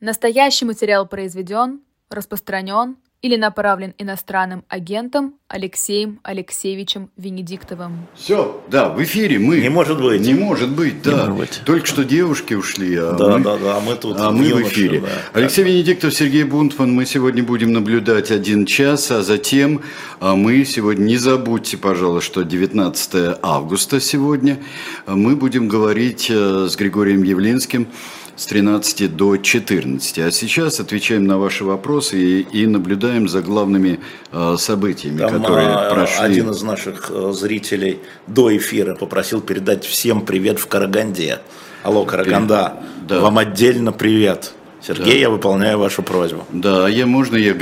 Настоящий 0.00 0.64
материал 0.64 1.06
произведен, 1.06 1.80
распространен 2.08 2.96
или 3.20 3.36
направлен 3.36 3.92
иностранным 3.98 4.64
агентом 4.68 5.34
Алексеем 5.46 6.20
Алексеевичем 6.22 7.10
Венедиктовым. 7.18 8.06
Все, 8.14 8.64
да, 8.70 8.88
в 8.88 9.02
эфире 9.02 9.38
мы. 9.38 9.60
Не 9.60 9.68
может 9.68 10.00
быть. 10.00 10.22
Не 10.22 10.32
может 10.32 10.70
быть, 10.70 11.02
да. 11.02 11.26
может 11.26 11.36
быть. 11.36 11.60
Только 11.66 11.84
что 11.84 12.02
девушки 12.02 12.54
ушли, 12.54 12.96
а 12.96 13.12
Да, 13.12 13.36
мы, 13.36 13.44
да, 13.44 13.58
да, 13.58 13.76
а 13.76 13.80
мы 13.80 13.94
тут 13.96 14.16
а 14.18 14.30
мы 14.30 14.54
в 14.54 14.62
эфире. 14.62 15.00
да. 15.00 15.08
Алексей 15.34 15.64
Венедиктов, 15.64 16.14
Сергей 16.14 16.44
Бунтман. 16.44 16.94
Мы 16.94 17.04
сегодня 17.04 17.42
будем 17.42 17.74
наблюдать 17.74 18.30
один 18.30 18.64
час, 18.64 19.10
а 19.10 19.20
затем 19.20 19.82
а, 20.18 20.34
мы 20.34 20.64
сегодня, 20.64 21.04
не 21.04 21.18
забудьте, 21.18 21.76
пожалуйста, 21.76 22.26
что 22.26 22.42
19 22.44 23.38
августа 23.42 24.00
сегодня, 24.00 24.60
а, 25.04 25.14
мы 25.14 25.36
будем 25.36 25.68
говорить 25.68 26.28
э, 26.30 26.68
с 26.70 26.76
Григорием 26.76 27.22
Явлинским 27.22 27.88
с 28.36 28.46
13 28.46 29.14
до 29.16 29.36
14. 29.36 30.18
А 30.18 30.30
сейчас 30.30 30.80
отвечаем 30.80 31.26
на 31.26 31.38
ваши 31.38 31.64
вопросы 31.64 32.18
и, 32.18 32.40
и 32.40 32.66
наблюдаем 32.66 33.28
за 33.28 33.42
главными 33.42 34.00
э, 34.32 34.56
событиями, 34.58 35.18
Там 35.18 35.42
которые 35.42 35.68
а, 35.68 35.94
прошли. 35.94 36.24
один 36.24 36.50
из 36.50 36.62
наших 36.62 37.10
э, 37.10 37.32
зрителей 37.32 37.98
до 38.26 38.56
эфира 38.56 38.94
попросил 38.94 39.40
передать 39.40 39.84
всем 39.84 40.24
привет 40.24 40.58
в 40.58 40.66
Караганде. 40.66 41.38
Алло, 41.82 42.04
Караганда, 42.04 42.74
Да. 43.08 43.20
вам 43.20 43.38
отдельно 43.38 43.92
привет. 43.92 44.52
Сергей, 44.82 45.20
я 45.20 45.28
выполняю 45.28 45.78
вашу 45.78 46.02
просьбу. 46.02 46.46
Да, 46.50 46.86
а 46.86 46.88
я 46.88 47.06
можно 47.06 47.36
я 47.36 47.52
э, 47.52 47.54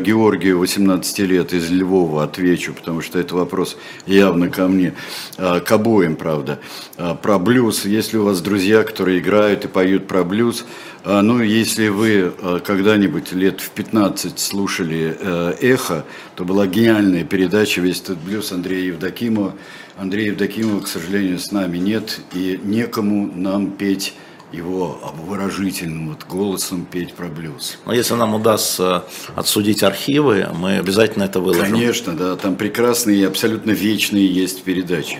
Георгию 0.00 0.58
18 0.58 1.18
лет 1.20 1.52
из 1.52 1.70
Львова 1.70 2.24
отвечу, 2.24 2.74
потому 2.74 3.02
что 3.02 3.20
это 3.20 3.36
вопрос 3.36 3.76
явно 4.06 4.48
ко 4.48 4.66
мне, 4.66 4.94
А, 5.36 5.60
к 5.60 5.70
обоим, 5.70 6.16
правда. 6.16 6.58
А, 6.96 7.14
Про 7.14 7.38
блюз, 7.38 7.84
если 7.84 8.16
у 8.18 8.24
вас 8.24 8.40
друзья, 8.40 8.82
которые 8.82 9.20
играют 9.20 9.64
и 9.64 9.68
поют 9.68 10.08
про 10.08 10.24
блюз, 10.24 10.64
ну, 11.04 11.40
если 11.40 11.86
вы 11.86 12.32
когда-нибудь 12.64 13.32
лет 13.32 13.60
в 13.60 13.70
15 13.70 14.40
слушали 14.40 15.16
э, 15.16 15.54
«Эхо», 15.60 16.04
то 16.34 16.44
была 16.44 16.66
гениальная 16.66 17.22
передача 17.22 17.80
«Весь 17.80 18.00
этот 18.00 18.18
блюз» 18.18 18.50
Андрея 18.50 18.86
Евдокимова. 18.88 19.54
Андрея 19.96 20.32
Евдокимова, 20.32 20.80
к 20.80 20.88
сожалению, 20.88 21.38
с 21.38 21.52
нами 21.52 21.78
нет, 21.78 22.18
и 22.34 22.58
некому 22.64 23.30
нам 23.32 23.70
петь 23.70 24.14
его 24.52 24.98
обворожительным 25.02 26.10
вот 26.10 26.24
голосом 26.24 26.86
петь 26.90 27.14
про 27.14 27.26
блюз. 27.26 27.78
Но 27.84 27.92
если 27.92 28.14
нам 28.14 28.34
удастся 28.34 29.04
отсудить 29.34 29.82
архивы, 29.82 30.48
мы 30.54 30.78
обязательно 30.78 31.24
это 31.24 31.40
выложим. 31.40 31.72
Конечно, 31.72 32.14
да, 32.14 32.36
там 32.36 32.56
прекрасные 32.56 33.18
и 33.18 33.24
абсолютно 33.24 33.72
вечные 33.72 34.26
есть 34.26 34.62
передачи 34.62 35.18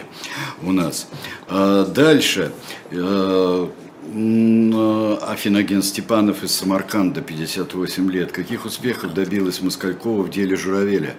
у 0.62 0.72
нас. 0.72 1.08
А, 1.48 1.84
Дальше. 1.84 2.52
Э, 2.90 3.68
э, 4.12 5.16
Афиноген 5.22 5.82
Степанов 5.82 6.44
из 6.44 6.52
Самарканда, 6.52 7.20
58 7.20 8.10
лет. 8.10 8.32
Каких 8.32 8.64
успехов 8.64 9.12
добилась 9.14 9.60
Москалькова 9.60 10.22
в 10.22 10.30
деле 10.30 10.56
Журавеля? 10.56 11.16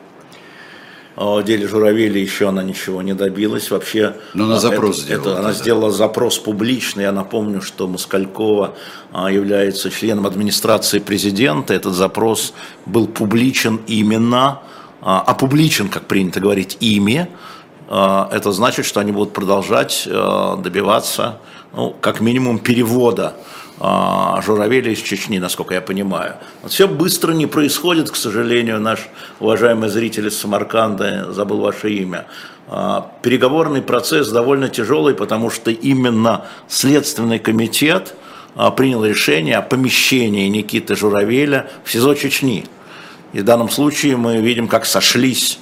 О 1.18 1.42
деле 1.42 1.68
Журавели 1.68 2.20
еще 2.20 2.50
она 2.50 2.62
ничего 2.62 3.02
не 3.02 3.14
добилась. 3.14 3.72
Вообще, 3.72 4.14
Но 4.36 4.46
она 4.46 4.58
а, 4.58 4.60
запрос 4.60 4.98
это- 4.98 5.06
сделала 5.06 5.30
это 5.32 5.40
она 5.40 5.52
сделала 5.52 5.92
запрос 5.92 6.38
публичный. 6.38 7.04
Я 7.06 7.12
напомню, 7.12 7.60
что 7.64 7.88
Москалькова 7.88 8.76
а, 9.12 9.32
является 9.32 9.90
членом 9.90 10.28
администрации 10.28 11.00
президента. 11.00 11.74
Этот 11.74 11.96
запрос 11.96 12.54
был 12.86 13.08
публичен 13.08 13.80
именно, 13.88 14.60
а, 15.02 15.22
опубличен, 15.22 15.90
как 15.90 16.06
принято 16.06 16.40
говорить, 16.40 16.78
ими. 16.82 17.28
А, 17.90 18.30
Это 18.32 18.52
значит, 18.52 18.86
что 18.86 19.00
они 19.00 19.12
будут 19.12 19.34
продолжать 19.34 20.08
а, 20.08 20.56
добиваться, 20.58 21.40
ну, 21.76 21.96
как 22.00 22.22
минимум, 22.22 22.60
перевода 22.60 23.34
а, 23.34 23.67
Журавеля 23.80 24.92
из 24.92 25.00
Чечни, 25.00 25.38
насколько 25.38 25.76
я 25.76 25.82
понимаю. 25.82 26.36
Вот 26.64 26.72
все 26.72 26.88
быстро 26.88 27.34
не 27.34 27.46
происходит, 27.46 28.10
к 28.10 28.16
сожалению, 28.16 28.80
наш 28.80 29.08
уважаемый 29.40 29.90
зритель 29.90 30.28
из 30.28 30.40
Самарканда, 30.40 31.32
забыл 31.32 31.62
ваше 31.62 31.92
имя. 31.92 32.26
А, 32.70 33.12
Переговорный 33.22 33.82
процесс 33.82 34.30
довольно 34.30 34.70
тяжелый, 34.70 35.14
потому 35.14 35.50
что 35.50 35.70
именно 35.70 36.46
Следственный 36.68 37.40
комитет 37.40 38.16
а, 38.56 38.72
принял 38.72 39.06
решение 39.06 39.58
о 39.58 39.62
помещении 39.62 40.48
Никиты 40.48 40.96
Журавеля 40.96 41.70
в 41.84 41.92
СИЗО 41.92 42.16
Чечни. 42.16 42.66
И 43.34 43.40
в 43.42 43.44
данном 43.44 43.70
случае 43.70 44.18
мы 44.18 44.38
видим, 44.38 44.68
как 44.68 44.86
сошлись 44.86 45.60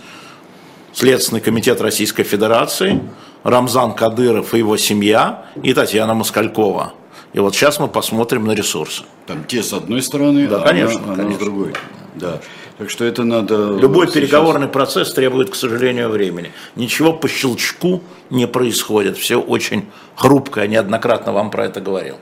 Следственный 0.94 1.42
комитет 1.42 1.82
Российской 1.82 2.24
Федерации, 2.24 3.02
Рамзан 3.44 3.94
Кадыров 3.94 4.54
и 4.54 4.60
его 4.60 4.78
семья 4.78 5.46
и 5.62 5.74
Татьяна 5.74 6.14
Москалькова. 6.14 6.94
И 7.36 7.40
вот 7.40 7.54
сейчас 7.54 7.80
мы 7.80 7.90
посмотрим 7.90 8.46
на 8.46 8.54
ресурсы. 8.54 9.04
Там 9.28 9.44
те 9.44 9.62
с 9.62 9.74
одной 9.74 10.02
стороны, 10.02 10.48
Да, 10.48 10.62
а 10.62 10.68
конечно, 10.70 11.00
она, 11.04 11.06
она 11.08 11.16
с 11.16 11.18
конечно. 11.18 11.44
другой. 11.46 11.74
Да. 12.16 12.40
Так 12.78 12.90
что 12.90 13.04
это 13.04 13.26
надо... 13.26 13.76
Любой 13.78 14.06
сейчас- 14.06 14.14
переговорный 14.14 14.70
процесс 14.70 15.12
требует, 15.14 15.50
к 15.50 15.56
сожалению, 15.56 16.08
времени. 16.10 16.54
Ничего 16.78 17.12
по 17.12 17.28
щелчку 17.28 18.02
не 18.30 18.48
происходит. 18.48 19.18
Все 19.18 19.36
очень 19.36 19.86
хрупко. 20.16 20.62
Я 20.62 20.68
неоднократно 20.68 21.34
вам 21.34 21.52
про 21.52 21.66
это 21.66 21.82
говорил. 21.82 22.16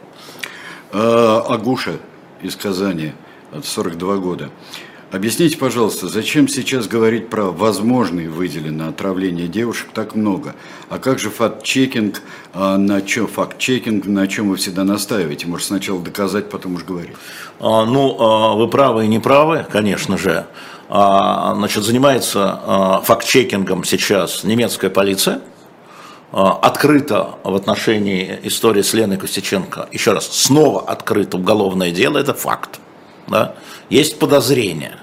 А, 0.92 1.46
Агуша 1.48 1.98
из 2.42 2.56
Казани, 2.56 3.14
от 3.52 3.66
42 3.66 4.18
года. 4.18 4.50
Объясните, 5.14 5.60
пожалуйста, 5.60 6.08
зачем 6.08 6.48
сейчас 6.48 6.88
говорить 6.88 7.30
про 7.30 7.44
возможные 7.52 8.32
выделенное 8.32 8.90
отравление 8.90 9.48
девушек 9.48 9.90
так 9.94 10.16
много? 10.16 10.56
А 10.90 10.98
как 10.98 11.20
же 11.20 11.30
факт-чекинг, 11.30 12.20
а, 12.52 12.78
на 12.78 13.00
чем 13.04 13.28
факт-чекинг, 13.28 14.08
на 14.08 14.28
чем 14.28 14.50
вы 14.50 14.56
всегда 14.56 14.84
настаиваете? 14.84 15.46
Может, 15.46 15.68
сначала 15.68 16.02
доказать, 16.02 16.50
потом 16.50 16.74
уж 16.74 16.84
говорить. 16.84 17.12
А, 17.60 17.86
Ну, 17.86 18.18
а, 18.20 18.56
вы 18.56 18.68
правы 18.68 19.06
и 19.06 19.08
не 19.08 19.20
правы, 19.20 19.68
конечно 19.72 20.18
же. 20.18 20.48
А, 20.90 21.54
Значит, 21.58 21.84
занимается 21.84 22.60
а, 22.66 23.02
факт-чекингом 23.02 23.84
сейчас 23.84 24.44
немецкая 24.44 24.90
полиция. 24.90 25.42
А, 26.32 26.54
Открыто 26.54 27.36
в 27.44 27.54
отношении 27.54 28.40
истории 28.42 28.82
с 28.82 28.96
Леной 28.96 29.18
Костюченко, 29.18 29.90
еще 29.92 30.14
раз, 30.14 30.26
снова 30.26 30.82
открыто 30.82 31.38
уголовное 31.38 31.92
дело, 31.92 32.18
это 32.18 32.34
факт. 32.34 32.80
Да? 33.28 33.54
Есть 33.92 34.18
подозрения. 34.18 34.98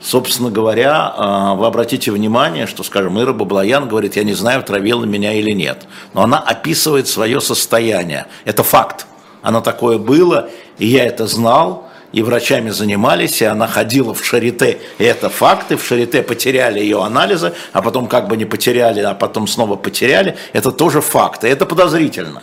Собственно 0.00 0.50
говоря, 0.50 1.12
а, 1.16 1.54
вы 1.54 1.66
обратите 1.66 2.12
внимание, 2.12 2.66
что, 2.66 2.82
скажем, 2.84 3.20
Ира 3.20 3.32
Баблоян 3.32 3.88
говорит, 3.88 4.16
я 4.16 4.24
не 4.24 4.34
знаю, 4.34 4.62
травила 4.62 5.04
меня 5.04 5.32
или 5.32 5.50
нет. 5.50 5.86
Но 6.14 6.22
она 6.22 6.38
описывает 6.38 7.08
свое 7.08 7.40
состояние. 7.40 8.26
Это 8.44 8.62
факт. 8.62 9.06
Оно 9.42 9.60
такое 9.60 9.98
было, 9.98 10.50
и 10.78 10.86
я 10.86 11.04
это 11.04 11.26
знал, 11.26 11.88
и 12.12 12.22
врачами 12.22 12.70
занимались, 12.70 13.42
и 13.42 13.44
она 13.44 13.66
ходила 13.66 14.14
в 14.14 14.24
Шарите, 14.24 14.78
и 14.98 15.04
это 15.04 15.28
факты, 15.28 15.76
в 15.76 15.84
Шарите 15.84 16.22
потеряли 16.22 16.80
ее 16.80 17.02
анализы, 17.02 17.52
а 17.72 17.82
потом 17.82 18.06
как 18.06 18.28
бы 18.28 18.36
не 18.36 18.44
потеряли, 18.46 19.00
а 19.00 19.14
потом 19.14 19.46
снова 19.46 19.76
потеряли, 19.76 20.36
это 20.52 20.72
тоже 20.72 21.00
факты, 21.00 21.48
это 21.48 21.66
подозрительно. 21.66 22.42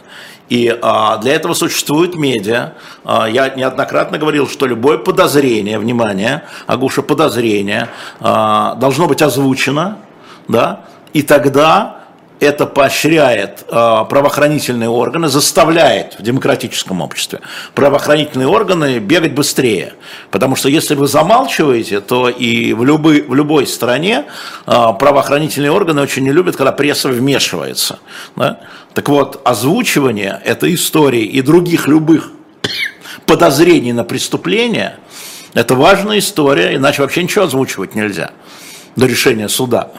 И 0.50 0.78
а, 0.82 1.18
для 1.18 1.34
этого 1.34 1.54
существует 1.54 2.16
медиа. 2.16 2.74
А, 3.04 3.28
я 3.28 3.50
неоднократно 3.50 4.18
говорил, 4.18 4.48
что 4.48 4.68
любое 4.68 4.98
подозрение, 4.98 5.80
внимание, 5.80 6.44
Агуша, 6.68 7.02
подозрение 7.02 7.90
а, 8.20 8.76
должно 8.76 9.08
быть 9.08 9.22
озвучено, 9.22 9.98
да, 10.48 10.82
и 11.14 11.24
тогда 11.24 12.05
это 12.40 12.66
поощряет 12.66 13.66
а, 13.70 14.04
правоохранительные 14.06 14.90
органы, 14.90 15.28
заставляет 15.30 16.16
в 16.20 16.22
демократическом 16.22 17.02
обществе 17.02 17.42
правоохранительные 17.74 18.48
органы 18.48 19.00
бегать 19.00 19.34
быстрее. 19.34 19.94
Потому 20.32 20.56
что 20.56 20.70
если 20.70 20.96
вы 20.96 21.08
замалчиваете, 21.08 22.02
то 22.02 22.30
и 22.30 22.74
в, 22.74 22.84
любой 22.84 23.22
в 23.22 23.34
любой 23.34 23.68
стране 23.68 24.26
а, 24.66 24.94
правоохранительные 24.94 25.72
органы 25.72 26.02
очень 26.02 26.24
не 26.24 26.32
любят, 26.32 26.56
когда 26.56 26.72
пресса 26.72 27.10
вмешивается. 27.10 28.00
да. 28.36 28.60
Так 28.94 29.10
вот, 29.10 29.42
озвучивание 29.44 30.42
этой 30.46 30.74
истории 30.74 31.24
и 31.24 31.42
других 31.42 31.88
любых 31.88 32.32
подозрений 33.26 33.92
на 33.92 34.04
преступление– 34.04 34.98
это 35.54 35.76
важная 35.76 36.20
история, 36.20 36.76
иначе 36.76 37.02
вообще 37.02 37.24
ничего 37.24 37.46
озвучивать 37.46 37.96
нельзя 37.96 38.32
до 38.96 39.06
решения 39.06 39.50
суда. 39.50 39.92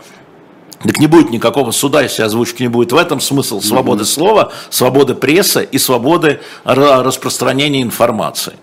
Так 0.84 0.98
не 0.98 1.06
будет 1.06 1.30
никакого 1.30 1.70
суда, 1.70 2.02
если 2.02 2.22
озвучки 2.22 2.62
не 2.62 2.68
будет. 2.68 2.92
В 2.92 2.96
этом 2.96 3.20
смысл 3.20 3.60
свободы 3.60 4.04
слова, 4.04 4.52
свободы 4.70 5.14
прессы 5.14 5.66
и 5.70 5.78
свободы 5.78 6.40
ра- 6.64 7.02
распространения 7.02 7.82
информации. 7.82 8.54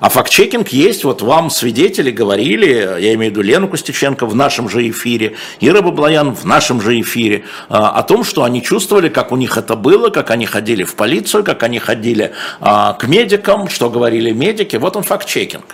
А 0.00 0.10
факт-чекинг 0.10 0.68
есть, 0.68 1.02
вот 1.02 1.22
вам 1.22 1.50
свидетели 1.50 2.12
говорили, 2.12 2.66
я 3.00 3.14
имею 3.14 3.32
в 3.32 3.34
виду 3.34 3.42
Лену 3.42 3.66
Костюченко 3.66 4.26
в 4.26 4.34
нашем 4.36 4.68
же 4.68 4.88
эфире, 4.90 5.34
Ира 5.60 5.82
Баблоян 5.82 6.36
в 6.36 6.44
нашем 6.44 6.80
же 6.80 7.00
эфире, 7.00 7.44
а, 7.68 7.90
о 7.90 8.04
том, 8.04 8.22
что 8.22 8.44
они 8.44 8.62
чувствовали, 8.62 9.08
как 9.08 9.32
у 9.32 9.36
них 9.36 9.56
это 9.56 9.74
было, 9.74 10.10
как 10.10 10.30
они 10.30 10.46
ходили 10.46 10.84
в 10.84 10.94
полицию, 10.94 11.42
как 11.42 11.64
они 11.64 11.80
ходили 11.80 12.32
а, 12.60 12.92
к 12.92 13.08
медикам, 13.08 13.68
что 13.68 13.90
говорили 13.90 14.30
медики. 14.30 14.76
Вот 14.76 14.94
он 14.94 15.02
факт-чекинг. 15.02 15.64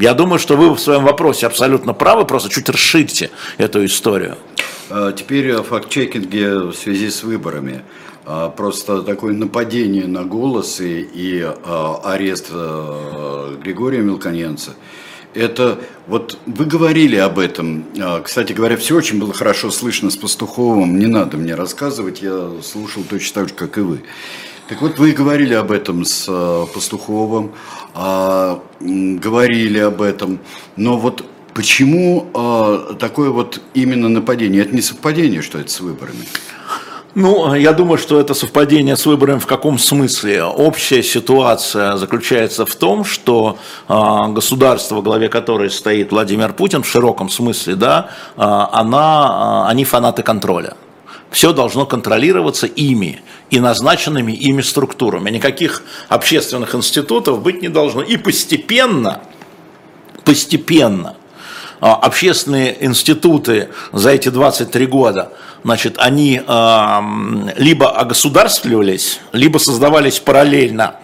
Я 0.00 0.14
думаю, 0.14 0.38
что 0.38 0.56
вы 0.56 0.74
в 0.74 0.80
своем 0.80 1.04
вопросе 1.04 1.46
абсолютно 1.46 1.92
правы, 1.94 2.24
просто 2.24 2.48
чуть 2.48 2.68
расширьте 2.68 3.30
эту 3.58 3.84
историю. 3.84 4.36
А 4.90 5.12
Теперь 5.12 5.52
о 5.52 5.62
факт-чекинге 5.62 6.58
в 6.70 6.74
связи 6.74 7.10
с 7.10 7.22
выборами. 7.22 7.82
а, 8.26 8.48
просто 8.48 9.02
такое 9.02 9.34
нападение 9.34 10.06
на 10.06 10.24
голос 10.24 10.80
и, 10.80 11.42
а, 11.44 12.00
арест 12.04 12.48
а, 12.50 13.54
Григория 13.62 14.00
Мелконенца. 14.00 14.72
Это 15.34 15.80
вот 16.06 16.38
вы 16.46 16.64
говорили 16.64 17.16
об 17.16 17.40
этом. 17.40 17.84
Кстати 18.22 18.52
говоря, 18.52 18.76
все 18.76 18.96
очень 18.96 19.18
было 19.18 19.34
хорошо 19.34 19.72
слышно 19.72 20.10
с 20.10 20.16
Пастуховым. 20.16 20.96
Не 20.96 21.06
надо 21.06 21.36
мне 21.36 21.56
рассказывать, 21.56 22.22
я 22.22 22.52
слушал 22.62 23.02
точно 23.02 23.40
так 23.40 23.48
же, 23.48 23.54
как 23.54 23.76
и 23.76 23.80
вы. 23.80 24.02
Так 24.68 24.80
вот, 24.80 24.98
вы 24.98 25.12
говорили 25.12 25.52
об 25.54 25.70
этом 25.70 26.04
с 26.04 26.26
а, 26.26 26.66
Пастуховым, 26.66 27.52
а, 27.94 28.62
говорили 28.80 29.78
об 29.78 30.00
этом, 30.00 30.38
но 30.76 30.96
вот 30.96 31.24
почему 31.52 32.26
а, 32.32 32.94
такое 32.94 33.30
вот 33.30 33.60
именно 33.74 34.08
нападение? 34.08 34.62
Это 34.62 34.74
не 34.74 34.80
совпадение, 34.80 35.42
что 35.42 35.58
это 35.58 35.70
с 35.70 35.80
выборами? 35.80 36.24
Ну, 37.14 37.54
я 37.54 37.72
думаю, 37.72 37.98
что 37.98 38.18
это 38.18 38.34
совпадение 38.34 38.96
с 38.96 39.06
выборами 39.06 39.38
в 39.38 39.46
каком 39.46 39.78
смысле? 39.78 40.42
Общая 40.44 41.02
ситуация 41.02 41.96
заключается 41.96 42.66
в 42.66 42.74
том, 42.74 43.04
что 43.04 43.56
э, 43.88 43.94
государство, 44.32 44.96
во 44.96 45.02
главе 45.02 45.28
которой 45.28 45.70
стоит 45.70 46.10
Владимир 46.10 46.52
Путин, 46.52 46.82
в 46.82 46.88
широком 46.88 47.30
смысле, 47.30 47.76
да, 47.76 48.08
э, 48.36 48.40
она, 48.42 49.66
э, 49.66 49.70
они 49.70 49.84
фанаты 49.84 50.24
контроля. 50.24 50.74
Все 51.34 51.52
должно 51.52 51.84
контролироваться 51.84 52.68
ими 52.68 53.20
и 53.50 53.58
назначенными 53.58 54.30
ими 54.30 54.62
структурами. 54.62 55.30
Никаких 55.30 55.82
общественных 56.08 56.76
институтов 56.76 57.42
быть 57.42 57.60
не 57.60 57.66
должно. 57.68 58.02
И 58.02 58.16
постепенно, 58.16 59.20
постепенно 60.24 61.16
общественные 61.80 62.84
институты 62.86 63.70
за 63.92 64.10
эти 64.10 64.28
23 64.28 64.86
года– 64.86 65.32
значит, 65.64 65.96
они 65.98 66.40
э, 66.46 67.00
либо 67.56 67.90
огосударствливались, 67.90 69.20
либо 69.32 69.58
создавались 69.58 70.20
параллельно 70.20 70.96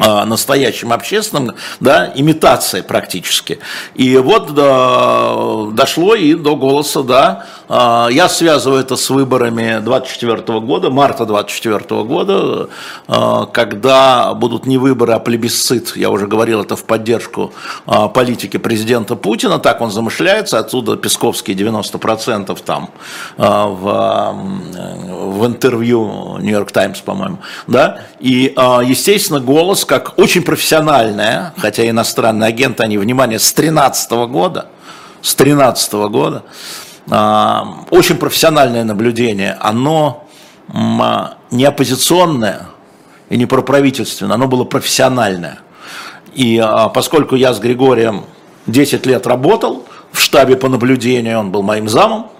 а, 0.00 0.24
настоящим 0.24 0.92
общественным, 0.92 1.56
да, 1.80 2.12
имитация 2.14 2.84
практически. 2.84 3.58
И 3.96 4.16
вот 4.16 4.54
до, 4.54 5.70
дошло 5.72 6.14
и 6.14 6.34
до 6.34 6.54
голоса, 6.54 7.02
да, 7.02 7.18
а, 7.26 7.46
я 7.68 8.28
связываю 8.28 8.80
это 8.80 8.96
с 8.96 9.10
выборами 9.10 9.80
24 9.80 10.60
года, 10.60 10.90
марта 10.90 11.26
24 11.26 12.02
года, 12.04 12.68
а, 13.06 13.46
когда 13.46 14.32
будут 14.34 14.66
не 14.66 14.78
выборы, 14.78 15.12
а 15.12 15.18
плебисцит, 15.18 15.96
я 15.96 16.10
уже 16.10 16.26
говорил 16.26 16.62
это 16.62 16.76
в 16.76 16.84
поддержку 16.84 17.52
политики 18.14 18.56
президента 18.56 19.16
Путина, 19.16 19.58
так 19.58 19.80
он 19.80 19.90
замышляется, 19.90 20.58
отсюда 20.58 20.96
Песковские 20.96 21.56
90% 21.56 22.58
там 22.64 22.90
в, 23.36 24.34
в 25.36 25.46
интервью 25.46 26.38
Нью-Йорк 26.38 26.72
Таймс, 26.72 27.00
по-моему, 27.00 27.38
да, 27.66 28.00
и, 28.20 28.54
естественно, 28.84 29.40
голос 29.40 29.84
как 29.84 30.18
очень 30.18 30.42
профессиональная, 30.42 31.52
хотя 31.58 31.88
иностранные 31.88 32.48
агенты, 32.48 32.82
они, 32.82 32.98
внимание, 32.98 33.38
с 33.38 33.52
13 33.52 34.10
года, 34.28 34.66
с 35.22 35.34
13 35.34 35.92
года, 36.08 36.42
а, 36.46 36.87
очень 37.10 38.16
профессиональное 38.16 38.84
наблюдение, 38.84 39.56
оно 39.60 40.24
не 41.50 41.64
оппозиционное 41.64 42.66
и 43.30 43.36
не 43.36 43.46
проправительственное, 43.46 44.34
оно 44.34 44.48
было 44.48 44.64
профессиональное. 44.64 45.60
И 46.34 46.58
а, 46.58 46.88
поскольку 46.88 47.34
я 47.36 47.52
с 47.54 47.58
Григорием 47.58 48.24
10 48.66 49.06
лет 49.06 49.26
работал 49.26 49.84
в 50.12 50.20
штабе 50.20 50.56
по 50.56 50.68
наблюдению, 50.68 51.38
он 51.40 51.50
был 51.50 51.62
моим 51.62 51.88
замом, 51.88 52.30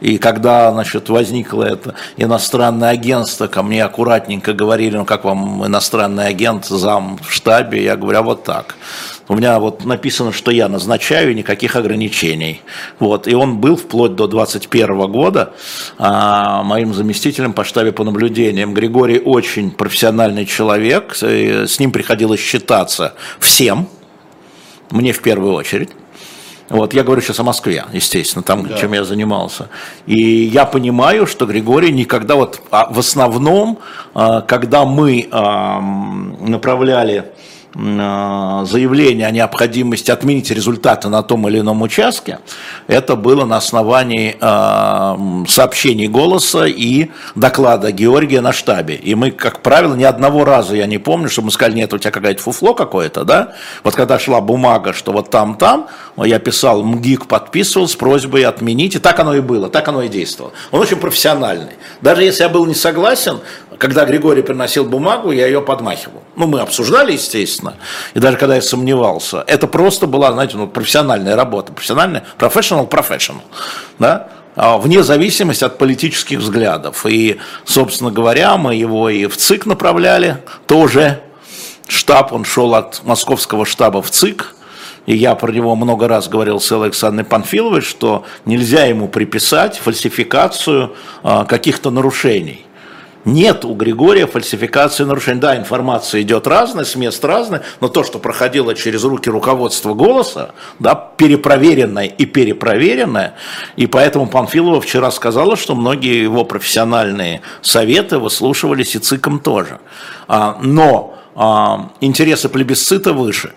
и 0.00 0.16
когда, 0.16 0.72
значит, 0.72 1.08
возникло 1.10 1.62
это 1.64 1.94
иностранное 2.16 2.90
агентство, 2.90 3.48
ко 3.48 3.62
мне 3.62 3.84
аккуратненько 3.84 4.54
говорили, 4.54 4.96
ну 4.96 5.04
как 5.04 5.24
вам 5.24 5.66
иностранный 5.66 6.26
агент, 6.26 6.64
зам 6.64 7.18
в 7.22 7.32
штабе, 7.32 7.84
я 7.84 7.96
говорю, 7.96 8.18
а 8.18 8.22
вот 8.22 8.44
так. 8.44 8.76
У 9.30 9.36
меня 9.36 9.60
вот 9.60 9.84
написано, 9.84 10.32
что 10.32 10.50
я 10.50 10.68
назначаю, 10.68 11.36
никаких 11.36 11.76
ограничений. 11.76 12.62
Вот. 12.98 13.28
И 13.28 13.34
он 13.36 13.58
был 13.58 13.76
вплоть 13.76 14.16
до 14.16 14.26
21 14.26 15.08
года 15.08 15.54
а, 15.98 16.64
моим 16.64 16.92
заместителем 16.92 17.52
по 17.52 17.62
штабе 17.62 17.92
по 17.92 18.02
наблюдениям. 18.02 18.74
Григорий 18.74 19.20
очень 19.20 19.70
профессиональный 19.70 20.46
человек, 20.46 21.14
с 21.14 21.78
ним 21.78 21.92
приходилось 21.92 22.40
считаться 22.40 23.14
всем, 23.38 23.86
мне 24.90 25.12
в 25.12 25.22
первую 25.22 25.54
очередь. 25.54 25.90
Вот, 26.68 26.92
я 26.92 27.04
говорю 27.04 27.22
сейчас 27.22 27.38
о 27.38 27.44
Москве, 27.44 27.84
естественно, 27.92 28.42
там, 28.42 28.66
да. 28.66 28.78
чем 28.78 28.92
я 28.94 29.04
занимался. 29.04 29.68
И 30.06 30.20
я 30.20 30.64
понимаю, 30.64 31.28
что 31.28 31.46
Григорий 31.46 31.92
никогда, 31.92 32.34
вот 32.34 32.60
а 32.72 32.92
в 32.92 32.98
основном, 32.98 33.78
а, 34.12 34.40
когда 34.40 34.84
мы 34.84 35.28
направляли 35.30 37.30
заявление 37.74 39.26
о 39.26 39.30
необходимости 39.30 40.10
отменить 40.10 40.50
результаты 40.50 41.08
на 41.08 41.22
том 41.22 41.48
или 41.48 41.60
ином 41.60 41.82
участке, 41.82 42.40
это 42.88 43.14
было 43.14 43.44
на 43.44 43.58
основании 43.58 44.36
э, 44.40 45.46
сообщений 45.48 46.08
голоса 46.08 46.66
и 46.66 47.10
доклада 47.36 47.92
Георгия 47.92 48.40
на 48.40 48.52
штабе. 48.52 48.96
И 48.96 49.14
мы, 49.14 49.30
как 49.30 49.60
правило, 49.62 49.94
ни 49.94 50.04
одного 50.04 50.44
раза 50.44 50.74
я 50.74 50.86
не 50.86 50.98
помню, 50.98 51.28
что 51.28 51.42
мы 51.42 51.50
сказали, 51.52 51.76
нет, 51.76 51.92
у 51.94 51.98
тебя 51.98 52.10
какое-то 52.10 52.42
фуфло 52.42 52.74
какое-то, 52.74 53.24
да? 53.24 53.54
Вот 53.84 53.94
когда 53.94 54.18
шла 54.18 54.40
бумага, 54.40 54.92
что 54.92 55.12
вот 55.12 55.30
там-там, 55.30 55.86
я 56.16 56.38
писал, 56.38 56.82
МГИК 56.82 57.26
подписывал 57.26 57.86
с 57.86 57.94
просьбой 57.94 58.44
отменить, 58.44 58.96
и 58.96 58.98
так 58.98 59.18
оно 59.20 59.34
и 59.34 59.40
было, 59.40 59.68
так 59.68 59.86
оно 59.86 60.02
и 60.02 60.08
действовало. 60.08 60.52
Он 60.72 60.80
очень 60.80 60.96
профессиональный. 60.96 61.74
Даже 62.00 62.24
если 62.24 62.42
я 62.42 62.48
был 62.48 62.66
не 62.66 62.74
согласен, 62.74 63.38
когда 63.80 64.04
Григорий 64.04 64.42
приносил 64.42 64.84
бумагу, 64.84 65.32
я 65.32 65.46
ее 65.46 65.62
подмахивал. 65.62 66.22
Ну, 66.36 66.46
мы 66.46 66.60
обсуждали, 66.60 67.12
естественно, 67.12 67.76
и 68.12 68.18
даже 68.18 68.36
когда 68.36 68.56
я 68.56 68.62
сомневался, 68.62 69.42
это 69.46 69.66
просто 69.66 70.06
была, 70.06 70.30
знаете, 70.32 70.58
ну, 70.58 70.68
профессиональная 70.68 71.34
работа, 71.34 71.72
профессиональная, 71.72 72.22
professional, 72.38 72.86
professional, 72.86 73.40
да, 73.98 74.28
а 74.54 74.76
вне 74.76 75.02
зависимости 75.02 75.64
от 75.64 75.78
политических 75.78 76.40
взглядов. 76.40 77.06
И, 77.06 77.38
собственно 77.64 78.10
говоря, 78.10 78.58
мы 78.58 78.74
его 78.74 79.08
и 79.08 79.24
в 79.24 79.38
ЦИК 79.38 79.64
направляли, 79.64 80.36
тоже 80.66 81.22
штаб, 81.88 82.34
он 82.34 82.44
шел 82.44 82.74
от 82.74 83.00
московского 83.04 83.64
штаба 83.64 84.02
в 84.02 84.10
ЦИК, 84.10 84.56
и 85.06 85.16
я 85.16 85.34
про 85.34 85.50
него 85.50 85.74
много 85.74 86.06
раз 86.06 86.28
говорил 86.28 86.60
с 86.60 86.70
Александрой 86.70 87.24
Панфиловой, 87.24 87.80
что 87.80 88.26
нельзя 88.44 88.84
ему 88.84 89.08
приписать 89.08 89.78
фальсификацию 89.78 90.94
а, 91.22 91.46
каких-то 91.46 91.90
нарушений. 91.90 92.66
Нет 93.24 93.64
у 93.64 93.74
Григория 93.74 94.26
фальсификации 94.26 95.04
нарушений. 95.04 95.40
Да, 95.40 95.56
информация 95.56 96.22
идет 96.22 96.46
разная, 96.46 96.84
с 96.84 96.96
мест 96.96 97.22
разная, 97.24 97.62
но 97.80 97.88
то, 97.88 98.02
что 98.02 98.18
проходило 98.18 98.74
через 98.74 99.04
руки 99.04 99.28
руководства 99.28 99.92
голоса, 99.92 100.52
да, 100.78 100.94
перепроверенное 100.94 102.06
и 102.06 102.24
перепроверенное, 102.24 103.34
и 103.76 103.86
поэтому 103.86 104.26
Панфилова 104.26 104.80
вчера 104.80 105.10
сказала, 105.10 105.56
что 105.56 105.74
многие 105.74 106.22
его 106.22 106.44
профессиональные 106.44 107.42
советы 107.60 108.18
выслушивались 108.18 108.96
и 108.96 108.98
ЦИКом 108.98 109.40
тоже. 109.40 109.80
А, 110.26 110.58
но 110.62 111.19
а, 111.34 111.90
интересы 112.00 112.48
плебисцита 112.48 113.12
выше. 113.12 113.52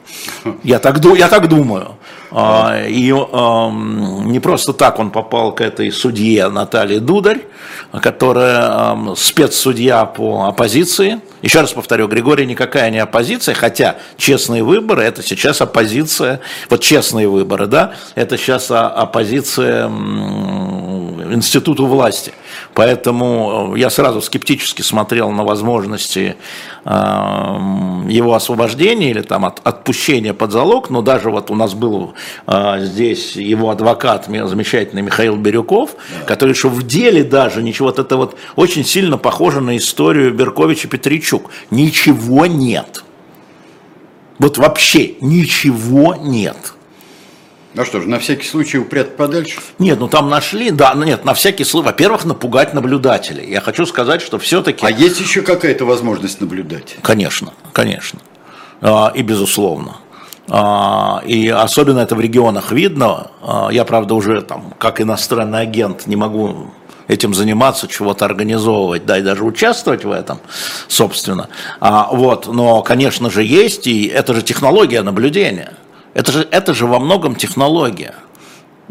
Я 0.64 0.80
так, 0.80 1.04
я 1.16 1.28
так 1.28 1.48
думаю. 1.48 1.96
А, 2.32 2.84
и 2.88 3.12
не 3.12 4.40
просто 4.40 4.74
так 4.74 5.00
он 5.00 5.12
попал 5.12 5.54
к 5.54 5.62
этой 5.62 5.92
судье 5.92 6.50
Наталье 6.50 7.00
Дударь, 7.00 7.42
которая 8.02 9.16
спецсудья 9.16 10.06
по 10.06 10.46
оппозиции. 10.46 11.20
Еще 11.44 11.60
раз 11.60 11.74
повторю, 11.74 12.08
Григорий 12.08 12.46
никакая 12.46 12.90
не 12.90 13.00
оппозиция, 13.00 13.54
хотя 13.54 13.98
честные 14.16 14.64
выборы– 14.64 15.04
это 15.04 15.22
сейчас 15.22 15.62
оппозиция, 15.62 16.40
вот 16.70 16.80
честные 16.80 17.28
выборы, 17.28 17.68
да, 17.68 17.94
это 18.16 18.38
сейчас 18.38 18.72
оппозиция 18.72 19.90
институту 21.34 21.86
власти. 21.86 22.32
Поэтому 22.74 23.76
я 23.76 23.90
сразу 23.90 24.22
скептически 24.22 24.82
смотрел 24.82 25.32
на 25.32 25.44
возможности 25.44 26.36
его 26.86 28.34
освобождения 28.34 29.12
или 29.12 29.22
там 29.22 29.46
от, 29.46 29.62
отпущения 29.64 30.34
под 30.34 30.52
залог, 30.52 30.90
но 30.90 31.02
даже 31.02 31.30
вот 31.30 31.50
у 31.50 31.56
нас 31.56 31.74
был 31.74 32.14
а, 32.46 32.80
здесь 32.80 33.38
его 33.38 33.70
адвокат, 33.70 34.26
замечательный 34.28 35.02
Михаил 35.02 35.38
Бирюков, 35.38 35.92
который 36.28 36.56
что 36.56 36.68
в 36.68 36.84
деле 36.86 37.24
даже 37.24 37.64
ничего, 37.64 37.88
вот 37.88 38.00
это 38.00 38.18
вот 38.18 38.36
очень 38.58 38.84
сильно 38.84 39.18
похоже 39.18 39.62
на 39.62 39.78
историю 39.78 40.34
Берковича 40.34 40.90
Петричук. 41.34 41.52
Ничего 41.72 42.46
нет. 42.46 43.04
Вот 44.40 44.58
вообще 44.58 45.16
ничего 45.22 46.16
нет. 46.16 46.74
Ну 47.76 47.86
что 47.86 48.02
ж, 48.02 48.06
на 48.06 48.20
всякий 48.20 48.48
случай 48.48 48.78
упрятать 48.78 49.18
подальше? 49.18 49.60
Нет, 49.80 50.00
ну 50.00 50.08
там 50.08 50.30
нашли, 50.30 50.70
да, 50.70 50.94
ну 50.94 51.04
нет, 51.06 51.26
на 51.26 51.34
всякий 51.34 51.64
случай, 51.64 51.88
во-первых, 51.88 52.24
напугать 52.24 52.76
наблюдателей. 52.76 53.50
Я 53.50 53.62
хочу 53.62 53.88
сказать, 53.88 54.22
что 54.22 54.38
все-таки... 54.38 54.86
А 54.86 54.92
есть 54.92 55.20
еще 55.20 55.42
какая-то 55.42 55.86
возможность 55.86 56.40
наблюдать? 56.40 56.98
Конечно, 57.02 57.54
конечно, 57.72 58.20
а, 58.82 59.12
и 59.16 59.24
безусловно. 59.24 59.98
А, 60.50 61.24
и 61.26 61.48
особенно 61.48 62.00
это 62.00 62.16
в 62.16 62.22
регионах 62.22 62.72
видно. 62.72 63.32
А, 63.42 63.70
я, 63.72 63.86
правда, 63.86 64.14
уже 64.14 64.42
там, 64.44 64.76
как 64.78 65.02
иностранный 65.02 65.62
агент, 65.62 66.06
не 66.06 66.16
могу 66.16 66.68
этим 67.08 67.34
заниматься, 67.34 67.88
чего-то 67.88 68.26
организовывать, 68.26 69.06
да, 69.06 69.18
и 69.18 69.22
даже 69.22 69.44
участвовать 69.44 70.06
в 70.06 70.12
этом, 70.12 70.40
собственно. 70.88 71.50
А, 71.80 72.10
вот, 72.12 72.48
но, 72.48 72.82
конечно 72.82 73.30
же, 73.30 73.44
есть, 73.44 73.88
и 73.88 74.06
это 74.08 74.34
же 74.34 74.42
технология 74.42 75.02
наблюдения. 75.02 75.74
Это 76.14 76.32
же, 76.32 76.48
это 76.52 76.74
же 76.74 76.86
во 76.86 77.00
многом 77.00 77.36
технология. 77.36 78.16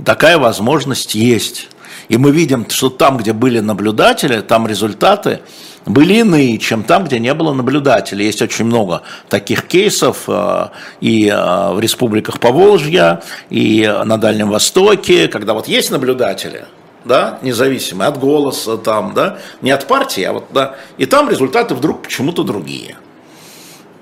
Такая 0.05 0.39
возможность 0.39 1.15
есть. 1.15 1.69
И 2.09 2.17
мы 2.17 2.33
видим, 2.33 2.69
что 2.69 2.91
там, 2.91 3.17
где 3.17 3.33
были 3.33 3.61
наблюдатели, 3.61 4.41
там 4.41 4.67
результаты 4.67 5.41
были 5.87 6.15
иные, 6.15 6.59
чем 6.59 6.85
там, 6.85 7.05
где 7.05 7.19
не 7.19 7.33
было 7.35 7.53
наблюдателей. 7.53 8.27
Есть 8.27 8.43
очень 8.43 8.65
много 8.65 9.03
таких 9.29 9.67
кейсов 9.67 10.25
э, 10.29 10.69
и 11.01 11.29
э, 11.29 11.73
в 11.73 11.81
республиках 11.81 12.41
Поволжья, 12.41 13.23
и 13.51 13.93
на 14.05 14.17
Дальнем 14.19 14.51
Востоке, 14.51 15.29
когда 15.29 15.55
вот 15.55 15.69
есть 15.69 15.91
наблюдатели, 15.91 16.67
да, 17.05 17.39
независимые 17.43 18.09
от 18.09 18.19
голоса, 18.19 18.77
там, 18.77 19.13
да, 19.15 19.39
не 19.61 19.71
от 19.71 19.87
партии, 19.87 20.23
а 20.23 20.33
вот, 20.33 20.45
да, 20.53 20.77
и 20.99 21.07
там 21.07 21.29
результаты 21.31 21.75
вдруг 21.75 22.03
почему-то 22.03 22.43
другие. 22.43 22.97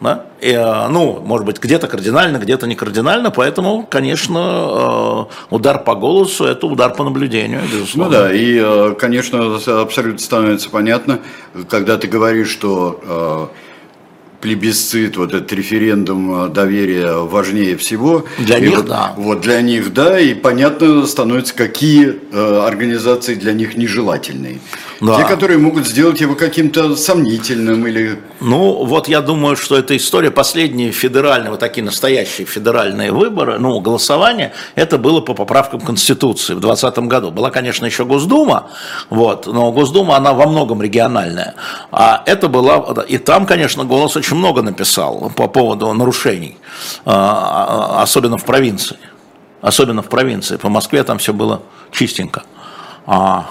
Да? 0.00 0.24
И, 0.40 0.50
э, 0.50 0.88
ну, 0.88 1.20
может 1.20 1.44
быть, 1.46 1.60
где-то 1.60 1.86
кардинально, 1.86 2.38
где-то 2.38 2.66
не 2.66 2.74
кардинально, 2.74 3.30
поэтому, 3.30 3.86
конечно, 3.90 5.28
удар 5.50 5.84
по 5.84 5.94
голосу– 5.94 6.44
это 6.46 6.66
удар 6.66 6.94
по 6.94 7.04
наблюдению, 7.04 7.60
безусловно. 7.70 8.04
Ну 8.04 8.24
да, 8.24 8.32
и, 8.32 8.94
конечно, 8.94 9.56
абсолютно 9.82 10.18
становится 10.18 10.70
понятно, 10.70 11.20
когда 11.68 11.98
ты 11.98 12.08
говоришь, 12.08 12.48
что 12.48 13.50
плебисцит, 14.40 15.16
вот 15.16 15.34
этот 15.34 15.52
референдум 15.52 16.52
доверия 16.52 17.14
важнее 17.24 17.76
всего. 17.76 18.24
Для 18.38 18.58
и 18.58 18.62
них, 18.62 18.76
вот, 18.76 18.86
да. 18.86 19.14
Вот 19.16 19.40
для 19.40 19.60
них, 19.60 19.92
да, 19.92 20.18
и 20.18 20.34
понятно 20.34 21.06
становится, 21.06 21.54
какие 21.54 22.14
э, 22.32 22.62
организации 22.66 23.34
для 23.34 23.52
них 23.52 23.76
нежелательные. 23.76 24.58
Да. 25.00 25.16
Те, 25.16 25.24
которые 25.24 25.58
могут 25.58 25.86
сделать 25.86 26.20
его 26.20 26.34
каким-то 26.34 26.94
сомнительным 26.94 27.86
или... 27.86 28.20
Ну, 28.40 28.84
вот 28.84 29.08
я 29.08 29.22
думаю, 29.22 29.56
что 29.56 29.76
эта 29.76 29.96
история, 29.96 30.30
последние 30.30 30.92
федеральные, 30.92 31.50
вот 31.50 31.60
такие 31.60 31.82
настоящие 31.82 32.46
федеральные 32.46 33.10
выборы, 33.10 33.58
ну, 33.58 33.80
голосование, 33.80 34.52
это 34.74 34.98
было 34.98 35.22
по 35.22 35.32
поправкам 35.32 35.80
Конституции 35.80 36.52
в 36.52 36.60
2020 36.60 36.98
году. 37.08 37.30
Была, 37.30 37.50
конечно, 37.50 37.86
еще 37.86 38.04
Госдума, 38.04 38.70
вот, 39.08 39.46
но 39.46 39.72
Госдума, 39.72 40.16
она 40.16 40.34
во 40.34 40.46
многом 40.46 40.82
региональная. 40.82 41.54
А 41.90 42.22
это 42.26 42.48
была... 42.48 43.04
И 43.08 43.16
там, 43.16 43.46
конечно, 43.46 43.84
голос 43.84 44.16
очень 44.16 44.36
много 44.36 44.60
написал 44.60 45.32
по 45.34 45.48
поводу 45.48 45.90
нарушений, 45.94 46.58
а, 47.06 47.96
а, 47.98 48.02
особенно 48.02 48.36
в 48.36 48.44
провинции. 48.44 48.98
Особенно 49.62 50.02
в 50.02 50.08
провинции. 50.10 50.56
По 50.56 50.68
Москве 50.68 51.02
там 51.04 51.18
все 51.18 51.32
было 51.32 51.62
чистенько. 51.90 52.42
А, 53.06 53.50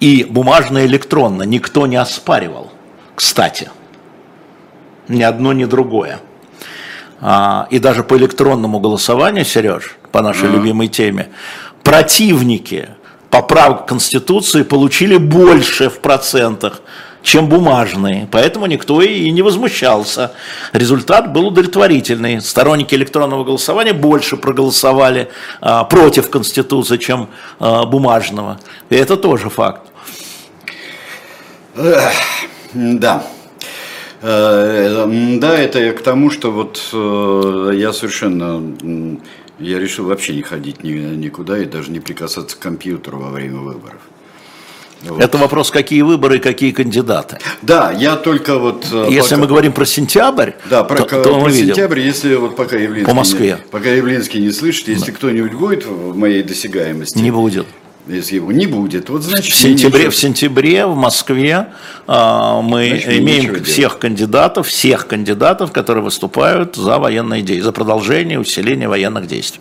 и 0.00 0.24
бумажно 0.24 0.84
электронно 0.84 1.42
никто 1.44 1.86
не 1.86 1.96
оспаривал, 1.96 2.72
кстати. 3.14 3.70
Ни 5.08 5.22
одно, 5.22 5.52
ни 5.52 5.64
другое. 5.64 6.20
А, 7.20 7.66
и 7.70 7.78
даже 7.78 8.02
по 8.02 8.16
электронному 8.16 8.80
голосованию, 8.80 9.44
Сереж, 9.44 9.96
по 10.12 10.20
нашей 10.20 10.48
mm-hmm. 10.48 10.52
любимой 10.52 10.88
теме, 10.88 11.28
противники 11.82 12.90
поправок 13.30 13.86
Конституции 13.86 14.62
получили 14.62 15.16
больше 15.16 15.88
в 15.88 16.00
процентах, 16.00 16.80
чем 17.26 17.48
бумажные. 17.48 18.28
Поэтому 18.30 18.66
никто 18.66 19.02
и 19.02 19.30
не 19.30 19.42
возмущался. 19.42 20.30
Результат 20.72 21.32
был 21.32 21.48
удовлетворительный. 21.48 22.40
Сторонники 22.40 22.94
электронного 22.94 23.42
голосования 23.42 23.92
больше 23.92 24.36
проголосовали 24.36 25.28
а, 25.60 25.82
против 25.82 26.30
Конституции, 26.30 26.98
чем 26.98 27.28
а, 27.58 27.84
бумажного. 27.84 28.60
И 28.90 28.94
это 28.94 29.16
тоже 29.16 29.50
факт. 29.50 29.82
Да. 31.74 33.26
Э, 34.22 35.06
да, 35.40 35.58
это 35.58 35.92
к 35.92 36.02
тому, 36.02 36.30
что 36.30 36.52
вот 36.52 36.80
э, 36.92 37.72
я 37.74 37.92
совершенно, 37.92 38.62
я 39.58 39.78
решил 39.80 40.06
вообще 40.06 40.34
не 40.36 40.42
ходить 40.42 40.84
никуда 40.84 41.58
и 41.58 41.64
даже 41.64 41.90
не 41.90 41.98
прикасаться 41.98 42.56
к 42.56 42.60
компьютеру 42.60 43.18
во 43.18 43.30
время 43.30 43.58
выборов. 43.58 44.00
Вот. 45.02 45.20
Это 45.22 45.38
вопрос, 45.38 45.70
какие 45.70 46.02
выборы 46.02 46.36
и 46.36 46.38
какие 46.40 46.72
кандидаты. 46.72 47.38
Да, 47.62 47.92
я 47.92 48.16
только 48.16 48.58
вот... 48.58 48.86
Э, 48.90 49.06
если 49.10 49.30
пока... 49.30 49.40
мы 49.42 49.46
говорим 49.46 49.72
про 49.72 49.84
сентябрь, 49.84 50.52
да, 50.68 50.84
про, 50.84 51.02
то, 51.02 51.22
то 51.22 51.40
про 51.40 51.50
сентябрь, 51.50 52.00
если 52.00 52.34
вот 52.34 52.56
пока 52.56 52.76
Явлинский, 52.76 53.06
По 53.06 53.14
Москве. 53.14 53.58
Не, 53.62 53.70
пока 53.70 53.90
Явлинский 53.90 54.40
не 54.40 54.50
слышит, 54.50 54.88
если 54.88 55.10
да. 55.10 55.16
кто-нибудь 55.16 55.52
будет 55.52 55.84
в 55.86 56.16
моей 56.16 56.42
досягаемости... 56.42 57.18
Не 57.18 57.30
будет. 57.30 57.66
Если 58.08 58.36
его 58.36 58.52
не 58.52 58.66
будет, 58.66 59.10
вот 59.10 59.22
значит... 59.22 59.52
В 59.52 59.56
сентябре, 59.56 60.10
в, 60.10 60.16
сентябре 60.16 60.86
в 60.86 60.94
Москве 60.94 61.68
а, 62.06 62.62
мы 62.62 62.88
значит, 62.88 63.18
имеем 63.18 63.64
всех 63.64 63.76
делать. 63.76 63.98
кандидатов, 63.98 64.68
всех 64.68 65.08
кандидатов, 65.08 65.72
которые 65.72 66.04
выступают 66.04 66.76
за 66.76 66.98
военные 66.98 67.42
действия, 67.42 67.64
за 67.64 67.72
продолжение, 67.72 68.38
усиление 68.38 68.88
военных 68.88 69.26
действий. 69.26 69.60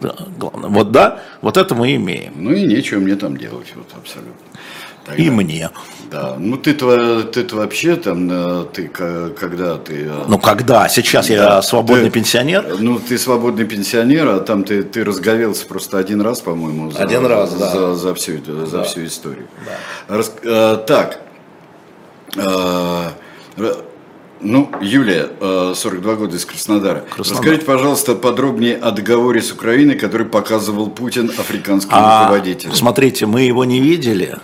Вот 0.00 0.90
да, 0.90 1.20
вот 1.42 1.58
это 1.58 1.74
мы 1.74 1.94
имеем. 1.96 2.32
Ну 2.34 2.52
и 2.54 2.62
нечего 2.62 2.98
мне 2.98 3.14
там 3.14 3.36
делать, 3.36 3.66
вот 3.74 3.88
абсолютно. 3.94 4.32
Тогда, 5.04 5.22
и 5.22 5.30
мне. 5.30 5.70
Да, 6.10 6.36
ну 6.38 6.56
ты-то, 6.56 7.22
ты 7.24 7.42
вообще 7.56 7.96
там, 7.96 8.28
э, 8.30 8.66
ты 8.72 8.88
когда 8.88 9.78
ты... 9.78 10.04
Э, 10.04 10.24
ну 10.28 10.38
когда? 10.38 10.88
Сейчас 10.88 11.28
да, 11.28 11.34
я 11.34 11.62
свободный 11.62 12.04
ты, 12.04 12.10
пенсионер? 12.10 12.76
Ну 12.78 13.00
ты 13.00 13.18
свободный 13.18 13.64
пенсионер, 13.64 14.28
а 14.28 14.40
там 14.40 14.62
ты, 14.62 14.82
ты 14.82 15.04
разговелся 15.04 15.66
просто 15.66 15.98
один 15.98 16.20
раз, 16.20 16.40
по-моему. 16.40 16.90
За, 16.90 17.02
один 17.02 17.26
раз, 17.26 17.54
да. 17.54 17.70
За, 17.70 17.94
за, 17.94 18.14
всю, 18.14 18.34
это, 18.34 18.66
за 18.66 18.78
да. 18.78 18.84
всю 18.84 19.06
историю. 19.06 19.46
Да. 19.66 20.16
Рас, 20.16 20.32
э, 20.42 20.84
так, 20.86 21.20
э, 22.36 23.08
ну, 24.40 24.70
Юлия, 24.80 25.30
42 25.74 26.14
года 26.14 26.36
из 26.36 26.44
Краснодара. 26.44 27.00
Краснодар. 27.00 27.42
Расскажите, 27.42 27.64
пожалуйста, 27.64 28.14
подробнее 28.14 28.76
о 28.76 28.90
договоре 28.90 29.40
с 29.40 29.50
Украиной, 29.52 29.94
который 29.94 30.26
показывал 30.26 30.90
Путин 30.90 31.30
африканскому 31.30 32.00
а, 32.02 32.22
руководителю. 32.24 32.74
Смотрите, 32.74 33.26
мы 33.26 33.42
его 33.42 33.64
не 33.64 33.80
видели, 33.80 34.36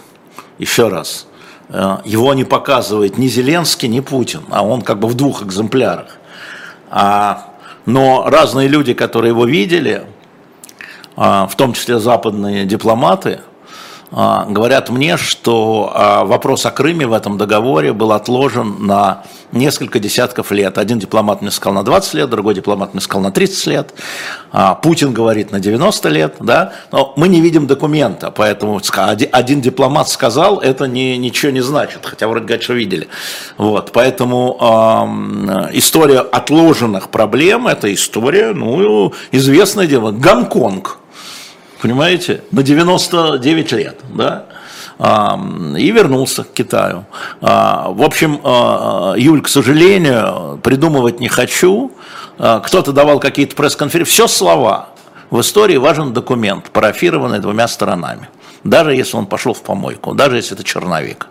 еще 0.58 0.88
раз, 0.88 1.26
э, 1.68 1.98
его 2.04 2.34
не 2.34 2.44
показывает 2.44 3.18
ни 3.18 3.26
Зеленский, 3.28 3.88
ни 3.88 4.00
Путин, 4.00 4.42
а 4.50 4.64
он 4.64 4.82
как 4.82 4.98
бы 4.98 5.08
в 5.08 5.14
двух 5.14 5.42
экземплярах. 5.42 6.18
А, 6.90 7.54
но 7.86 8.24
разные 8.28 8.68
люди, 8.68 8.94
которые 8.94 9.30
его 9.30 9.44
видели, 9.44 10.04
а, 11.16 11.46
в 11.46 11.56
том 11.56 11.72
числе 11.72 11.98
западные 11.98 12.64
дипломаты, 12.64 13.40
говорят 14.10 14.88
мне, 14.88 15.16
что 15.16 15.92
а, 15.94 16.24
вопрос 16.24 16.64
о 16.64 16.70
Крыме 16.70 17.06
в 17.06 17.12
этом 17.12 17.36
договоре 17.36 17.92
был 17.92 18.12
отложен 18.12 18.86
на 18.86 19.24
несколько 19.52 19.98
десятков 19.98 20.50
лет. 20.50 20.78
Один 20.78 20.98
дипломат 20.98 21.42
мне 21.42 21.50
сказал 21.50 21.74
на 21.74 21.82
20 21.82 22.14
лет, 22.14 22.30
другой 22.30 22.54
дипломат 22.54 22.94
мне 22.94 23.02
сказал 23.02 23.22
на 23.22 23.30
30 23.30 23.66
лет. 23.66 23.94
А, 24.50 24.74
Путин 24.74 25.12
говорит 25.12 25.52
на 25.52 25.60
90 25.60 26.08
лет, 26.08 26.36
да. 26.40 26.72
Но 26.90 27.12
мы 27.16 27.28
не 27.28 27.40
видим 27.40 27.66
документа, 27.66 28.30
поэтому 28.30 28.80
один 29.32 29.60
дипломат 29.60 30.08
сказал, 30.08 30.58
это 30.58 30.86
не, 30.86 31.18
ничего 31.18 31.52
не 31.52 31.60
значит, 31.60 32.00
хотя 32.04 32.28
вроде 32.28 32.46
говорят, 32.46 32.68
видели. 32.68 33.08
Вот, 33.56 33.92
поэтому 33.92 34.56
э, 34.60 35.76
история 35.76 36.20
отложенных 36.20 37.10
проблем, 37.10 37.66
это 37.66 37.92
история, 37.92 38.52
ну, 38.52 39.12
известное 39.32 39.86
дело, 39.86 40.12
Гонконг 40.12 40.97
понимаете, 41.80 42.42
на 42.50 42.62
99 42.62 43.72
лет, 43.72 44.00
да, 44.14 44.46
и 44.98 45.90
вернулся 45.92 46.42
к 46.42 46.52
Китаю. 46.52 47.04
А, 47.40 47.88
в 47.90 48.02
общем, 48.02 48.40
а, 48.42 49.14
Юль, 49.16 49.42
к 49.42 49.48
сожалению, 49.48 50.58
придумывать 50.62 51.20
не 51.20 51.28
хочу. 51.28 51.92
А, 52.36 52.58
кто-то 52.58 52.92
давал 52.92 53.20
какие-то 53.20 53.54
пресс-конференции. 53.54 54.10
Все 54.10 54.26
слова. 54.26 54.88
В 55.30 55.40
истории 55.40 55.76
важен 55.76 56.12
документ, 56.12 56.70
парафированный 56.70 57.38
двумя 57.38 57.68
сторонами. 57.68 58.28
Даже 58.64 58.92
если 58.92 59.16
он 59.16 59.26
пошел 59.26 59.54
в 59.54 59.62
помойку, 59.62 60.14
даже 60.14 60.36
если 60.36 60.54
это 60.54 60.64
черновик. 60.64 61.28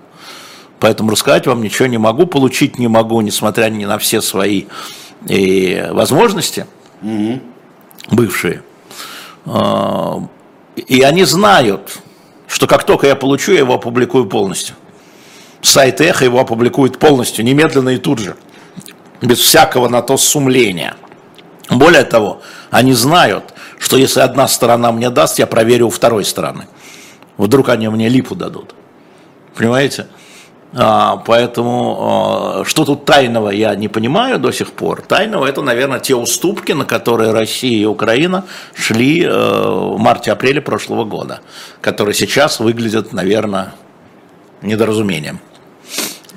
Поэтому 0.79 1.11
рассказать 1.11 1.45
вам 1.47 1.61
ничего 1.61 1.87
не 1.87 1.97
могу, 1.97 2.25
получить 2.25 2.79
не 2.79 2.87
могу, 2.87 3.19
несмотря 3.21 3.69
ни 3.69 3.83
на 3.83 3.97
все 3.97 4.21
свои 4.21 4.65
э, 5.27 5.91
возможности, 5.91 6.67
угу. 7.01 7.41
бывшие. 8.11 8.61
И 10.77 11.01
они 11.01 11.23
знают, 11.23 11.97
что 12.47 12.67
как 12.67 12.85
только 12.85 13.07
я 13.07 13.15
получу, 13.15 13.51
я 13.51 13.59
его 13.59 13.73
опубликую 13.73 14.27
полностью. 14.27 14.75
Сайт 15.61 15.99
Эхо 16.01 16.23
его 16.23 16.39
опубликует 16.39 16.99
полностью, 16.99 17.43
немедленно 17.43 17.89
и 17.89 17.97
тут 17.97 18.19
же, 18.19 18.35
без 19.21 19.39
всякого 19.39 19.89
на 19.89 20.01
то 20.03 20.17
сумления. 20.17 20.95
Более 21.69 22.03
того, 22.03 22.41
они 22.69 22.93
знают, 22.93 23.53
что 23.79 23.97
если 23.97 24.19
одна 24.19 24.47
сторона 24.47 24.91
мне 24.91 25.09
даст, 25.09 25.39
я 25.39 25.47
проверю 25.47 25.87
у 25.87 25.89
второй 25.89 26.23
стороны. 26.23 26.67
Вдруг 27.37 27.69
они 27.69 27.87
мне 27.89 28.07
липу 28.07 28.35
дадут. 28.35 28.75
Понимаете? 29.55 30.07
А, 30.73 31.23
поэтому 31.25 31.97
а, 31.99 32.65
что 32.65 32.83
тут 32.83 33.05
тайного 33.05 33.49
я 33.49 33.73
не 33.75 33.87
понимаю 33.87 34.37
до 34.37 34.51
сих 34.51 34.73
пор. 34.73 35.01
Тайного 35.01 35.45
это, 35.45 35.61
наверное, 35.61 35.99
те 35.99 36.13
уступки, 36.15 36.73
на 36.73 36.83
которые 36.83 37.31
Россия 37.31 37.81
и 37.81 37.85
Украина 37.85 38.43
шли 38.75 39.23
э, 39.23 39.29
в 39.29 39.97
марте-апреле 39.97 40.61
прошлого 40.61 41.05
года, 41.05 41.39
которые 41.79 42.13
сейчас 42.13 42.59
выглядят, 42.59 43.13
наверное, 43.13 43.75
недоразумением. 44.61 45.39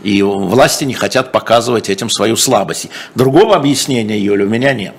И 0.04 0.22
власти 0.22 0.84
не 0.84 0.94
хотят 0.94 1.32
показывать 1.32 1.90
этим 1.90 2.08
свою 2.08 2.36
слабость. 2.36 2.88
Другого 3.16 3.56
объяснения, 3.56 4.18
Юля, 4.18 4.44
у 4.44 4.48
меня 4.48 4.72
нет. 4.74 4.94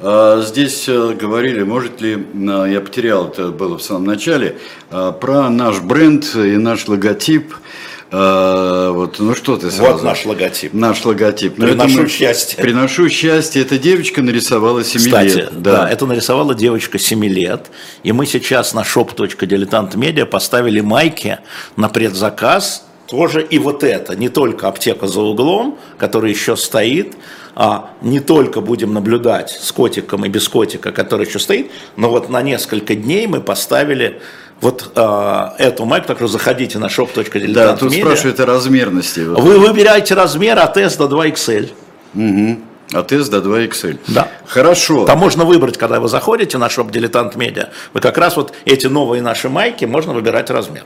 А, 0.00 0.42
здесь 0.42 0.88
э, 0.88 1.12
говорили, 1.12 1.62
может 1.62 2.00
ли, 2.00 2.26
я 2.34 2.80
потерял, 2.80 3.28
это 3.28 3.48
было 3.48 3.78
в 3.78 3.82
самом 3.82 4.04
начале, 4.04 4.58
про 4.90 5.48
наш 5.48 5.78
бренд 5.78 6.34
и 6.34 6.56
наш 6.56 6.88
логотип. 6.88 7.54
Вот, 8.10 9.16
ну 9.18 9.34
что 9.34 9.56
ты 9.56 9.70
сразу? 9.70 9.92
Вот 9.92 10.02
наш 10.02 10.24
логотип. 10.24 10.72
Наш 10.72 11.04
логотип. 11.04 11.58
Но 11.58 11.66
приношу 11.66 12.02
мы, 12.02 12.08
счастье. 12.08 12.62
Приношу 12.62 13.08
счастье. 13.08 13.62
Эта 13.62 13.78
девочка 13.78 14.22
нарисовала 14.22 14.84
7 14.84 15.00
Кстати, 15.00 15.36
лет. 15.36 15.62
Да. 15.62 15.72
да, 15.72 15.90
это 15.90 16.06
нарисовала 16.06 16.54
девочка 16.54 16.98
7 16.98 17.24
лет. 17.24 17.66
И 18.04 18.12
мы 18.12 18.26
сейчас 18.26 18.74
на 18.74 18.82
shop.diletantmedia 18.82 20.24
поставили 20.24 20.80
майки 20.80 21.38
на 21.76 21.88
предзаказ 21.88 22.86
тоже 23.06 23.42
и 23.42 23.58
вот 23.58 23.84
это, 23.84 24.16
не 24.16 24.28
только 24.28 24.68
аптека 24.68 25.06
за 25.06 25.20
углом, 25.20 25.78
которая 25.98 26.30
еще 26.30 26.56
стоит, 26.56 27.14
а 27.54 27.90
не 28.02 28.20
только 28.20 28.60
будем 28.60 28.92
наблюдать 28.92 29.50
с 29.50 29.72
котиком 29.72 30.24
и 30.24 30.28
без 30.28 30.48
котика, 30.48 30.92
который 30.92 31.26
еще 31.26 31.38
стоит, 31.38 31.70
но 31.96 32.10
вот 32.10 32.28
на 32.28 32.42
несколько 32.42 32.94
дней 32.94 33.26
мы 33.26 33.40
поставили 33.40 34.20
вот 34.60 34.92
э, 34.94 35.48
эту 35.58 35.84
майку, 35.84 36.08
так 36.08 36.16
что 36.16 36.28
заходите 36.28 36.78
на 36.78 36.86
shop.diletantmedia. 36.86 37.52
Да, 37.52 37.76
тут 37.76 37.92
спрашивают 37.92 38.40
о 38.40 38.46
размерности. 38.46 39.20
Вы 39.20 39.58
выбираете 39.58 40.14
размер 40.14 40.58
от 40.58 40.76
S 40.76 40.96
до 40.96 41.04
2XL. 41.06 41.70
Угу. 42.14 42.60
От 42.98 43.12
S 43.12 43.28
до 43.28 43.38
2XL. 43.38 43.98
Да. 44.08 44.28
Хорошо. 44.46 45.04
Там 45.04 45.18
можно 45.18 45.44
выбрать, 45.44 45.76
когда 45.76 46.00
вы 46.00 46.08
заходите 46.08 46.56
на 46.58 46.66
shop 46.66 46.90
Дилетант 46.90 47.36
Медиа, 47.36 47.70
вы 47.92 48.00
как 48.00 48.16
раз 48.16 48.36
вот 48.36 48.54
эти 48.64 48.86
новые 48.86 49.22
наши 49.22 49.48
майки, 49.48 49.84
можно 49.84 50.12
выбирать 50.12 50.50
размер. 50.50 50.84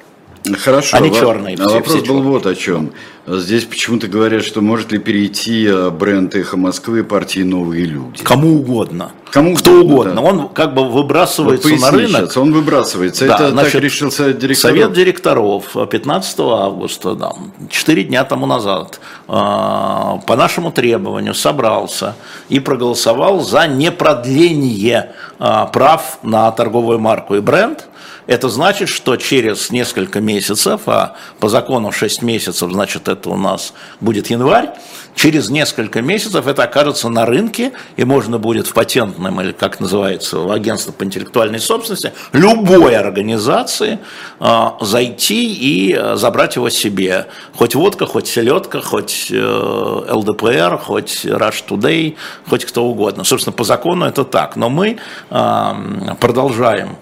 Хорошо. 0.59 0.97
Они 0.97 1.13
черные. 1.13 1.57
А 1.57 1.69
все, 1.69 1.75
вопрос 1.75 1.87
все 1.87 1.99
был 1.99 2.07
черные. 2.07 2.23
вот 2.23 2.47
о 2.47 2.55
чем. 2.55 2.93
Здесь 3.27 3.65
почему-то 3.65 4.09
говорят, 4.09 4.45
что 4.45 4.61
может 4.61 4.93
ли 4.93 4.99
перейти 4.99 5.67
э, 5.67 5.91
бренд 5.91 6.35
«Эхо 6.35 6.57
Москвы» 6.57 7.05
партии 7.05 7.41
«Новые 7.41 7.85
люди». 7.85 8.25
Кому 8.25 8.57
угодно. 8.57 9.13
Кому 9.31 9.55
Кто 9.55 9.83
угодно. 9.83 10.15
Да. 10.15 10.21
Он 10.23 10.49
как 10.49 10.75
бы 10.75 10.89
выбрасывается 10.89 11.69
вот 11.69 11.81
на 11.81 11.91
рынок. 11.91 12.23
Сейчас. 12.23 12.37
Он 12.37 12.53
выбрасывается. 12.53 13.27
Да, 13.27 13.35
Это 13.37 13.51
значит, 13.51 13.73
так 13.73 13.83
решил 13.83 14.11
совет 14.11 14.39
директоров? 14.39 14.77
Совет 14.77 14.93
директоров 14.93 15.77
15 15.91 16.41
августа, 16.41 17.15
да, 17.15 17.33
4 17.69 18.05
дня 18.05 18.25
тому 18.25 18.47
назад, 18.47 19.01
э, 19.29 19.33
по 19.33 20.37
нашему 20.37 20.73
требованию 20.73 21.35
собрался 21.35 22.17
и 22.49 22.59
проголосовал 22.59 23.41
за 23.41 23.69
непродление 23.69 25.13
э, 25.39 25.67
прав 25.73 26.19
на 26.23 26.51
торговую 26.51 26.99
марку 26.99 27.37
и 27.37 27.41
бренд– 27.41 27.87
это 28.31 28.49
значит, 28.49 28.89
что 28.89 29.17
через 29.17 29.73
несколько 29.73 30.21
месяцев, 30.21 30.83
а 30.87 31.17
по 31.41 31.49
закону 31.49 31.91
6 31.91 32.23
месяцев, 32.23 32.71
значит, 32.71 33.09
это 33.09 33.29
у 33.29 33.37
нас 33.37 33.75
будет 34.01 34.31
январь, 34.31 34.71
через 35.17 35.51
несколько 35.51 36.01
месяцев 36.01 36.47
это 36.47 36.63
окажется 36.63 37.09
на 37.09 37.27
рынке, 37.27 37.73
и 37.97 38.05
можно 38.05 38.39
будет 38.39 38.69
в 38.69 38.73
патентном, 38.73 39.41
или 39.41 39.51
как 39.51 39.81
называется, 39.81 40.39
в 40.39 40.53
агентство 40.53 40.93
по 40.93 41.03
интеллектуальной 41.03 41.59
собственности, 41.59 42.13
любой 42.33 42.95
организации 42.95 43.99
э, 44.39 44.67
зайти 44.81 45.53
и 45.53 45.93
э, 45.93 46.15
забрать 46.15 46.55
его 46.55 46.71
себе. 46.71 47.27
Хоть 47.57 47.75
водка, 47.75 48.07
хоть 48.07 48.29
селедка, 48.29 48.81
хоть 48.81 49.27
э, 49.33 50.05
ЛДПР, 50.09 50.79
хоть 50.79 51.25
Rush 51.25 51.65
Today, 51.69 52.15
хоть 52.49 52.65
кто 52.65 52.85
угодно. 52.85 53.25
Собственно, 53.25 53.55
по 53.55 53.65
закону 53.65 54.05
это 54.07 54.23
так. 54.23 54.55
Но 54.55 54.71
мы 54.71 54.99
э, 55.31 55.75
продолжаем 56.21 56.97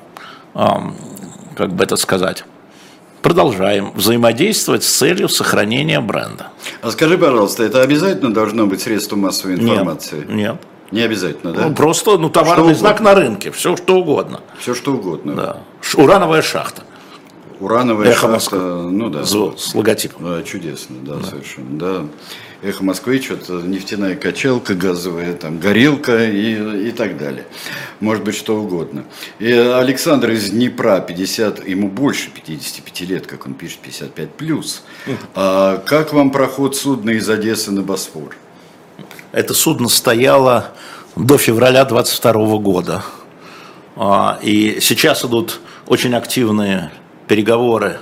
как 1.58 1.72
бы 1.72 1.82
это 1.82 1.96
сказать, 1.96 2.44
продолжаем 3.20 3.90
взаимодействовать 3.94 4.84
с 4.84 4.86
целью 4.86 5.28
сохранения 5.28 6.00
бренда. 6.00 6.52
А 6.82 6.90
скажи, 6.92 7.18
пожалуйста, 7.18 7.64
это 7.64 7.82
обязательно 7.82 8.32
должно 8.32 8.66
быть 8.66 8.80
средство 8.80 9.16
массовой 9.16 9.56
информации? 9.56 10.18
Нет. 10.18 10.28
нет. 10.28 10.56
Не 10.92 11.02
обязательно, 11.02 11.52
да? 11.52 11.68
Ну, 11.68 11.74
просто 11.74 12.16
ну, 12.16 12.30
товарный 12.30 12.74
что 12.74 12.80
знак 12.80 13.00
угодно. 13.00 13.10
на 13.10 13.20
рынке, 13.20 13.50
все 13.50 13.76
что 13.76 13.96
угодно. 13.96 14.40
Все 14.58 14.72
что 14.74 14.92
угодно. 14.92 15.34
Да. 15.34 15.56
Урановая 15.96 16.42
шахта. 16.42 16.84
Урановая 17.58 18.06
Эхо 18.06 18.20
шахта, 18.20 18.32
Москвы. 18.32 18.58
ну 18.58 19.10
да. 19.10 19.24
С, 19.24 19.30
с 19.30 19.74
логотипом. 19.74 20.24
Да, 20.24 20.42
чудесно, 20.44 20.96
да, 21.02 21.14
да. 21.16 21.26
совершенно. 21.26 21.78
Да. 21.78 22.04
Эхо 22.60 22.82
Москвы, 22.82 23.22
что-то 23.22 23.60
нефтяная 23.60 24.16
качалка, 24.16 24.74
газовая 24.74 25.34
там 25.34 25.60
горелка 25.60 26.28
и, 26.28 26.88
и 26.88 26.90
так 26.90 27.16
далее. 27.16 27.44
Может 28.00 28.24
быть, 28.24 28.34
что 28.34 28.60
угодно. 28.60 29.04
И 29.38 29.52
Александр 29.52 30.30
из 30.30 30.50
Днепра, 30.50 30.98
50, 30.98 31.68
ему 31.68 31.88
больше 31.88 32.30
55 32.30 33.00
лет, 33.02 33.26
как 33.28 33.46
он 33.46 33.54
пишет, 33.54 33.78
55 33.78 34.30
плюс. 34.30 34.82
А 35.36 35.76
как 35.86 36.12
вам 36.12 36.32
проход 36.32 36.74
судна 36.74 37.10
из 37.10 37.30
Одессы 37.30 37.70
на 37.70 37.82
Босфор? 37.82 38.36
Это 39.30 39.54
судно 39.54 39.88
стояло 39.88 40.72
до 41.14 41.38
февраля 41.38 41.84
22 41.84 42.58
года. 42.58 43.04
А, 43.94 44.40
и 44.42 44.78
сейчас 44.80 45.24
идут 45.24 45.60
очень 45.86 46.12
активные 46.12 46.90
переговоры 47.28 47.98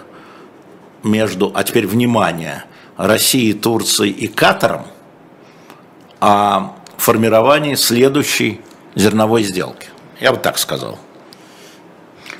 между, 1.03 1.53
а 1.55 1.63
теперь 1.63 1.87
внимание– 1.87 2.65
Россией, 2.97 3.53
Турцией 3.53 4.11
и 4.13 4.29
Катаром 4.29 4.87
о 6.21 6.73
формировании 6.97 7.75
следующей 7.75 8.61
зерновой 8.95 9.43
сделки. 9.43 9.89
Я 10.21 10.33
бы 10.33 10.39
так 10.39 10.59
сказал. 10.59 10.99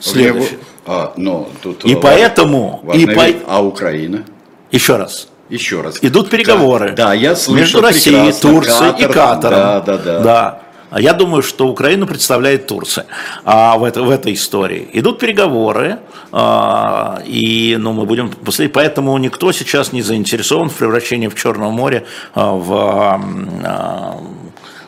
Следующий. 0.01 0.59
А, 0.87 1.13
но 1.17 1.51
тут 1.63 1.85
и 1.85 1.95
поэтому... 1.97 2.83
И 2.95 3.07
по... 3.07 3.27
А 3.49 3.63
Украина? 3.63 4.25
Еще 4.71 4.97
раз. 4.97 5.29
Еще 5.49 5.81
раз. 5.81 5.99
Идут 6.03 6.31
переговоры. 6.31 6.91
Да, 6.91 7.09
да 7.09 7.15
я 7.15 7.37
слышал 7.37 7.61
Между 7.61 7.81
Россией, 7.81 8.33
Турцией 8.33 8.93
Катар, 8.93 9.11
и 9.11 9.13
Катаром. 9.13 9.59
Да, 9.59 9.81
да, 9.81 9.99
да. 9.99 10.21
да. 10.21 10.63
А 10.97 11.01
я 11.01 11.13
думаю, 11.13 11.43
что 11.43 11.69
Украину 11.69 12.07
представляет 12.07 12.69
Турция 12.69 13.05
а 13.45 13.77
в, 13.77 13.85
это, 13.85 14.03
в 14.03 14.09
этой 14.09 14.33
истории. 14.33 14.89
Идут 14.95 15.19
переговоры, 15.19 15.99
а, 16.33 17.21
и 17.27 17.77
ну, 17.79 17.93
мы 17.93 18.07
будем 18.07 18.31
после, 18.31 18.71
поэтому 18.71 19.19
никто 19.19 19.53
сейчас 19.53 19.93
не 19.93 20.01
заинтересован 20.01 20.71
в 20.71 20.75
превращении 20.75 21.29
в 21.29 21.35
Черном 21.35 21.75
море 21.75 22.07
а, 22.35 22.53
в, 22.53 22.73
а, 22.73 24.21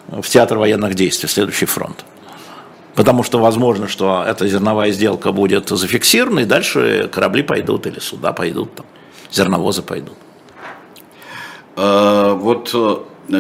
в 0.09 0.27
театр 0.27 0.57
военных 0.57 0.95
действий, 0.95 1.29
следующий 1.29 1.67
фронт. 1.67 2.07
Потому 2.95 3.23
что 3.23 3.39
возможно, 3.39 3.87
что 3.87 4.25
эта 4.27 4.49
зерновая 4.49 4.93
сделка 4.93 5.31
будет 5.31 5.69
зафиксирована, 5.69 6.41
и 6.41 6.45
дальше 6.47 7.11
корабли 7.13 7.43
пойдут 7.43 7.87
или 7.87 7.99
суда 7.99 8.33
пойдут, 8.33 8.75
там, 8.77 8.87
зерновозы 9.31 9.83
пойдут. 9.83 10.17
А, 11.77 12.33
вот 12.33 12.75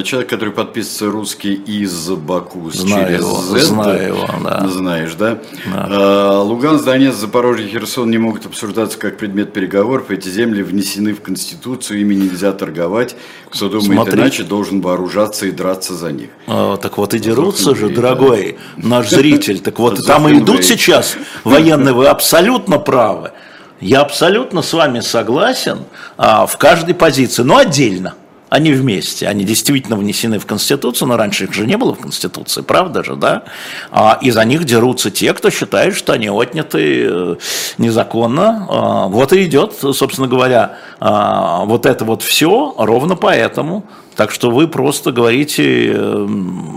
человек, 0.02 0.28
который 0.28 0.52
подписывается 0.52 1.10
русский 1.10 1.54
из 1.54 2.10
Баку 2.10 2.70
знаю 2.70 3.06
через 3.06 3.20
его, 3.20 3.36
Z, 3.40 3.58
знаю 3.60 4.08
его, 4.08 4.28
да. 4.44 4.68
знаешь, 4.68 5.14
да? 5.14 5.38
да. 5.64 5.86
А, 5.90 6.42
Луганск, 6.42 6.84
Донецк, 6.84 7.16
Запорожье, 7.16 7.68
Херсон 7.68 8.10
не 8.10 8.18
могут 8.18 8.44
обсуждаться 8.44 8.98
как 8.98 9.16
предмет 9.16 9.52
переговоров. 9.52 10.10
Эти 10.10 10.28
земли 10.28 10.62
внесены 10.62 11.14
в 11.14 11.22
Конституцию, 11.22 12.00
ими 12.00 12.14
нельзя 12.14 12.52
торговать. 12.52 13.16
Кто 13.50 13.68
думает 13.68 14.02
Смотри. 14.02 14.20
иначе, 14.20 14.42
должен 14.42 14.82
вооружаться 14.82 15.46
и 15.46 15.50
драться 15.50 15.94
за 15.94 16.12
них. 16.12 16.30
А, 16.46 16.76
так 16.76 16.98
вот 16.98 17.14
и 17.14 17.18
дерутся 17.18 17.74
же, 17.74 17.88
дорогой 17.88 18.58
да. 18.76 18.88
наш 18.88 19.08
зритель. 19.08 19.60
Так 19.60 19.78
вот 19.78 20.04
там 20.06 20.28
и 20.28 20.38
идут 20.38 20.64
сейчас 20.64 21.16
военные, 21.44 21.94
вы 21.94 22.08
абсолютно 22.08 22.78
правы. 22.78 23.32
Я 23.80 24.00
абсолютно 24.00 24.62
с 24.62 24.72
вами 24.72 25.00
согласен 25.00 25.84
а, 26.16 26.46
в 26.46 26.58
каждой 26.58 26.94
позиции, 26.94 27.42
но 27.42 27.58
отдельно. 27.58 28.14
Они 28.48 28.72
вместе, 28.72 29.28
они 29.28 29.44
действительно 29.44 29.96
внесены 29.96 30.38
в 30.38 30.46
Конституцию, 30.46 31.08
но 31.08 31.16
раньше 31.16 31.44
их 31.44 31.52
же 31.52 31.66
не 31.66 31.76
было 31.76 31.94
в 31.94 31.98
Конституции, 31.98 32.62
правда 32.62 33.04
же, 33.04 33.14
да? 33.14 33.44
А, 33.90 34.18
и 34.22 34.30
за 34.30 34.44
них 34.44 34.64
дерутся 34.64 35.10
те, 35.10 35.34
кто 35.34 35.50
считает, 35.50 35.94
что 35.94 36.14
они 36.14 36.30
отняты 36.30 37.06
э, 37.08 37.36
незаконно. 37.76 38.66
А, 38.70 39.08
вот 39.08 39.34
и 39.34 39.44
идет, 39.44 39.74
собственно 39.74 40.28
говоря, 40.28 40.78
а, 40.98 41.64
вот 41.66 41.84
это 41.84 42.06
вот 42.06 42.22
все 42.22 42.74
ровно 42.78 43.16
поэтому. 43.16 43.84
Так 44.16 44.32
что 44.32 44.50
вы 44.50 44.66
просто 44.66 45.12
говорите 45.12 45.92
э, 45.94 46.28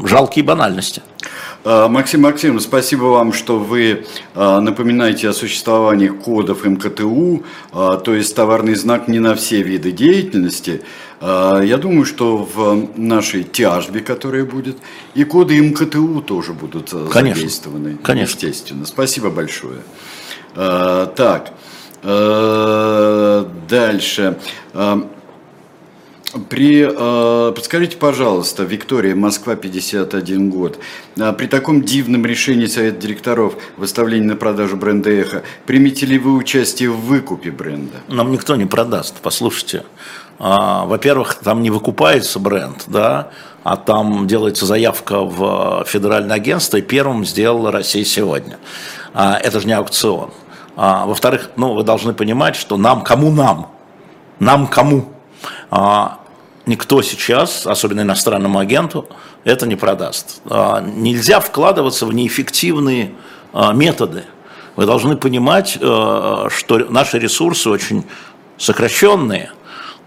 жалкие 0.04 0.44
банальности. 0.44 1.02
А, 1.64 1.88
Максим 1.88 2.24
Максимович, 2.24 2.64
спасибо 2.64 3.06
вам, 3.06 3.32
что 3.32 3.58
вы 3.60 4.06
напоминаете 4.36 5.30
о 5.30 5.34
существовании 5.34 6.10
кодов 6.10 6.66
МКТУ, 6.66 7.44
то 7.72 8.14
есть 8.14 8.36
товарный 8.36 8.76
знак 8.76 9.08
не 9.08 9.20
на 9.20 9.36
все 9.36 9.62
виды 9.62 9.92
деятельности. 9.92 10.82
Я 11.22 11.78
думаю, 11.78 12.06
что 12.06 12.38
в 12.38 12.90
нашей 12.98 13.44
тяжбе, 13.44 14.00
которая 14.00 14.44
будет, 14.44 14.78
и 15.14 15.24
коды 15.24 15.62
МКТУ 15.62 16.22
тоже 16.22 16.54
будут 16.54 16.90
Конечно. 16.90 17.36
задействованы. 17.36 17.98
Конечно. 18.02 18.48
Естественно. 18.48 18.86
Спасибо 18.86 19.30
большое. 19.30 19.82
Так, 20.56 21.54
дальше. 23.70 24.38
При, 26.50 26.88
э, 26.90 27.52
подскажите, 27.54 27.98
пожалуйста, 27.98 28.64
Виктория, 28.64 29.16
Москва, 29.16 29.56
51 29.56 30.50
год. 30.50 30.80
А 31.20 31.34
при 31.34 31.48
таком 31.48 31.84
дивном 31.84 32.26
решении 32.26 32.68
Совета 32.68 33.02
директоров 33.02 33.56
выставления 33.76 34.28
на 34.28 34.36
продажу 34.38 34.78
бренда 34.78 35.10
«Эхо», 35.10 35.44
примете 35.66 36.06
ли 36.06 36.18
вы 36.18 36.34
участие 36.36 36.90
в 36.90 37.02
выкупе 37.02 37.52
бренда? 37.52 37.98
Нам 38.08 38.32
никто 38.32 38.56
не 38.56 38.66
продаст, 38.66 39.16
послушайте. 39.22 39.84
А, 40.40 40.86
во-первых, 40.86 41.36
там 41.36 41.62
не 41.62 41.70
выкупается 41.70 42.40
бренд, 42.40 42.84
да, 42.88 43.30
а 43.64 43.78
там 43.78 44.28
делается 44.28 44.66
заявка 44.66 45.20
в 45.20 45.86
федеральное 45.88 46.36
агентство, 46.36 46.78
и 46.78 46.82
первым 46.82 47.26
сделала 47.26 47.72
Россия 47.72 48.04
сегодня. 48.04 48.58
А, 49.14 49.38
это 49.38 49.60
же 49.60 49.68
не 49.68 49.74
аукцион. 49.74 50.32
А, 50.76 51.06
во-вторых, 51.06 51.52
ну, 51.58 51.74
вы 51.74 51.84
должны 51.84 52.14
понимать, 52.14 52.56
что 52.56 52.78
нам, 52.78 53.02
кому 53.02 53.32
нам? 53.32 53.68
Нам 54.40 54.68
кому? 54.68 55.10
Никто 56.66 57.02
сейчас, 57.02 57.68
особенно 57.68 58.02
иностранному 58.02 58.60
агенту, 58.60 59.08
это 59.44 59.68
не 59.68 59.76
продаст. 59.76 60.42
Нельзя 60.46 61.40
вкладываться 61.40 62.06
в 62.06 62.14
неэффективные 62.14 63.14
методы. 63.74 64.24
Вы 64.76 64.86
должны 64.86 65.18
понимать, 65.18 65.78
а, 65.82 66.48
что 66.50 66.80
наши 66.90 67.20
ресурсы 67.20 67.70
очень 67.70 68.06
сокращенные, 68.58 69.52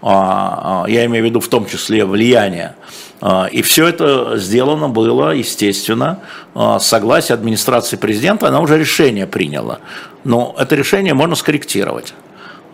я 0.01 1.05
имею 1.05 1.23
в 1.23 1.27
виду 1.27 1.39
в 1.39 1.47
том 1.47 1.65
числе 1.65 2.05
влияние. 2.05 2.75
И 3.51 3.61
все 3.61 3.87
это 3.87 4.37
сделано 4.37 4.89
было, 4.89 5.31
естественно, 5.31 6.19
с 6.53 6.81
согласия 6.81 7.33
администрации 7.33 7.95
президента, 7.95 8.47
она 8.47 8.59
уже 8.59 8.77
решение 8.77 9.25
приняла. 9.25 9.79
Но 10.23 10.55
это 10.57 10.75
решение 10.75 11.13
можно 11.13 11.35
скорректировать. 11.35 12.13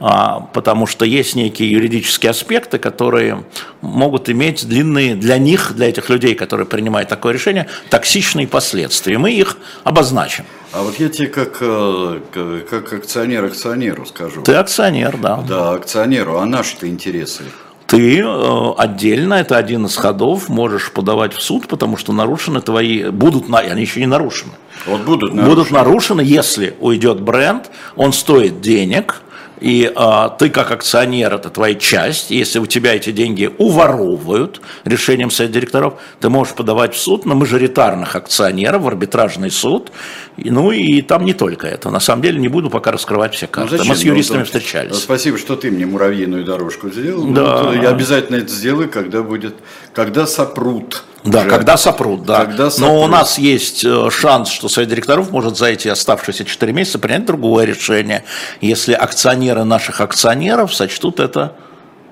А, 0.03 0.47
потому 0.51 0.87
что 0.87 1.05
есть 1.05 1.35
некие 1.35 1.69
юридические 1.69 2.31
аспекты, 2.31 2.79
которые 2.79 3.43
могут 3.81 4.29
иметь 4.29 4.67
длинные 4.67 5.13
для 5.15 5.37
них, 5.37 5.73
для 5.75 5.89
этих 5.89 6.09
людей, 6.09 6.33
которые 6.33 6.65
принимают 6.65 7.07
такое 7.07 7.33
решение, 7.33 7.67
токсичные 7.91 8.47
последствия. 8.47 9.19
Мы 9.19 9.33
их 9.33 9.57
обозначим. 9.83 10.45
А 10.73 10.81
вот 10.81 10.99
я 10.99 11.07
тебе 11.07 11.27
как, 11.27 11.57
э, 11.61 12.19
как 12.67 12.93
акционер 12.93 13.45
акционеру 13.45 14.07
скажу. 14.07 14.41
Ты 14.41 14.55
акционер, 14.55 15.17
да. 15.17 15.37
Да, 15.47 15.73
акционеру. 15.73 16.39
А 16.39 16.45
наши-то 16.45 16.87
интересы? 16.87 17.43
ты 17.85 18.21
э, 18.21 18.71
отдельно, 18.77 19.33
это 19.33 19.57
один 19.57 19.85
из 19.85 19.97
ходов, 19.97 20.47
можешь 20.47 20.93
подавать 20.93 21.33
в 21.33 21.41
суд, 21.41 21.67
потому 21.67 21.97
что 21.97 22.13
нарушены 22.13 22.61
твои, 22.61 23.09
будут, 23.09 23.53
они 23.53 23.81
еще 23.81 23.99
не 23.99 24.05
нарушены. 24.05 24.53
Вот 24.85 25.01
будут 25.01 25.33
нарушены. 25.33 25.49
Будут 25.49 25.71
нарушены, 25.71 26.21
если 26.21 26.73
уйдет 26.79 27.19
бренд, 27.19 27.69
он 27.97 28.13
стоит 28.13 28.61
денег, 28.61 29.21
и 29.61 29.91
а, 29.95 30.29
ты 30.29 30.49
как 30.49 30.71
акционер, 30.71 31.35
это 31.35 31.51
твоя 31.51 31.75
часть, 31.75 32.31
если 32.31 32.57
у 32.57 32.65
тебя 32.65 32.95
эти 32.95 33.11
деньги 33.11 33.49
уворовывают 33.59 34.59
решением 34.85 35.29
совета 35.29 35.53
директоров, 35.53 36.01
ты 36.19 36.29
можешь 36.29 36.55
подавать 36.55 36.95
в 36.95 36.97
суд 36.97 37.27
на 37.27 37.35
мажоритарных 37.35 38.15
акционеров, 38.15 38.81
в 38.81 38.87
арбитражный 38.87 39.51
суд, 39.51 39.91
и, 40.35 40.49
ну 40.49 40.71
и 40.71 41.03
там 41.03 41.25
не 41.25 41.35
только 41.35 41.67
это. 41.67 41.91
На 41.91 41.99
самом 41.99 42.23
деле 42.23 42.39
не 42.39 42.47
буду 42.47 42.71
пока 42.71 42.91
раскрывать 42.91 43.35
все 43.35 43.45
карты. 43.45 43.77
Ну, 43.77 43.85
Мы 43.85 43.95
с 43.95 44.01
юристами 44.01 44.39
ну, 44.39 44.45
встречались. 44.45 44.95
Спасибо, 44.95 45.37
что 45.37 45.55
ты 45.55 45.69
мне 45.69 45.85
муравьиную 45.85 46.43
дорожку 46.43 46.89
сделал. 46.89 47.27
Да. 47.27 47.63
Вот, 47.63 47.75
я 47.75 47.89
обязательно 47.89 48.37
это 48.37 48.51
сделаю, 48.51 48.89
когда 48.89 49.21
будет, 49.21 49.53
когда 49.93 50.25
сопрут. 50.25 51.03
Да, 51.23 51.41
уже. 51.41 51.49
когда 51.49 51.77
сопрут, 51.77 52.23
да. 52.23 52.45
Когда 52.45 52.69
сопрут. 52.71 52.89
Но 52.89 53.01
у 53.01 53.07
нас 53.07 53.37
есть 53.37 53.85
э, 53.85 54.09
шанс, 54.09 54.49
что 54.49 54.69
совет 54.69 54.89
директоров 54.89 55.31
может 55.31 55.57
за 55.57 55.67
эти 55.67 55.87
оставшиеся 55.87 56.45
4 56.45 56.73
месяца 56.73 56.99
принять 56.99 57.25
другое 57.25 57.65
решение, 57.65 58.23
если 58.59 58.93
акционеры 58.93 59.63
наших 59.63 60.01
акционеров 60.01 60.73
сочтут 60.73 61.19
это 61.19 61.55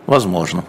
возможным. 0.06 0.66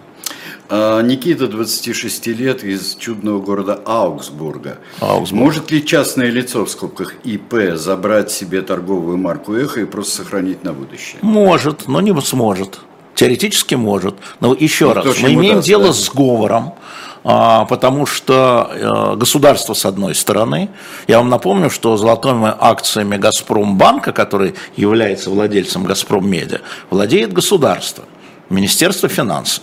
А, 0.73 1.03
Никита, 1.03 1.49
26 1.49 2.29
лет, 2.29 2.63
из 2.63 2.95
чудного 2.95 3.41
города 3.41 3.81
Аугсбурга. 3.85 4.79
Аугсбург. 5.01 5.43
Может 5.43 5.71
ли 5.73 5.85
частное 5.85 6.31
лицо, 6.31 6.65
в 6.65 6.71
скобках 6.71 7.15
ИП, 7.25 7.75
забрать 7.75 8.31
себе 8.31 8.63
торговую 8.63 9.19
марку 9.19 9.55
«Эхо» 9.55 9.81
и 9.81 9.85
просто 9.85 10.19
сохранить 10.19 10.63
на 10.63 10.73
будущее? 10.73 11.19
Может, 11.23 11.89
но 11.89 12.01
не 12.01 12.19
сможет. 12.21 12.79
Теоретически 13.17 13.75
может. 13.75 14.15
Но 14.39 14.55
еще 14.55 14.87
ну, 14.87 14.95
раз, 14.95 15.21
мы 15.21 15.35
имеем 15.35 15.57
даст, 15.57 15.67
дело 15.67 15.87
да? 15.89 15.93
с 15.93 16.09
говором, 16.09 16.75
потому 17.23 18.07
что 18.07 18.71
э, 18.73 19.17
государство 19.17 19.75
с 19.75 19.85
одной 19.85 20.15
стороны, 20.15 20.71
я 21.07 21.19
вам 21.19 21.29
напомню, 21.29 21.69
что 21.69 21.97
золотыми 21.97 22.53
акциями 22.59 23.17
Газпромбанка, 23.17 24.13
который 24.13 24.55
является 24.77 25.31
владельцем 25.31 25.85
Газпром 25.85 26.29
Медиа, 26.29 26.61
владеет 26.89 27.33
государство, 27.33 28.05
Министерство 28.49 29.09
финансов, 29.09 29.63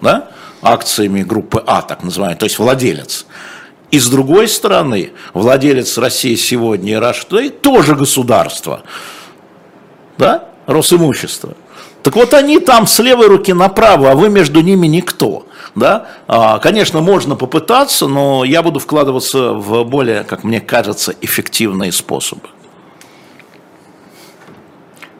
да? 0.00 0.28
акциями 0.62 1.22
группы 1.22 1.62
А, 1.66 1.82
так 1.82 2.04
называемой, 2.04 2.38
то 2.38 2.44
есть 2.44 2.58
владелец. 2.58 3.26
И 3.90 3.98
с 3.98 4.08
другой 4.08 4.48
стороны, 4.48 5.12
владелец 5.34 5.98
России 5.98 6.36
сегодня 6.36 6.92
и 6.92 6.96
Today 6.96 7.50
тоже 7.50 7.96
государство, 7.96 8.82
да? 10.18 10.48
Росимущество. 10.66 11.54
Так 12.02 12.16
вот 12.16 12.34
они 12.34 12.58
там 12.58 12.86
с 12.86 12.98
левой 12.98 13.28
руки 13.28 13.52
направо, 13.52 14.10
а 14.10 14.14
вы 14.14 14.28
между 14.28 14.60
ними 14.60 14.86
никто. 14.86 15.46
Да? 15.74 16.08
А, 16.26 16.58
конечно, 16.58 17.00
можно 17.00 17.36
попытаться, 17.36 18.06
но 18.06 18.44
я 18.44 18.62
буду 18.62 18.78
вкладываться 18.78 19.52
в 19.52 19.84
более, 19.84 20.24
как 20.24 20.44
мне 20.44 20.60
кажется, 20.60 21.14
эффективные 21.20 21.92
способы. 21.92 22.48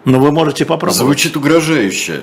Но 0.04 0.18
вы 0.18 0.32
можете 0.32 0.64
попробовать. 0.64 0.98
Звучит 0.98 1.36
угрожающе. 1.36 2.22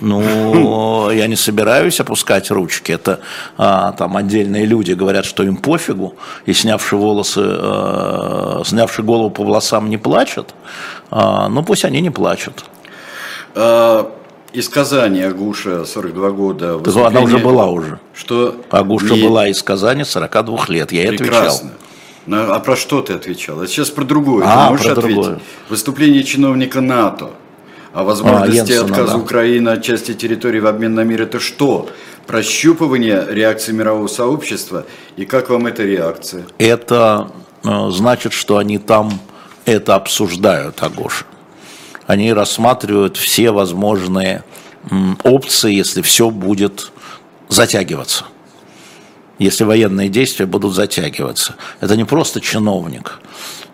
Ну, 0.00 1.10
я 1.10 1.26
не 1.26 1.36
собираюсь 1.36 1.98
опускать 1.98 2.50
ручки. 2.50 2.92
Это 2.92 3.20
а, 3.56 3.92
там 3.92 4.16
отдельные 4.16 4.64
люди 4.64 4.92
говорят, 4.92 5.24
что 5.24 5.42
им 5.42 5.56
пофигу, 5.56 6.14
и 6.46 6.52
снявши 6.52 6.96
волосы, 6.96 7.40
а, 7.42 8.62
снявши 8.64 9.02
голову 9.02 9.30
по 9.30 9.44
волосам 9.44 9.90
не 9.90 9.96
плачут. 9.96 10.54
А, 11.10 11.48
ну, 11.48 11.62
пусть 11.64 11.84
они 11.84 12.00
не 12.00 12.10
плачут. 12.10 12.64
А, 13.60 14.12
из 14.52 14.68
Казани 14.68 15.20
Агуша, 15.20 15.84
42 15.84 16.30
года. 16.30 16.78
Так 16.78 16.96
она 16.96 17.20
уже 17.20 17.38
была 17.38 17.66
уже. 17.66 17.98
Что? 18.14 18.54
Агуша 18.70 19.14
не... 19.14 19.22
была 19.22 19.48
из 19.48 19.62
Казани 19.62 20.04
42 20.04 20.66
лет, 20.68 20.92
я 20.92 21.02
ей 21.02 21.14
отвечал. 21.14 21.60
Ну, 22.26 22.52
а 22.52 22.60
про 22.60 22.76
что 22.76 23.02
ты 23.02 23.14
отвечал? 23.14 23.60
А 23.60 23.66
сейчас 23.66 23.90
про 23.90 24.04
другое. 24.04 24.44
А, 24.46 24.66
ты 24.66 24.70
можешь 24.70 24.86
про 24.86 24.92
ответить? 24.92 25.14
Другое. 25.14 25.40
Выступление 25.68 26.22
чиновника 26.22 26.80
НАТО 26.80 27.30
о 27.92 28.04
возможности 28.04 28.72
а, 28.74 28.84
отказа 28.84 29.12
да. 29.12 29.18
Украины 29.18 29.70
от 29.70 29.82
части 29.82 30.14
территории 30.14 30.60
в 30.60 30.66
обмен 30.66 30.94
на 30.94 31.04
мир. 31.04 31.22
Это 31.22 31.40
что? 31.40 31.88
Прощупывание 32.26 33.26
реакции 33.28 33.72
мирового 33.72 34.08
сообщества? 34.08 34.84
И 35.16 35.24
как 35.24 35.48
вам 35.50 35.66
эта 35.66 35.82
реакция? 35.84 36.44
Это 36.58 37.30
э, 37.64 37.90
значит, 37.90 38.34
что 38.34 38.58
они 38.58 38.78
там 38.78 39.10
это 39.64 39.94
обсуждают, 39.94 40.82
Агоша 40.82 41.24
они 42.08 42.32
рассматривают 42.32 43.18
все 43.18 43.50
возможные 43.50 44.42
опции, 45.24 45.74
если 45.74 46.00
все 46.00 46.30
будет 46.30 46.90
затягиваться. 47.50 48.24
Если 49.38 49.64
военные 49.64 50.08
действия 50.08 50.46
будут 50.46 50.74
затягиваться. 50.74 51.54
Это 51.80 51.96
не 51.96 52.04
просто 52.04 52.40
чиновник. 52.40 53.20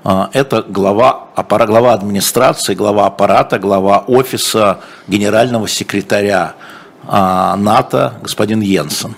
А, 0.03 0.31
это 0.33 0.63
глава, 0.63 1.29
глава 1.37 1.93
администрации, 1.93 2.75
глава 2.75 3.07
аппарата, 3.07 3.61
глава 3.61 4.01
офиса 4.01 4.81
генерального 5.07 5.69
секретаря 5.69 6.57
а, 7.07 7.55
НАТО 7.57 8.15
господин 8.21 8.61
Йенсен. 8.61 9.15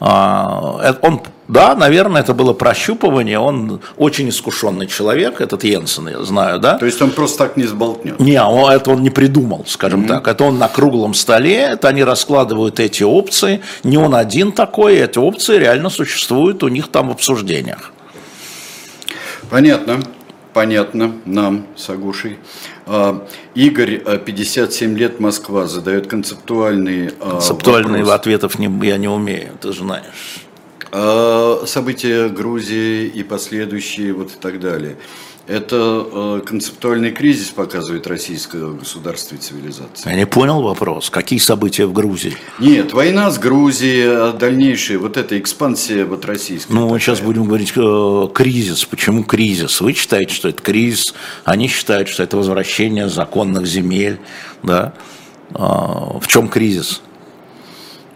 А, 0.00 0.80
э, 0.82 0.94
он, 1.00 1.22
да, 1.48 1.74
наверное, 1.74 2.22
это 2.22 2.32
было 2.32 2.52
прощупывание, 2.52 3.38
он 3.38 3.80
очень 3.96 4.28
искушенный 4.28 4.86
человек, 4.86 5.40
этот 5.40 5.64
Йенсен, 5.64 6.08
я 6.08 6.22
знаю, 6.24 6.58
да. 6.58 6.78
То 6.78 6.86
есть 6.86 7.00
он 7.02 7.10
просто 7.10 7.38
так 7.38 7.56
не 7.56 7.64
сболтнет? 7.64 8.18
Не, 8.18 8.42
он, 8.42 8.70
это 8.70 8.90
он 8.90 9.02
не 9.02 9.10
придумал, 9.10 9.64
скажем 9.66 10.04
mm-hmm. 10.04 10.08
так. 10.08 10.28
Это 10.28 10.44
он 10.44 10.58
на 10.58 10.68
круглом 10.68 11.14
столе, 11.14 11.56
это 11.56 11.88
они 11.88 12.02
раскладывают 12.02 12.80
эти 12.80 13.02
опции, 13.02 13.60
не 13.82 13.98
он 13.98 14.14
один 14.14 14.52
такой, 14.52 14.96
эти 14.96 15.18
опции 15.18 15.58
реально 15.58 15.90
существуют 15.90 16.62
у 16.62 16.68
них 16.68 16.88
там 16.88 17.08
в 17.08 17.12
обсуждениях. 17.12 17.92
Понятно 19.50 20.00
понятно 20.54 21.12
нам 21.26 21.66
с 21.76 21.90
Агушей. 21.90 22.38
А, 22.86 23.26
Игорь, 23.54 23.98
57 24.24 24.96
лет, 24.96 25.20
Москва, 25.20 25.66
задает 25.66 26.06
концептуальные 26.06 27.10
Концептуальные 27.10 28.04
вопрос. 28.04 28.20
ответов 28.20 28.58
не, 28.58 28.86
я 28.86 28.96
не 28.96 29.08
умею, 29.08 29.50
ты 29.60 29.72
знаешь. 29.72 30.43
А, 30.96 31.64
события 31.66 32.28
Грузии 32.28 33.06
и 33.06 33.24
последующие 33.24 34.12
вот 34.12 34.30
и 34.30 34.36
так 34.40 34.60
далее. 34.60 34.96
Это 35.48 36.06
э, 36.10 36.40
концептуальный 36.46 37.10
кризис 37.10 37.48
показывает 37.48 38.06
российское 38.06 38.64
государство 38.68 39.34
и 39.34 39.38
цивилизация. 39.38 40.12
Я 40.12 40.16
не 40.16 40.24
понял 40.24 40.62
вопрос. 40.62 41.10
Какие 41.10 41.40
события 41.40 41.84
в 41.86 41.92
Грузии? 41.92 42.36
Нет, 42.60 42.92
война 42.92 43.30
с 43.30 43.38
Грузией, 43.38 44.06
а 44.06 44.32
дальнейшая 44.32 44.98
вот 44.98 45.16
эта 45.16 45.36
экспансия 45.38 46.04
вот 46.04 46.24
российская. 46.24 46.72
Ну, 46.72 46.84
такая. 46.86 47.00
сейчас 47.00 47.20
будем 47.20 47.44
говорить 47.44 47.72
э, 47.74 48.28
кризис. 48.32 48.84
Почему 48.84 49.24
кризис? 49.24 49.80
Вы 49.80 49.94
считаете, 49.94 50.32
что 50.32 50.48
это 50.48 50.62
кризис, 50.62 51.12
они 51.44 51.66
считают, 51.66 52.08
что 52.08 52.22
это 52.22 52.36
возвращение 52.36 53.08
законных 53.08 53.66
земель. 53.66 54.20
Да? 54.62 54.94
Э, 55.50 55.56
в 56.20 56.26
чем 56.28 56.48
кризис? 56.48 57.02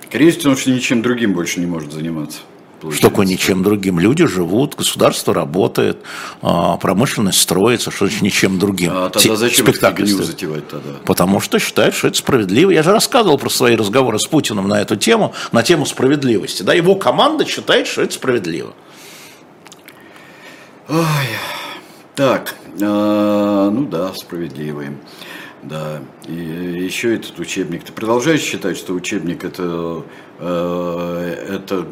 Всего, 0.09 0.31
потому 0.33 0.57
что 0.57 0.71
ничем 0.71 1.03
другим 1.03 1.35
больше 1.35 1.59
не 1.59 1.67
может 1.67 1.93
заниматься. 1.93 2.39
Что 2.81 3.09
такое 3.09 3.27
ничем 3.27 3.63
другим? 3.63 3.99
Люди 3.99 4.27
живут, 4.27 4.77
государство 4.77 5.35
работает, 5.35 5.99
а, 6.43 6.77
промышленность 6.77 7.41
строится, 7.41 7.91
что 7.91 8.07
значит 8.07 8.23
ничем 8.23 8.59
другим? 8.59 8.93
А 8.95 9.11
тогда 9.11 9.37
зачем 9.37 9.67
спектакль 9.67 10.05
затевать 10.07 10.69
тогда? 10.69 10.91
Потому 11.05 11.41
что 11.41 11.59
считают, 11.59 11.95
что 11.95 12.09
это 12.09 12.17
справедливо. 12.17 12.71
Я 12.71 12.83
же 12.83 12.93
рассказывал 12.93 13.39
про 13.39 13.49
свои 13.49 13.75
разговоры 13.75 14.19
с 14.19 14.27
Путиным 14.27 14.69
на 14.69 14.81
эту 14.81 14.97
тему, 14.97 15.35
на 15.51 15.63
тему 15.63 15.87
справедливости. 15.87 16.63
Да, 16.63 16.73
его 16.73 16.95
команда 16.95 17.45
считает, 17.45 17.87
что 17.87 18.03
это 18.03 18.15
справедливо. 18.15 18.73
Ой, 20.89 21.05
так, 22.15 22.55
э, 22.81 23.71
ну 23.73 23.87
да, 23.87 24.15
справедливый. 24.15 24.91
Да, 25.63 26.01
и 26.27 26.33
еще 26.33 27.17
этот 27.17 27.39
учебник. 27.41 27.85
Ты 27.85 27.93
продолжаешь 27.93 28.41
считать, 28.41 28.77
что 28.77 28.95
учебник 28.95 29.45
это, 29.45 30.05
э, 30.39 31.57
это 31.57 31.87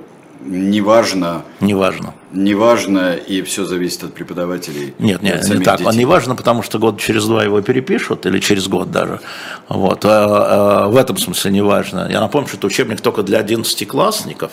неважно. 0.44 1.42
Неважно. 1.60 2.14
Неважно, 2.32 3.14
и 3.14 3.42
все 3.42 3.64
зависит 3.64 4.04
от 4.04 4.14
преподавателей. 4.14 4.94
Нет, 4.98 5.22
нет, 5.22 5.48
не 5.48 5.64
так. 5.64 5.78
Детей. 5.78 5.98
Неважно, 5.98 6.36
потому 6.36 6.62
что 6.62 6.78
год 6.78 7.00
через 7.00 7.26
два 7.26 7.44
его 7.44 7.60
перепишут, 7.62 8.26
или 8.26 8.40
через 8.40 8.68
год 8.68 8.90
даже. 8.90 9.20
Вот. 9.68 10.04
А, 10.04 10.84
а, 10.84 10.88
в 10.88 10.96
этом 10.96 11.16
смысле 11.16 11.50
неважно. 11.50 12.08
Я 12.10 12.20
напомню, 12.20 12.48
что 12.48 12.56
это 12.56 12.66
учебник 12.66 13.00
только 13.00 13.22
для 13.22 13.40
11-классников 13.40 14.52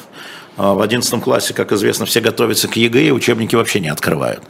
в 0.58 0.82
одиннадцатом 0.82 1.22
классе, 1.22 1.54
как 1.54 1.72
известно, 1.72 2.06
все 2.06 2.22
готовятся 2.22 2.68
к 2.68 2.76
ЕГЭ, 2.76 3.08
и 3.08 3.12
учебники 3.12 3.56
вообще 3.56 3.80
не 3.80 3.89
открывают. 3.89 4.44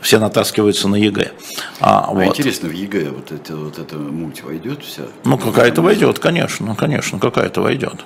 Все 0.00 0.18
натаскиваются 0.18 0.88
на 0.88 0.96
ЕГЭ. 0.96 1.32
А, 1.80 2.06
а 2.08 2.12
вот. 2.12 2.26
интересно, 2.26 2.68
в 2.68 2.72
ЕГЭ 2.72 3.10
вот, 3.10 3.30
это, 3.32 3.56
вот 3.56 3.78
эта 3.78 3.96
муть 3.96 4.42
войдет 4.42 4.82
вся? 4.82 5.02
Ну, 5.24 5.38
какая-то 5.38 5.82
войдет, 5.82 6.18
конечно, 6.18 6.74
конечно, 6.74 7.18
какая-то 7.18 7.60
войдет. 7.60 8.04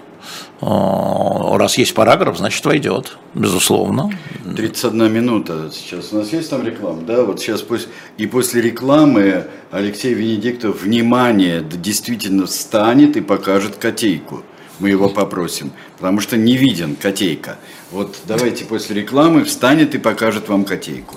А, 0.61 1.57
раз 1.57 1.79
есть 1.79 1.95
параграф, 1.95 2.37
значит 2.37 2.65
войдет, 2.67 3.17
безусловно. 3.35 4.11
31 4.57 5.13
минута 5.13 5.71
сейчас. 5.73 6.13
У 6.13 6.17
нас 6.17 6.33
есть 6.33 6.51
там 6.51 6.67
реклама? 6.67 7.03
Да, 7.03 7.25
вот 7.25 7.41
сейчас 7.41 7.63
пусть 7.63 7.89
и 8.17 8.27
после 8.27 8.61
рекламы 8.61 9.47
Алексей 9.71 10.15
Венедиктов, 10.15 10.83
внимание, 10.83 11.63
действительно 11.63 12.47
встанет 12.47 13.17
и 13.17 13.21
покажет 13.21 13.77
котейку 13.77 14.43
мы 14.79 14.91
его 14.91 15.09
попросим, 15.09 15.73
потому 15.97 16.21
что 16.21 16.37
не 16.37 16.57
виден 16.57 16.97
котейка. 16.97 17.59
Вот 17.91 18.17
давайте 18.27 18.65
после 18.65 19.01
рекламы 19.01 19.45
встанет 19.45 19.95
и 19.95 19.99
покажет 19.99 20.49
вам 20.49 20.65
котейку. 20.65 21.17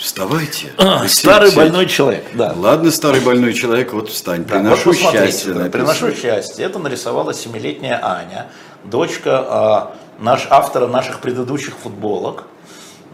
Вставайте. 0.00 0.72
А, 0.78 1.06
старый 1.08 1.54
больной 1.54 1.84
человек, 1.84 2.24
да. 2.32 2.54
Ладно, 2.56 2.90
старый 2.90 3.20
больной 3.20 3.52
человек, 3.52 3.92
вот 3.92 4.08
встань. 4.08 4.44
Да, 4.46 4.54
приношу 4.54 4.92
вот 4.92 4.96
счастье. 4.96 5.52
Да, 5.52 5.66
приношу 5.66 6.14
счастье. 6.14 6.64
Это 6.64 6.78
нарисовала 6.78 7.34
семилетняя 7.34 8.00
Аня, 8.02 8.46
дочка 8.82 9.44
а, 9.46 9.96
наш, 10.18 10.46
автора 10.48 10.86
наших 10.86 11.20
предыдущих 11.20 11.76
футболок. 11.76 12.44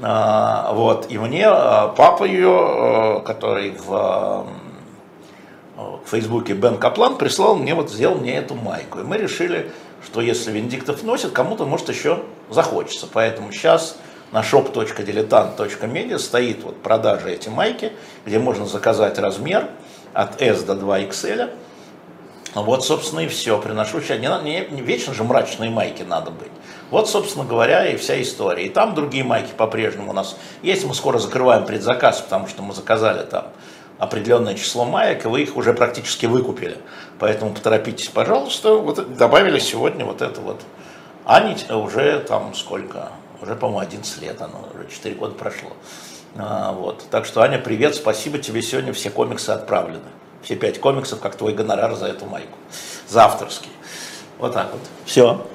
А, 0.01 0.73
вот. 0.75 1.11
И 1.11 1.19
мне 1.19 1.49
а, 1.49 1.89
папа 1.89 2.23
ее, 2.23 2.57
а, 2.57 3.21
который 3.21 3.73
в, 3.73 3.93
а, 3.93 4.47
в 5.77 6.09
Фейсбуке 6.09 6.53
Бен 6.53 6.79
Каплан, 6.79 7.17
прислал 7.17 7.57
мне, 7.57 7.75
вот 7.75 7.91
сделал 7.91 8.15
мне 8.15 8.37
эту 8.37 8.55
майку. 8.55 9.01
И 9.01 9.03
мы 9.03 9.17
решили, 9.17 9.73
что 10.05 10.21
если 10.21 10.53
Венедиктов 10.53 11.03
носит, 11.03 11.33
кому-то 11.33 11.67
может 11.67 11.89
еще 11.89 12.23
захочется. 12.49 13.09
Поэтому 13.13 13.51
сейчас 13.51 13.97
на 14.33 14.41
shop.diletant.media 14.41 16.19
стоит 16.19 16.63
вот 16.65 16.83
продажа 16.83 17.29
эти 17.29 17.49
майки, 17.49 17.93
где 18.25 18.39
можно 18.39 18.67
заказать 18.67 19.19
размер 19.19 19.69
от 20.13 20.43
S 20.43 20.63
до 20.63 20.75
2XL. 20.75 21.51
Вот, 22.55 22.85
собственно, 22.85 23.21
и 23.21 23.29
все. 23.29 23.61
Приношу 23.61 24.01
сейчас. 24.01 24.19
Не, 24.19 24.29
не, 24.43 24.67
не 24.71 24.81
вечно 24.81 25.13
же 25.13 25.25
мрачные 25.25 25.71
майки 25.71 26.03
надо 26.03 26.31
быть. 26.31 26.51
Вот, 26.91 27.09
собственно 27.09 27.45
говоря, 27.45 27.87
и 27.87 27.97
вся 27.97 28.21
история. 28.23 28.65
И 28.65 28.69
там 28.71 28.95
другие 28.95 29.25
майки 29.25 29.53
по-прежнему 29.57 30.11
у 30.11 30.15
нас 30.15 30.37
есть. 30.63 30.85
Мы 30.87 30.95
скоро 30.95 31.19
закрываем 31.19 31.67
предзаказ, 31.67 32.21
потому 32.23 32.47
что 32.47 32.63
мы 32.63 32.73
заказали 32.73 33.25
там 33.27 33.49
определенное 33.99 34.55
число 34.55 34.85
маек, 34.85 35.25
и 35.25 35.29
вы 35.29 35.43
их 35.43 35.57
уже 35.57 35.75
практически 35.75 36.27
выкупили. 36.27 36.79
Поэтому 37.19 37.53
поторопитесь, 37.53 38.09
пожалуйста. 38.09 38.75
Вот 38.75 39.17
добавили 39.17 39.59
сегодня 39.59 40.05
вот 40.05 40.23
это 40.23 40.41
вот. 40.41 40.63
Ани 41.25 41.57
уже 41.71 42.21
там 42.21 42.55
сколько? 42.55 43.11
Уже, 43.43 43.55
по-моему, 43.55 43.81
11 43.81 44.23
лет, 44.23 44.41
оно 44.41 44.69
уже 44.75 44.89
4 44.89 45.15
года 45.15 45.35
прошло. 45.35 45.73
А, 46.37 46.73
вот. 46.73 47.05
Так 47.11 47.25
что, 47.25 47.43
Аня, 47.43 47.59
привет, 47.59 47.95
спасибо 47.95 48.39
тебе, 48.39 48.63
сегодня 48.63 48.93
все 48.93 49.11
комиксы 49.11 49.51
отправлены. 49.51 50.05
Все 50.43 50.55
пять 50.55 50.81
комиксов, 50.81 51.21
как 51.21 51.37
твой 51.37 51.55
гонорар 51.55 51.95
за 51.97 52.07
эту 52.07 52.27
майку. 52.27 52.57
За 53.09 53.25
авторский. 53.25 53.71
Вот 54.39 54.53
так 54.53 54.71
вот. 54.73 54.83
Все. 55.05 55.47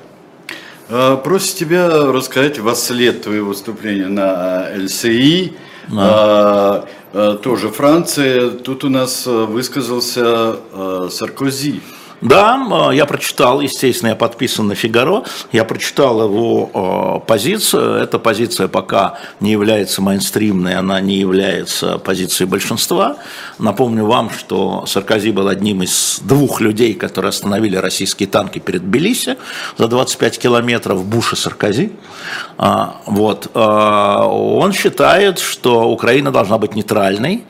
А, 0.90 1.18
просит 1.18 1.56
тебя 1.56 1.88
рассказать 2.12 2.60
во 2.60 2.76
след 2.76 3.22
твоего 3.22 3.50
выступления 3.50 4.08
на 4.08 4.68
ЛСИ. 4.76 5.56
Да. 5.88 5.98
А, 5.98 6.88
а, 7.14 7.38
тоже 7.38 7.70
Франция. 7.70 8.50
Тут 8.50 8.84
у 8.84 8.90
нас 8.90 9.26
высказался 9.26 10.24
а, 10.26 11.10
Саркози. 11.10 11.82
Да, 12.22 12.90
э, 12.92 12.96
я 12.96 13.06
прочитал, 13.06 13.62
естественно, 13.62 14.10
я 14.10 14.16
подписан 14.16 14.68
на 14.68 14.76
Фигаро, 14.76 15.24
я 15.52 15.66
прочитал 15.66 16.24
его 16.24 16.70
э, 16.74 17.28
позицию. 17.28 17.96
Эта 17.96 18.20
позиция 18.20 18.68
пока 18.68 19.18
не 19.40 19.52
является 19.52 20.02
мейнстримной, 20.02 20.76
она 20.76 21.02
не 21.02 21.16
является 21.16 21.98
позицией 21.98 22.48
большинства. 22.48 23.18
Напомню 23.58 24.06
вам, 24.06 24.30
что 24.30 24.86
Саркози 24.86 25.32
был 25.32 25.48
одним 25.48 25.82
из 25.82 26.20
двух 26.22 26.62
людей, 26.62 26.94
которые 26.94 27.30
остановили 27.30 27.76
российские 27.76 28.30
танки 28.30 28.60
перед 28.60 28.84
Тбилиси 28.84 29.38
за 29.78 29.88
25 29.88 30.38
километров, 30.38 31.04
Буш 31.04 31.34
и 31.34 31.36
Саркози. 31.36 31.92
А, 32.58 33.02
вот. 33.08 33.50
Э, 33.56 34.28
он 34.28 34.74
считает, 34.74 35.40
что 35.40 35.90
Украина 35.90 36.32
должна 36.32 36.60
быть 36.60 36.76
нейтральной, 36.76 37.44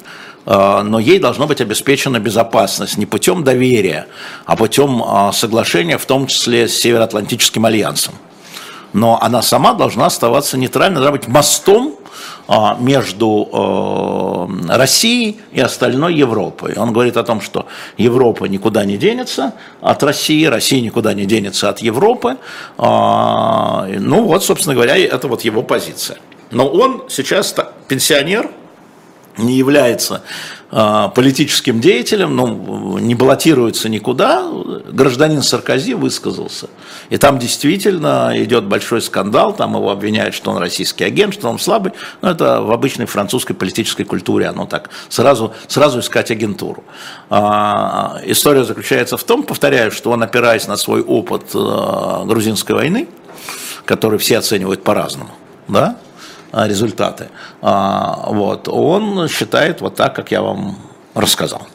но 0.46 1.00
ей 1.00 1.20
должна 1.20 1.46
быть 1.46 1.62
обеспечена 1.62 2.20
безопасность 2.20 2.98
не 2.98 3.06
путем 3.06 3.44
доверия, 3.44 4.08
а 4.46 4.56
путем 4.56 5.04
а, 5.06 5.32
соглашения, 5.32 5.98
в 5.98 6.06
том 6.06 6.28
числе 6.28 6.68
с 6.68 6.80
Североатлантическим 6.80 7.66
альянсом. 7.66 8.16
Но 8.94 9.20
она 9.22 9.42
сама 9.42 9.74
должна 9.74 10.08
оставаться 10.08 10.58
нейтральной, 10.58 10.96
должна 10.96 11.12
быть 11.12 11.28
мостом 11.28 11.96
а, 12.48 12.76
между 12.80 14.50
Россией 14.68 15.40
и 15.54 15.62
остальной 15.62 16.16
Европой. 16.16 16.74
Он 16.76 16.92
говорит 16.92 17.18
о 17.18 17.24
том, 17.24 17.40
что 17.40 17.68
Европа 17.98 18.46
никуда 18.46 18.84
не 18.84 18.98
денется 18.98 19.54
от 19.80 20.04
России, 20.04 20.44
Россия 20.46 20.82
никуда 20.82 21.14
не 21.14 21.26
денется 21.26 21.70
от 21.70 21.80
Европы. 21.80 22.38
Ну 22.78 24.24
вот, 24.24 24.44
собственно 24.44 24.76
говоря, 24.76 24.98
это 24.98 25.28
вот 25.28 25.42
его 25.42 25.64
позиция. 25.64 26.18
Но 26.50 26.68
он 26.68 27.06
сейчас 27.08 27.56
пенсионер, 27.88 28.50
не 29.38 29.56
является 29.56 30.24
э, 30.72 31.10
политическим 31.14 31.80
деятелем, 31.80 32.36
ну, 32.36 32.98
не 32.98 33.16
баллотируется 33.16 33.90
никуда, 33.90 34.44
гражданин 34.92 35.42
Саркози 35.42 35.94
высказался. 35.94 36.70
И 37.10 37.18
там 37.18 37.40
действительно 37.40 38.32
идет 38.36 38.66
большой 38.66 39.02
скандал, 39.02 39.54
там 39.54 39.76
его 39.76 39.90
обвиняют, 39.92 40.36
что 40.36 40.52
он 40.52 40.58
российский 40.58 41.04
агент, 41.04 41.34
что 41.34 41.50
он 41.50 41.60
слабый. 41.60 41.94
Но 42.22 42.32
это 42.32 42.62
в 42.62 42.72
обычной 42.72 43.06
французской 43.06 43.54
политической 43.54 44.04
культуре, 44.04 44.48
оно 44.48 44.66
так, 44.66 44.90
сразу, 45.10 45.54
сразу 45.68 46.00
искать 46.00 46.32
агентуру. 46.32 46.84
А, 47.30 48.20
история 48.26 48.64
заключается 48.64 49.18
в 49.18 49.24
том, 49.24 49.44
повторяю, 49.44 49.92
что 49.92 50.12
он, 50.12 50.24
опираясь 50.24 50.68
на 50.68 50.78
свой 50.78 51.02
опыт 51.02 51.44
э, 51.54 52.24
грузинской 52.26 52.76
войны, 52.76 53.08
который 53.86 54.20
все 54.20 54.38
оценивают 54.38 54.84
по-разному, 54.84 55.32
да, 55.68 55.98
а, 55.98 56.11
результаты. 56.54 57.30
А, 57.62 58.26
вот, 58.30 58.68
он 58.68 59.28
считает 59.28 59.82
вот 59.82 59.96
так, 59.96 60.16
как 60.16 60.32
я 60.32 60.42
вам 60.42 60.78
рассказал. 61.14 61.68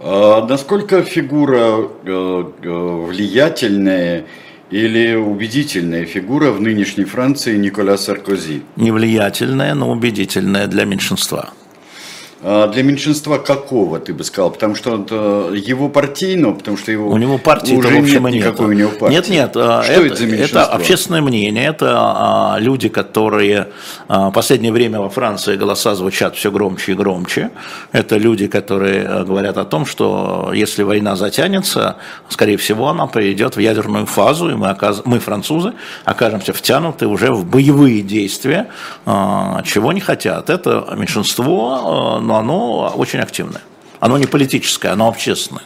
А 0.00 0.46
насколько 0.46 1.02
фигура 1.02 1.88
э, 2.04 2.44
э, 2.62 3.06
влиятельная 3.08 4.24
или 4.70 5.14
убедительная 5.14 6.06
фигура 6.06 6.52
в 6.52 6.60
нынешней 6.60 7.04
Франции 7.04 7.56
Николя 7.56 7.98
Саркози? 7.98 8.62
Не 8.76 8.92
влиятельная, 8.92 9.74
но 9.74 9.90
убедительная 9.90 10.68
для 10.68 10.84
меньшинства. 10.84 11.50
А 12.42 12.68
для 12.68 12.82
меньшинства 12.82 13.36
какого, 13.36 14.00
ты 14.00 14.14
бы 14.14 14.24
сказал? 14.24 14.50
Потому 14.50 14.74
что 14.74 15.52
его 15.52 15.90
партийного, 15.90 16.54
потому 16.54 16.78
что 16.78 16.90
его 16.90 17.10
у 17.10 17.18
него 17.18 17.36
партии 17.36 17.74
уже 17.74 18.00
нет 18.00 18.22
никакой 18.32 18.68
нет. 18.68 18.76
у 18.76 18.78
него 18.78 18.90
партии. 18.98 19.14
Нет, 19.14 19.28
нет. 19.28 19.56
А, 19.56 19.82
что 19.82 19.92
это, 19.92 20.06
это 20.06 20.16
за 20.16 20.26
меньшинство? 20.26 20.60
Это 20.60 20.72
общественное 20.72 21.20
мнение, 21.20 21.66
это 21.66 21.94
а, 21.98 22.56
люди, 22.58 22.88
которые 22.88 23.68
в 24.08 24.30
последнее 24.30 24.72
время 24.72 25.00
во 25.00 25.10
Франции 25.10 25.56
голоса 25.56 25.94
звучат 25.94 26.34
все 26.34 26.50
громче 26.50 26.92
и 26.92 26.94
громче. 26.94 27.50
Это 27.92 28.16
люди, 28.16 28.46
которые 28.46 29.24
говорят 29.24 29.58
о 29.58 29.64
том, 29.64 29.84
что 29.84 30.52
если 30.54 30.82
война 30.82 31.16
затянется, 31.16 31.96
скорее 32.28 32.56
всего, 32.56 32.88
она 32.88 33.06
приведет 33.06 33.56
в 33.56 33.60
ядерную 33.60 34.06
фазу, 34.06 34.50
и 34.50 34.54
мы, 34.54 34.70
оказ... 34.70 35.02
мы 35.04 35.18
французы, 35.18 35.74
окажемся 36.04 36.52
втянуты 36.52 37.06
уже 37.06 37.32
в 37.32 37.44
боевые 37.44 38.00
действия, 38.02 38.68
чего 39.04 39.92
не 39.92 40.00
хотят. 40.00 40.48
Это 40.48 40.94
меньшинство, 40.96 42.18
но 42.30 42.36
оно 42.36 42.94
очень 42.96 43.18
активное. 43.18 43.62
Оно 43.98 44.16
не 44.18 44.26
политическое, 44.26 44.90
оно 44.90 45.08
общественное. 45.08 45.64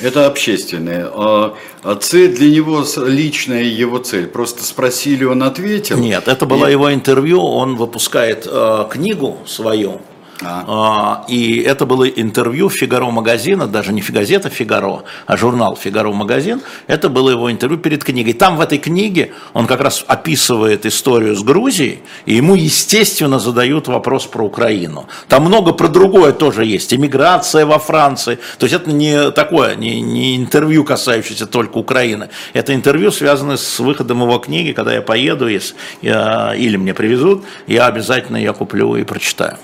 Это 0.00 0.26
общественное. 0.26 1.08
А, 1.12 1.54
а 1.82 1.94
цель 1.96 2.34
для 2.34 2.50
него, 2.50 2.84
личная 3.06 3.62
его 3.62 3.98
цель. 3.98 4.26
Просто 4.26 4.64
спросили, 4.64 5.24
он 5.24 5.42
ответил. 5.42 5.98
Нет, 5.98 6.28
это 6.28 6.46
было 6.46 6.66
и... 6.66 6.72
его 6.72 6.92
интервью. 6.92 7.42
Он 7.42 7.76
выпускает 7.76 8.46
э, 8.50 8.86
книгу 8.90 9.38
свою 9.46 10.00
а. 10.42 10.64
а. 10.66 11.24
И 11.28 11.58
это 11.60 11.86
было 11.86 12.08
интервью 12.08 12.68
Фигаро 12.68 13.06
магазина, 13.06 13.66
даже 13.66 13.92
не 13.92 14.02
газета 14.02 14.50
Фигаро, 14.50 15.04
а 15.26 15.36
журнал 15.36 15.76
Фигаро 15.76 16.12
магазин. 16.12 16.62
Это 16.86 17.08
было 17.08 17.30
его 17.30 17.50
интервью 17.50 17.78
перед 17.78 18.04
книгой. 18.04 18.32
Там 18.32 18.56
в 18.56 18.60
этой 18.60 18.78
книге 18.78 19.32
он 19.52 19.66
как 19.66 19.80
раз 19.80 20.04
описывает 20.06 20.86
историю 20.86 21.34
с 21.34 21.42
Грузией, 21.42 22.00
и 22.26 22.34
ему, 22.34 22.54
естественно, 22.54 23.38
задают 23.38 23.88
вопрос 23.88 24.26
про 24.26 24.44
Украину. 24.44 25.06
Там 25.28 25.44
много 25.44 25.72
про 25.72 25.88
другое 25.88 26.32
тоже 26.32 26.64
есть. 26.64 26.92
Иммиграция 26.92 27.66
во 27.66 27.78
Франции. 27.78 28.38
То 28.58 28.66
есть 28.66 28.74
это 28.74 28.90
не 28.90 29.30
такое, 29.30 29.74
не, 29.74 30.00
не 30.00 30.36
интервью, 30.36 30.84
касающееся 30.84 31.46
только 31.46 31.78
Украины. 31.78 32.28
Это 32.52 32.74
интервью, 32.74 33.10
связанное 33.10 33.56
с 33.56 33.78
выходом 33.78 34.22
его 34.22 34.38
книги. 34.38 34.72
Когда 34.72 34.94
я 34.94 35.02
поеду, 35.02 35.48
если, 35.48 35.74
я, 36.02 36.54
или 36.54 36.76
мне 36.76 36.94
привезут, 36.94 37.44
я 37.66 37.86
обязательно 37.86 38.36
ее 38.36 38.52
куплю 38.52 38.96
и 38.96 39.04
прочитаю. 39.04 39.58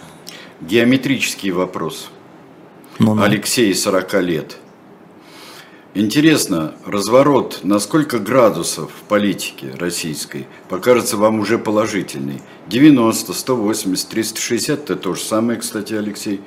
Геометрический 0.68 1.50
вопрос. 1.50 2.10
Ну, 2.98 3.14
ну. 3.14 3.22
Алексей, 3.22 3.74
40 3.74 4.22
лет. 4.22 4.56
Интересно, 5.94 6.72
разворот 6.86 7.60
на 7.64 7.78
сколько 7.78 8.18
градусов 8.18 8.90
в 8.90 9.08
политике 9.08 9.74
российской 9.78 10.46
покажется 10.70 11.18
вам 11.18 11.38
уже 11.38 11.58
положительный? 11.58 12.40
90, 12.68 13.34
180, 13.34 14.08
360, 14.08 14.78
это 14.78 14.96
то 14.96 15.12
же 15.14 15.20
самое, 15.20 15.58
кстати, 15.58 15.92
Алексей. 15.92 16.40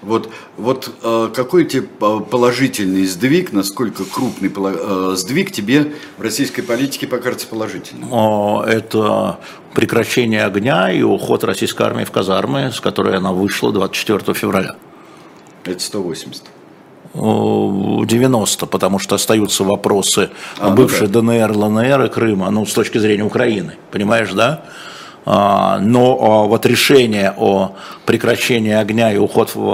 Вот, 0.00 0.30
вот 0.56 0.94
э, 1.02 1.28
какой 1.34 1.64
тебе 1.64 1.82
положительный 1.82 3.04
сдвиг, 3.06 3.52
насколько 3.52 4.04
крупный 4.04 4.52
э, 4.54 5.14
сдвиг 5.16 5.50
тебе 5.50 5.94
в 6.16 6.22
российской 6.22 6.62
политике 6.62 7.08
покажется 7.08 7.48
положительным? 7.48 8.60
Это 8.60 9.40
прекращение 9.74 10.44
огня 10.44 10.92
и 10.92 11.02
уход 11.02 11.42
российской 11.42 11.82
армии 11.82 12.04
в 12.04 12.12
казармы, 12.12 12.70
с 12.70 12.78
которой 12.78 13.16
она 13.16 13.32
вышла 13.32 13.72
24 13.72 14.34
февраля. 14.34 14.76
Это 15.64 15.80
180. 15.80 16.53
90, 17.14 18.66
потому 18.66 18.98
что 18.98 19.14
остаются 19.14 19.62
вопросы 19.62 20.30
а, 20.58 20.70
ну 20.70 20.74
бывшей 20.74 21.06
ну, 21.06 21.12
да. 21.12 21.20
ДНР, 21.20 21.56
ЛНР 21.56 22.04
и 22.06 22.08
Крыма, 22.08 22.50
ну, 22.50 22.66
с 22.66 22.72
точки 22.72 22.98
зрения 22.98 23.22
Украины, 23.22 23.76
понимаешь, 23.92 24.32
да? 24.32 24.62
А, 25.24 25.78
но 25.78 26.18
а, 26.20 26.46
вот 26.48 26.66
решение 26.66 27.32
о 27.36 27.76
прекращении 28.04 28.72
огня 28.72 29.12
и 29.12 29.16
уход 29.16 29.54
в 29.54 29.70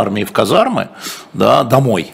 армии 0.00 0.24
в 0.24 0.32
казармы, 0.32 0.88
да, 1.32 1.62
домой, 1.62 2.12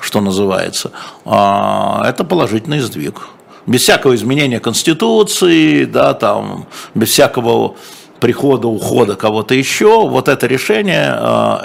что 0.00 0.22
называется, 0.22 0.92
это 1.26 2.26
положительный 2.26 2.80
сдвиг. 2.80 3.28
Без 3.66 3.82
всякого 3.82 4.14
изменения 4.14 4.60
Конституции, 4.60 5.84
да, 5.84 6.14
там, 6.14 6.66
без 6.94 7.10
всякого 7.10 7.74
прихода, 8.18 8.66
ухода 8.66 9.14
кого-то 9.14 9.54
еще, 9.54 10.08
вот 10.08 10.28
это 10.28 10.46
решение, 10.46 11.14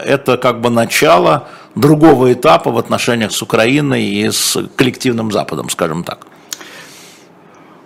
это 0.06 0.38
как 0.38 0.60
бы 0.60 0.70
начало 0.70 1.48
другого 1.76 2.34
этапа 2.34 2.72
в 2.72 2.78
отношениях 2.78 3.32
с 3.32 3.42
Украиной 3.42 4.04
и 4.06 4.32
с 4.32 4.58
коллективным 4.76 5.32
Западом, 5.32 5.70
скажем 5.70 6.04
так. 6.04 6.28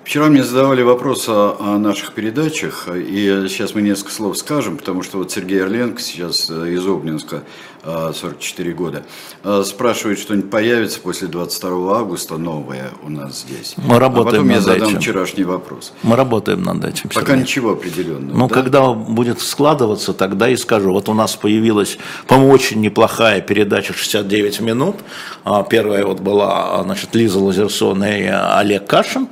Вчера 0.10 0.26
мне 0.26 0.44
задавали 0.44 0.82
вопрос 0.82 1.30
о, 1.30 1.56
о 1.60 1.78
наших 1.78 2.14
передачах, 2.14 2.88
и 2.92 3.46
сейчас 3.48 3.76
мы 3.76 3.84
несколько 3.84 4.12
слов 4.12 4.38
скажем, 4.40 4.78
потому 4.78 5.04
что 5.04 5.20
вот 5.20 5.32
Сергей 5.32 5.62
Орленко 5.62 6.02
сейчас 6.02 6.50
э, 6.50 6.74
из 6.74 6.84
Обнинска 6.88 7.44
44 7.84 8.74
года. 8.74 9.04
А, 9.44 9.64
спрашивает, 9.64 10.20
что-нибудь 10.20 10.50
появится 10.50 11.00
после 11.00 11.28
22 11.28 11.98
августа 11.98 12.38
новое 12.38 12.92
у 13.04 13.10
нас 13.10 13.42
здесь. 13.42 13.76
Мы 13.78 14.00
работаем 14.00 14.28
а 14.28 14.32
потом 14.32 14.48
над 14.48 14.56
я 14.56 14.62
задам 14.62 14.90
этим. 14.90 15.00
вчерашний 15.00 15.44
вопрос. 15.44 15.94
Мы 16.04 16.16
работаем 16.16 16.62
над 16.62 16.84
этим. 16.84 17.10
Пока 17.10 17.28
Сергей. 17.28 17.42
ничего 17.44 17.72
определенного. 17.72 18.38
Ну, 18.38 18.48
да? 18.48 18.54
когда 18.54 18.92
будет 18.94 19.42
складываться, 19.42 20.14
тогда 20.14 20.50
и 20.50 20.56
скажу. 20.56 20.92
Вот 20.92 21.10
у 21.10 21.14
нас 21.14 21.36
появилась, 21.36 21.98
по-моему, 22.28 22.52
очень 22.54 22.82
неплохая 22.82 23.42
передача 23.42 23.94
69 23.94 24.60
минут. 24.62 24.98
А, 25.44 25.64
первая 25.64 26.06
вот 26.06 26.20
была, 26.20 26.84
значит, 26.84 27.16
Лиза 27.16 27.40
Лазерсон 27.40 28.04
и 28.04 28.28
Олег 28.28 28.88
Кашин. 28.88 29.30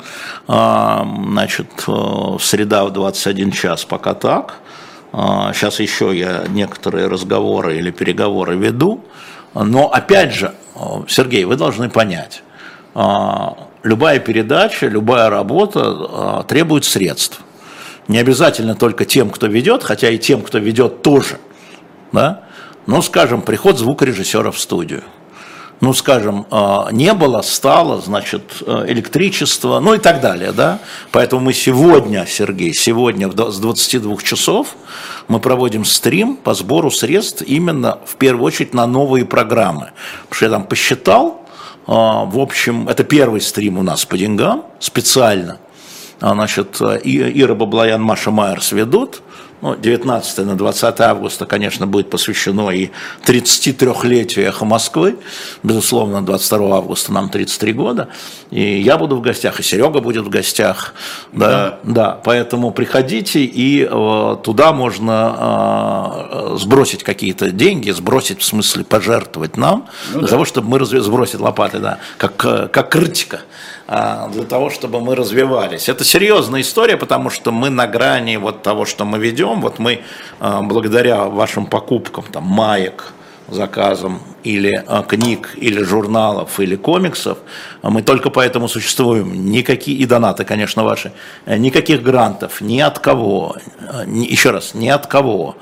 А, 0.47 1.05
значит, 1.31 1.67
э, 1.87 2.37
среда 2.39 2.85
в 2.85 2.93
21 2.93 3.51
час 3.51 3.85
пока 3.85 4.13
так. 4.13 4.59
Сейчас 5.11 5.79
а, 5.79 5.83
еще 5.83 6.17
я 6.17 6.45
некоторые 6.47 7.07
разговоры 7.07 7.77
или 7.77 7.91
переговоры 7.91 8.55
веду. 8.55 9.03
Но 9.53 9.91
опять 9.91 10.33
же, 10.33 10.53
а, 10.75 11.03
Сергей, 11.07 11.45
вы 11.45 11.55
должны 11.55 11.89
понять, 11.89 12.43
а, 12.93 13.57
любая 13.83 14.19
передача, 14.19 14.87
любая 14.87 15.29
работа 15.29 16.45
требует 16.47 16.85
средств. 16.85 17.41
Не 18.07 18.19
обязательно 18.19 18.75
только 18.75 19.05
тем, 19.05 19.29
кто 19.29 19.47
ведет, 19.47 19.83
хотя 19.83 20.09
и 20.09 20.17
тем, 20.17 20.41
кто 20.41 20.57
ведет 20.59 21.01
тоже. 21.01 21.39
Да? 22.11 22.43
Ну, 22.85 23.01
скажем, 23.01 23.41
приход 23.41 23.77
звукорежиссера 23.77 24.51
в 24.51 24.59
студию– 24.59 25.03
ну, 25.79 25.93
скажем, 25.93 26.47
а, 26.49 26.89
не 26.91 27.13
было, 27.13 27.41
стало, 27.41 28.01
значит, 28.01 28.63
э, 28.65 28.85
электричество, 28.87 29.79
ну 29.79 29.93
и 29.93 29.99
так 29.99 30.21
далее, 30.21 30.51
да. 30.51 30.79
Поэтому 31.11 31.41
мы 31.41 31.53
сегодня, 31.53 32.25
Сергей, 32.27 32.73
сегодня 32.73 33.29
с 33.29 33.59
22 33.59 34.17
часов 34.17 34.75
мы 35.27 35.39
проводим 35.39 35.85
стрим 35.85 36.35
по 36.35 36.55
сбору 36.55 36.89
средств 36.89 37.43
именно, 37.43 37.99
в 38.05 38.15
первую 38.15 38.45
очередь, 38.45 38.73
на 38.73 38.87
новые 38.87 39.25
программы. 39.25 39.91
Потому 40.23 40.35
что 40.35 40.45
я 40.45 40.51
там 40.51 40.63
посчитал, 40.63 41.41
а, 41.85 42.25
в 42.25 42.39
общем, 42.39 42.89
это 42.89 43.03
первый 43.03 43.39
стрим 43.39 43.77
у 43.77 43.83
нас 43.83 44.03
по 44.03 44.17
деньгам, 44.17 44.65
специально. 44.79 45.59
А, 46.19 46.33
значит, 46.33 46.81
Ира 46.81 47.53
Баблоян, 47.53 48.01
Маша 48.01 48.31
Майерс 48.31 48.71
ведут, 48.71 49.21
ну, 49.61 49.75
19 49.75 50.45
на 50.45 50.55
20 50.55 50.99
августа, 51.01 51.45
конечно, 51.45 51.87
будет 51.87 52.09
посвящено 52.09 52.69
и 52.69 52.89
33-летию 53.25 54.47
«Эхо 54.47 54.65
Москвы». 54.65 55.17
Безусловно, 55.63 56.23
22 56.23 56.77
августа 56.77 57.11
нам 57.11 57.29
33 57.29 57.73
года. 57.73 58.09
И 58.51 58.79
я 58.79 58.97
буду 58.97 59.15
в 59.15 59.21
гостях, 59.21 59.59
и 59.59 59.63
Серега 59.63 59.99
будет 59.99 60.25
в 60.25 60.29
гостях. 60.29 60.93
Да, 61.31 61.79
да. 61.83 61.93
да 61.93 62.21
поэтому 62.23 62.71
приходите, 62.71 63.43
и 63.43 63.87
э, 63.89 64.37
туда 64.43 64.73
можно 64.73 66.15
э, 66.31 66.57
сбросить 66.59 67.03
какие-то 67.03 67.49
деньги, 67.49 67.89
сбросить 67.91 68.41
в 68.41 68.45
смысле 68.45 68.83
пожертвовать 68.83 69.57
нам, 69.57 69.87
ну, 70.13 70.19
для 70.19 70.21
да. 70.21 70.27
того, 70.27 70.45
чтобы 70.45 70.69
мы 70.69 70.79
разве... 70.79 71.01
сбросить 71.01 71.39
лопаты, 71.39 71.79
да, 71.79 71.97
как, 72.17 72.35
как 72.37 72.89
крытика 72.89 73.41
для 73.87 74.43
того, 74.43 74.69
чтобы 74.69 74.99
мы 74.99 75.15
развивались. 75.15 75.87
Это 75.87 76.03
серьезная 76.03 76.61
история, 76.61 76.97
потому 76.97 77.29
что 77.29 77.51
мы 77.51 77.69
на 77.69 77.87
грани 77.87 78.35
вот 78.35 78.61
того, 78.61 78.85
что 78.85 79.05
мы 79.05 79.17
ведем. 79.17 79.61
Вот 79.61 79.79
мы 79.79 80.01
а, 80.39 80.61
благодаря 80.61 81.25
вашим 81.25 81.65
покупкам, 81.65 82.25
там, 82.25 82.43
маек, 82.43 83.13
заказам 83.47 84.21
или 84.43 84.83
а, 84.87 85.03
книг, 85.03 85.53
или 85.55 85.81
журналов, 85.83 86.59
или 86.59 86.75
комиксов, 86.75 87.37
мы 87.81 88.01
только 88.01 88.29
поэтому 88.29 88.67
существуем. 88.67 89.49
Никакие, 89.51 89.97
и 89.97 90.05
донаты, 90.05 90.43
конечно, 90.43 90.83
ваши, 90.83 91.13
никаких 91.45 92.03
грантов 92.03 92.61
ни 92.61 92.79
от 92.79 92.99
кого, 92.99 93.55
еще 94.05 94.51
раз, 94.51 94.73
ни 94.73 94.89
от 94.89 95.07
кого, 95.07 95.55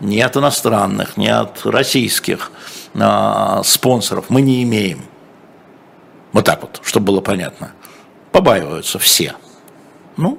ни 0.00 0.20
от 0.20 0.36
иностранных, 0.36 1.16
ни 1.16 1.26
от 1.26 1.64
российских 1.64 2.52
а, 2.94 3.62
спонсоров 3.64 4.26
мы 4.28 4.40
не 4.42 4.62
имеем. 4.62 5.02
Вот 6.32 6.44
так 6.44 6.62
вот, 6.62 6.80
чтобы 6.82 7.06
было 7.06 7.20
понятно. 7.20 7.72
Побаиваются 8.30 8.98
все. 8.98 9.34
Ну, 10.16 10.38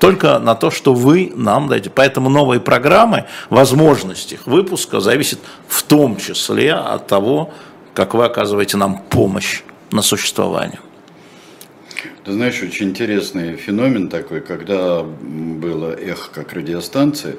только 0.00 0.38
на 0.38 0.54
то, 0.54 0.70
что 0.70 0.94
вы 0.94 1.32
нам 1.34 1.68
даете. 1.68 1.90
Поэтому 1.90 2.30
новые 2.30 2.60
программы, 2.60 3.26
возможность 3.50 4.32
их 4.32 4.46
выпуска 4.46 5.00
зависит 5.00 5.38
в 5.68 5.82
том 5.82 6.16
числе 6.16 6.72
от 6.72 7.06
того, 7.06 7.52
как 7.94 8.14
вы 8.14 8.24
оказываете 8.24 8.76
нам 8.76 9.02
помощь 9.10 9.62
на 9.90 10.02
существование. 10.02 10.80
Ты 12.24 12.32
знаешь, 12.32 12.62
очень 12.62 12.90
интересный 12.90 13.56
феномен 13.56 14.08
такой, 14.08 14.40
когда 14.40 15.02
было 15.02 15.92
эхо 15.92 16.30
как 16.32 16.52
радиостанция, 16.54 17.36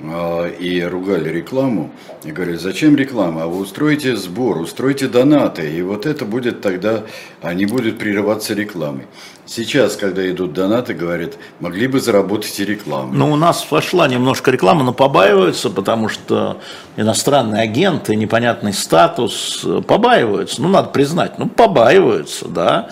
и 0.00 0.82
ругали 0.82 1.30
рекламу, 1.30 1.90
и 2.22 2.30
говорили, 2.30 2.56
зачем 2.56 2.96
реклама, 2.96 3.44
а 3.44 3.46
вы 3.46 3.58
устройте 3.58 4.16
сбор, 4.16 4.58
устройте 4.58 5.08
донаты, 5.08 5.70
и 5.72 5.80
вот 5.80 6.04
это 6.04 6.26
будет 6.26 6.60
тогда, 6.60 7.04
они 7.40 7.64
будут 7.64 7.98
прерываться 7.98 8.52
рекламой. 8.52 9.06
Сейчас, 9.46 9.96
когда 9.96 10.28
идут 10.28 10.52
донаты, 10.52 10.92
говорят, 10.92 11.34
могли 11.60 11.86
бы 11.86 12.00
заработать 12.00 12.58
и 12.60 12.64
рекламу. 12.64 13.14
Ну, 13.14 13.32
у 13.32 13.36
нас 13.36 13.64
пошла 13.64 14.08
немножко 14.08 14.50
реклама, 14.50 14.82
но 14.84 14.92
побаиваются, 14.92 15.70
потому 15.70 16.08
что 16.08 16.60
иностранные 16.96 17.62
агенты, 17.62 18.16
непонятный 18.16 18.72
статус, 18.72 19.64
побаиваются. 19.86 20.60
Ну, 20.60 20.68
надо 20.68 20.88
признать, 20.88 21.38
ну, 21.38 21.48
побаиваются, 21.48 22.48
да. 22.48 22.90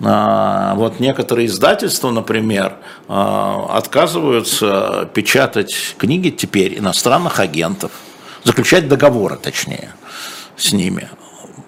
А, 0.00 0.74
вот 0.74 1.00
некоторые 1.00 1.46
издательства, 1.46 2.10
например, 2.10 2.76
а, 3.08 3.66
отказываются 3.76 5.08
печатать 5.14 5.96
книги 5.98 6.30
теперь 6.30 6.78
иностранных 6.78 7.40
агентов, 7.40 7.92
заключать 8.44 8.88
договоры, 8.88 9.36
точнее, 9.36 9.90
с 10.56 10.72
ними. 10.72 11.08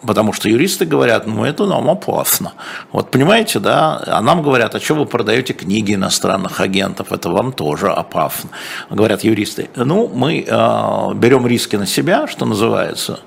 Потому 0.06 0.32
что 0.32 0.48
юристы 0.48 0.84
говорят, 0.84 1.26
ну 1.26 1.44
это 1.44 1.66
нам 1.66 1.88
опасно. 1.88 2.52
Вот 2.92 3.10
понимаете, 3.10 3.58
да, 3.58 4.02
а 4.06 4.20
нам 4.20 4.42
говорят, 4.42 4.74
а 4.74 4.80
что 4.80 4.94
вы 4.94 5.06
продаете 5.06 5.54
книги 5.54 5.94
иностранных 5.94 6.60
агентов, 6.60 7.12
это 7.12 7.30
вам 7.30 7.52
тоже 7.52 7.90
опасно. 7.90 8.50
Говорят 8.90 9.24
юристы, 9.24 9.70
ну 9.76 10.10
мы 10.12 10.44
э, 10.46 11.14
берем 11.14 11.46
риски 11.46 11.76
на 11.76 11.86
себя, 11.86 12.26
что 12.26 12.44
называется, 12.44 13.20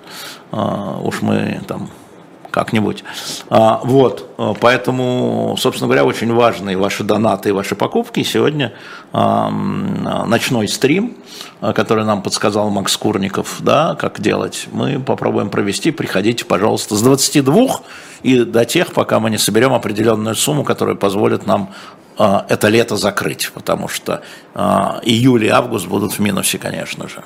э, 0.51 0.99
уж 1.01 1.21
мы 1.21 1.61
там 1.67 1.89
как-нибудь. 2.57 3.03
А, 3.51 3.79
вот, 3.83 4.31
а, 4.39 4.55
поэтому, 4.59 5.55
собственно 5.59 5.87
говоря, 5.87 6.05
очень 6.05 6.33
важны 6.33 6.75
ваши 6.75 7.03
донаты 7.03 7.49
и 7.49 7.51
ваши 7.51 7.75
покупки. 7.75 8.23
Сегодня 8.23 8.73
ночной 9.13 10.67
стрим, 10.67 11.17
который 11.61 12.03
нам 12.03 12.21
подсказал 12.21 12.69
Макс 12.69 12.97
Курников, 12.97 13.57
да, 13.59 13.95
как 13.95 14.19
делать, 14.19 14.67
мы 14.71 14.99
попробуем 14.99 15.49
провести. 15.49 15.91
Приходите, 15.91 16.45
пожалуйста, 16.45 16.95
с 16.95 17.01
22 17.01 17.81
и 18.23 18.43
до 18.43 18.65
тех, 18.65 18.91
пока 18.91 19.19
мы 19.19 19.29
не 19.29 19.37
соберем 19.37 19.73
определенную 19.73 20.35
сумму, 20.35 20.63
которая 20.63 20.95
позволит 20.95 21.45
нам 21.45 21.69
это 22.17 22.67
лето 22.69 22.95
закрыть, 22.97 23.51
потому 23.53 23.87
что 23.87 24.23
июль 24.55 25.45
и 25.45 25.49
август 25.49 25.87
будут 25.87 26.13
в 26.13 26.19
минусе, 26.19 26.57
конечно 26.57 27.07
же. 27.07 27.23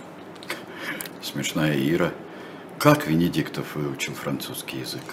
Смешная 1.24 1.76
Ира. 1.76 2.12
Как 2.82 3.06
Венедиктов 3.08 3.76
выучил 3.76 4.16
французский 4.16 4.80
язык? 4.80 5.04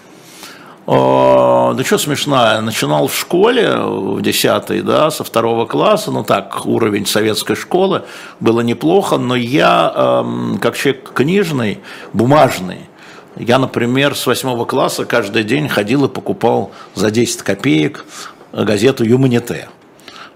Да 0.89 1.84
что 1.84 1.99
смешная, 1.99 2.62
начинал 2.62 3.09
в 3.09 3.14
школе 3.14 3.76
в 3.76 4.22
10 4.22 4.82
да, 4.82 5.11
со 5.11 5.22
второго 5.22 5.66
класса, 5.66 6.11
ну 6.11 6.24
так, 6.24 6.64
уровень 6.64 7.05
советской 7.05 7.57
школы, 7.57 8.05
было 8.41 8.62
неплохо, 8.62 9.18
но 9.18 9.36
я, 9.36 10.24
как 10.62 10.78
человек 10.78 11.12
книжный, 11.12 11.80
бумажный, 12.14 12.89
я, 13.36 13.59
например, 13.59 14.14
с 14.14 14.26
восьмого 14.26 14.64
класса 14.64 15.05
каждый 15.05 15.45
день 15.45 15.68
ходил 15.68 16.07
и 16.07 16.09
покупал 16.09 16.72
за 16.95 17.11
10 17.11 17.43
копеек 17.43 18.07
газету 18.55 19.05
«Юманите» 19.05 19.68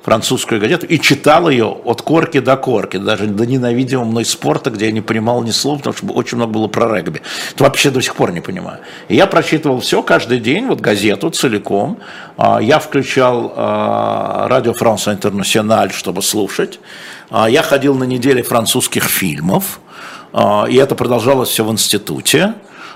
французскую 0.02 0.60
газету 0.60 0.86
и 0.86 0.98
читал 0.98 1.48
ее 1.48 1.66
от 1.66 2.02
корки 2.02 2.40
до 2.40 2.56
корки, 2.56 2.96
даже 2.96 3.26
до 3.26 3.46
ненавидимого 3.46 4.04
мной 4.04 4.24
спорта, 4.24 4.70
где 4.70 4.86
я 4.86 4.92
не 4.92 5.00
понимал 5.00 5.42
ни 5.42 5.50
слов, 5.50 5.78
потому 5.78 5.96
что 5.96 6.06
очень 6.06 6.36
много 6.36 6.52
было 6.52 6.68
про 6.68 6.94
регби. 6.94 7.22
Это 7.54 7.64
вообще 7.64 7.90
до 7.90 8.00
сих 8.00 8.16
пор 8.16 8.32
не 8.32 8.40
понимаю. 8.40 8.78
И 9.08 9.16
я 9.16 9.26
прочитывал 9.26 9.80
все 9.80 10.02
каждый 10.02 10.40
день, 10.40 10.66
вот 10.66 10.80
газету 10.80 11.30
целиком. 11.30 11.98
А, 12.36 12.60
я 12.60 12.78
включал 12.78 13.52
а, 13.56 14.48
радио 14.48 14.72
Франс 14.72 15.06
Интернациональ, 15.06 15.92
чтобы 15.92 16.22
слушать. 16.22 16.80
А, 17.30 17.48
я 17.48 17.62
ходил 17.62 17.94
на 17.94 18.04
недели 18.04 18.42
французских 18.42 19.04
фильмов, 19.04 19.80
и 20.70 20.76
это 20.76 20.94
продолжалось 20.94 21.50
все 21.50 21.62
в 21.62 21.70
институте. 21.70 22.54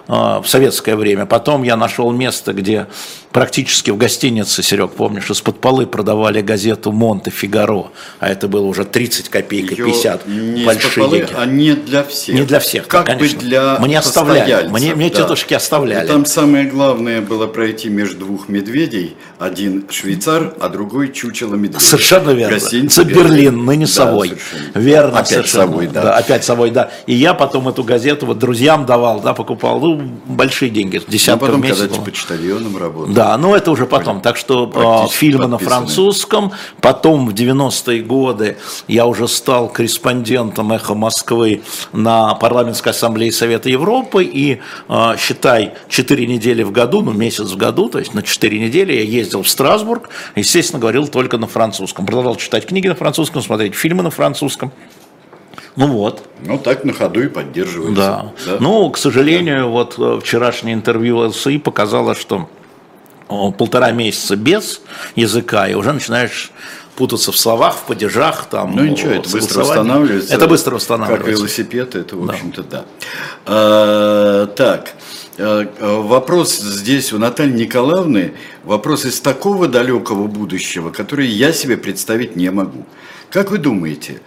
А, 0.08 0.40
в 0.40 0.48
советское 0.48 0.94
время. 0.94 1.26
Потом 1.26 1.64
я 1.64 1.76
нашел 1.76 2.12
место, 2.12 2.52
где 2.52 2.86
практически 3.32 3.90
в 3.90 3.96
гостинице, 3.96 4.62
Серег, 4.62 4.92
помнишь, 4.92 5.28
из-под 5.30 5.60
полы 5.60 5.84
продавали 5.84 6.40
газету 6.40 6.92
«Монте 6.92 7.30
Фигаро», 7.30 7.88
а 8.20 8.28
это 8.28 8.46
было 8.46 8.64
уже 8.66 8.84
30 8.84 9.28
копеек 9.28 9.72
и 9.72 9.74
50 9.74 10.28
не 10.28 10.64
большие 10.64 11.04
полы, 11.04 11.18
деньги. 11.18 11.32
А 11.36 11.44
не 11.44 11.72
для 11.72 12.04
всех. 12.04 12.34
Не 12.36 12.42
для 12.42 12.60
всех, 12.60 12.86
как 12.86 13.06
конечно. 13.06 13.38
бы 13.38 13.44
для 13.44 13.78
Мне 13.80 13.98
оставляли, 13.98 14.68
мне, 14.68 14.94
мне 14.94 15.10
да. 15.10 15.16
тетушки 15.22 15.54
оставляли. 15.54 16.04
И 16.04 16.08
там 16.08 16.24
самое 16.24 16.66
главное 16.66 17.20
было 17.20 17.48
пройти 17.48 17.88
между 17.90 18.26
двух 18.26 18.48
медведей, 18.48 19.16
один 19.40 19.86
швейцар, 19.90 20.54
а 20.60 20.68
другой 20.68 21.12
чучело 21.12 21.56
медведя. 21.56 21.80
Совершенно 21.84 22.30
верно. 22.30 22.54
Гостиница 22.54 23.02
Это 23.02 23.10
Берлин, 23.10 23.64
ныне 23.64 23.86
Да, 23.86 23.92
Совой. 23.92 24.28
совершенно. 24.28 24.78
Верно, 24.78 25.18
Опять 25.18 25.28
совершенно. 25.28 25.66
Совой, 25.66 25.86
да. 25.88 26.16
Опять 26.16 26.44
Совой, 26.44 26.70
да. 26.70 26.90
И 27.06 27.14
я 27.14 27.34
потом 27.34 27.68
эту 27.68 27.82
газету 27.82 28.24
вот 28.24 28.38
друзьям 28.38 28.86
давал, 28.86 29.20
да, 29.20 29.34
покупал, 29.34 29.80
ну, 29.80 29.95
большие 30.26 30.70
деньги, 30.70 31.02
А 31.06 31.10
десятка 31.10 31.46
потом, 31.46 31.60
в 31.60 31.64
месяц. 31.64 31.80
когда 31.80 31.96
было. 31.96 32.04
почтальоном 32.04 32.76
работал. 32.76 33.12
Да, 33.12 33.36
но 33.38 33.56
это 33.56 33.70
уже 33.70 33.86
потом. 33.86 34.20
Так 34.20 34.36
что 34.36 34.66
Практически 34.66 35.18
фильмы 35.18 35.46
на 35.46 35.58
французском. 35.58 36.52
Потом 36.80 37.28
в 37.28 37.34
90-е 37.34 38.02
годы 38.02 38.56
я 38.88 39.06
уже 39.06 39.28
стал 39.28 39.68
корреспондентом 39.68 40.72
«Эхо 40.72 40.94
Москвы» 40.94 41.62
на 41.92 42.34
парламентской 42.34 42.90
ассамблее 42.90 43.32
Совета 43.32 43.68
Европы. 43.68 44.24
И, 44.24 44.60
э, 44.88 45.14
считай, 45.18 45.74
4 45.88 46.26
недели 46.26 46.62
в 46.62 46.72
году, 46.72 47.02
ну 47.02 47.12
месяц 47.12 47.50
в 47.50 47.56
году, 47.56 47.88
то 47.88 47.98
есть 47.98 48.14
на 48.14 48.22
4 48.22 48.58
недели 48.58 48.92
я 48.92 49.02
ездил 49.02 49.42
в 49.42 49.48
Страсбург. 49.48 50.08
Естественно, 50.34 50.80
говорил 50.80 51.08
только 51.08 51.38
на 51.38 51.46
французском. 51.46 52.06
Продолжал 52.06 52.36
читать 52.36 52.66
книги 52.66 52.88
на 52.88 52.94
французском, 52.94 53.42
смотреть 53.42 53.74
фильмы 53.74 54.02
на 54.02 54.10
французском. 54.10 54.72
Ну 55.76 55.88
вот, 55.88 56.22
Ну, 56.40 56.58
так 56.58 56.84
на 56.84 56.92
ходу 56.94 57.22
и 57.22 57.28
поддерживается. 57.28 58.32
да. 58.46 58.56
Ну, 58.60 58.90
к 58.90 58.96
сожалению, 58.98 59.68
вот 59.68 59.94
э, 59.98 60.18
вчерашнее 60.22 60.74
интервью 60.74 61.18
ЛСИ 61.18 61.58
показало, 61.58 62.14
что 62.14 62.48
полтора 63.28 63.90
месяца 63.92 64.36
без 64.36 64.80
языка, 65.16 65.68
и 65.68 65.74
уже 65.74 65.92
начинаешь 65.92 66.50
путаться 66.94 67.30
в 67.30 67.36
словах, 67.36 67.76
в 67.76 67.82
падежах, 67.82 68.46
там, 68.46 68.74
Ну 68.74 68.84
ничего, 68.84 69.10
это 69.10 69.28
быстро 69.28 69.60
восстанавливается. 69.60 70.34
Это 70.34 70.46
быстро 70.46 70.70
Как 70.70 70.78
восстанавливается. 70.80 71.30
велосипед, 71.30 71.94
это, 71.94 72.16
в 72.16 72.28
общем-то, 72.30 72.62
да. 72.62 72.84
А, 73.44 74.46
так, 74.46 74.94
э, 75.36 75.66
вопрос 75.78 76.56
здесь 76.58 77.12
у 77.12 77.18
Натальи 77.18 77.52
Николаевны, 77.52 78.32
вопрос 78.64 79.04
из 79.04 79.20
такого 79.20 79.68
далекого 79.68 80.26
будущего, 80.26 80.90
который 80.90 81.26
я 81.26 81.52
себе 81.52 81.76
представить 81.76 82.34
не 82.36 82.50
могу. 82.50 82.86
Как 83.30 83.50
вы 83.50 83.58
думаете, 83.58 84.22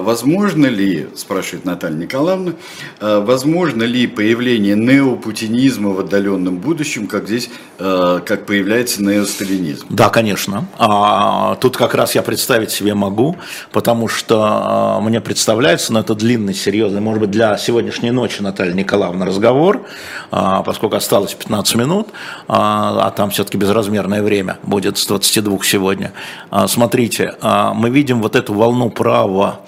возможно 0.00 0.66
ли, 0.66 1.08
спрашивает 1.16 1.64
Наталья 1.64 1.96
Николаевна, 1.96 2.52
а 3.00 3.20
возможно 3.20 3.82
ли 3.82 4.06
появление 4.06 4.76
неопутинизма 4.76 5.90
в 5.90 6.00
отдаленном 6.00 6.58
будущем, 6.58 7.06
как 7.06 7.26
здесь, 7.26 7.50
э, 7.78 8.20
как 8.24 8.46
появляется 8.46 9.02
неосталинизм? 9.02 9.86
Да, 9.90 10.08
конечно. 10.08 10.66
А, 10.78 11.56
тут 11.56 11.76
как 11.76 11.94
раз 11.94 12.14
я 12.14 12.22
представить 12.22 12.70
себе 12.70 12.94
могу, 12.94 13.36
потому 13.72 14.08
что 14.08 14.42
а, 14.42 15.00
мне 15.00 15.20
представляется, 15.20 15.92
но 15.92 16.00
это 16.00 16.14
длинный, 16.14 16.54
серьезный, 16.54 17.00
может 17.00 17.20
быть, 17.20 17.30
для 17.30 17.56
сегодняшней 17.58 18.10
ночи, 18.10 18.42
Наталья 18.42 18.74
Николаевна, 18.74 19.26
разговор, 19.26 19.84
а, 20.30 20.62
поскольку 20.62 20.96
осталось 20.96 21.34
15 21.34 21.74
минут, 21.76 22.08
а, 22.48 23.06
а 23.06 23.10
там 23.10 23.30
все-таки 23.30 23.56
безразмерное 23.58 24.22
время 24.22 24.58
будет 24.62 24.98
с 24.98 25.06
22 25.06 25.58
сегодня. 25.64 26.12
А, 26.50 26.68
смотрите, 26.68 27.34
а, 27.40 27.74
мы 27.74 27.90
видим 27.90 28.22
вот 28.22 28.36
эту 28.36 28.54
волну 28.54 28.90
права 28.90 29.60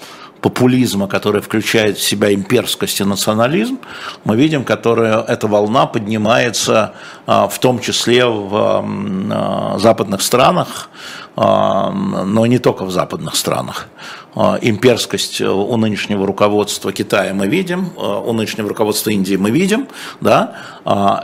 популизма, 0.45 1.07
который 1.07 1.41
включает 1.41 1.97
в 1.97 2.03
себя 2.03 2.31
имперскость 2.31 3.01
и 3.01 3.03
национализм, 3.03 3.79
мы 4.25 4.35
видим, 4.35 4.63
которая 4.63 5.23
эта 5.23 5.47
волна 5.47 5.87
поднимается 5.87 6.93
а, 7.25 7.47
в 7.47 7.57
том 7.57 7.79
числе 7.79 8.27
в 8.27 8.53
а, 8.53 9.79
западных 9.79 10.21
странах, 10.21 10.91
а, 11.35 11.89
но 11.91 12.45
не 12.45 12.59
только 12.59 12.85
в 12.85 12.91
западных 12.91 13.35
странах. 13.35 13.87
Имперскость 14.61 15.41
у 15.41 15.77
нынешнего 15.77 16.27
руководства 16.27 16.91
Китая 16.91 17.33
мы 17.33 17.47
видим, 17.47 17.89
у 17.97 18.33
нынешнего 18.33 18.69
руководства 18.69 19.09
Индии 19.09 19.37
мы 19.37 19.49
видим, 19.49 19.87
да, 20.21 20.53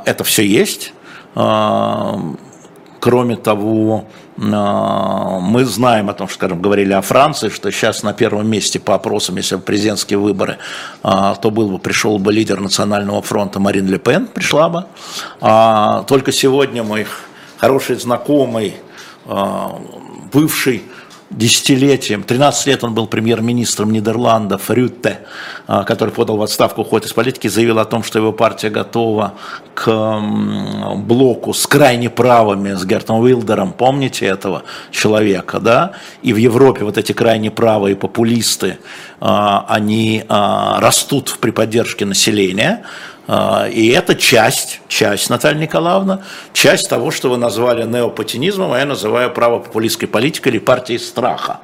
это 0.05 0.24
все 0.24 0.47
есть. 0.47 0.93
Кроме 1.36 3.36
того, 3.36 4.05
мы 4.43 5.65
знаем 5.65 6.09
о 6.09 6.13
том, 6.13 6.27
что, 6.27 6.35
скажем, 6.35 6.63
говорили 6.63 6.93
о 6.93 7.01
Франции, 7.03 7.49
что 7.49 7.71
сейчас 7.71 8.01
на 8.01 8.11
первом 8.11 8.47
месте 8.49 8.79
по 8.79 8.95
опросам, 8.95 9.35
если 9.35 9.57
бы 9.57 9.61
президентские 9.61 10.17
выборы, 10.17 10.57
то 11.03 11.51
был 11.51 11.69
бы, 11.69 11.77
пришел 11.77 12.17
бы 12.17 12.33
лидер 12.33 12.59
Национального 12.59 13.21
фронта 13.21 13.59
Марин 13.59 13.87
Ле 13.87 13.99
Пен, 13.99 14.25
пришла 14.25 14.69
бы. 14.69 14.85
А 15.41 16.03
только 16.07 16.31
сегодня 16.31 16.81
мой 16.81 17.05
хороший 17.57 17.97
знакомый, 17.97 18.77
бывший 20.33 20.83
десятилетием, 21.32 22.23
13 22.23 22.67
лет 22.67 22.84
он 22.84 22.93
был 22.93 23.07
премьер-министром 23.07 23.91
Нидерландов, 23.91 24.69
Рютте, 24.69 25.19
а, 25.67 25.84
который 25.84 26.13
подал 26.13 26.38
в 26.38 26.41
отставку, 26.41 26.82
уходит 26.82 27.07
из 27.07 27.13
политики, 27.13 27.47
заявил 27.47 27.79
о 27.79 27.86
том, 27.86 28.03
что 28.03 28.19
его 28.19 28.32
партия 28.32 28.69
готова 28.69 29.34
к 29.73 30.21
блоку 30.97 31.53
с 31.53 31.65
крайне 31.65 32.09
правыми, 32.09 32.73
с 32.73 32.86
Гертом 32.86 33.19
Уилдером, 33.19 33.71
помните 33.71 34.25
этого 34.25 34.63
человека, 34.91 35.59
да? 35.59 35.93
И 36.21 36.34
в 36.34 36.38
Европе 36.38 36.84
вот 36.84 36.97
эти 36.97 37.13
крайне 37.13 37.49
правые 37.49 37.95
популисты, 37.95 38.77
а, 39.19 39.65
они 39.69 40.23
а, 40.27 40.79
растут 40.82 41.38
при 41.39 41.51
поддержке 41.51 42.05
населения, 42.05 42.84
и 43.71 43.88
это 43.89 44.15
часть, 44.15 44.82
часть, 44.88 45.29
Наталья 45.29 45.61
Николаевна, 45.61 46.21
часть 46.53 46.89
того, 46.89 47.11
что 47.11 47.29
вы 47.29 47.38
назвали 47.38 47.84
неопатинизмом, 47.84 48.73
а 48.73 48.79
я 48.79 48.86
называю 48.86 49.32
правопопулистской 49.32 50.07
политикой 50.07 50.49
или 50.49 50.59
партией 50.59 50.99
страха 50.99 51.61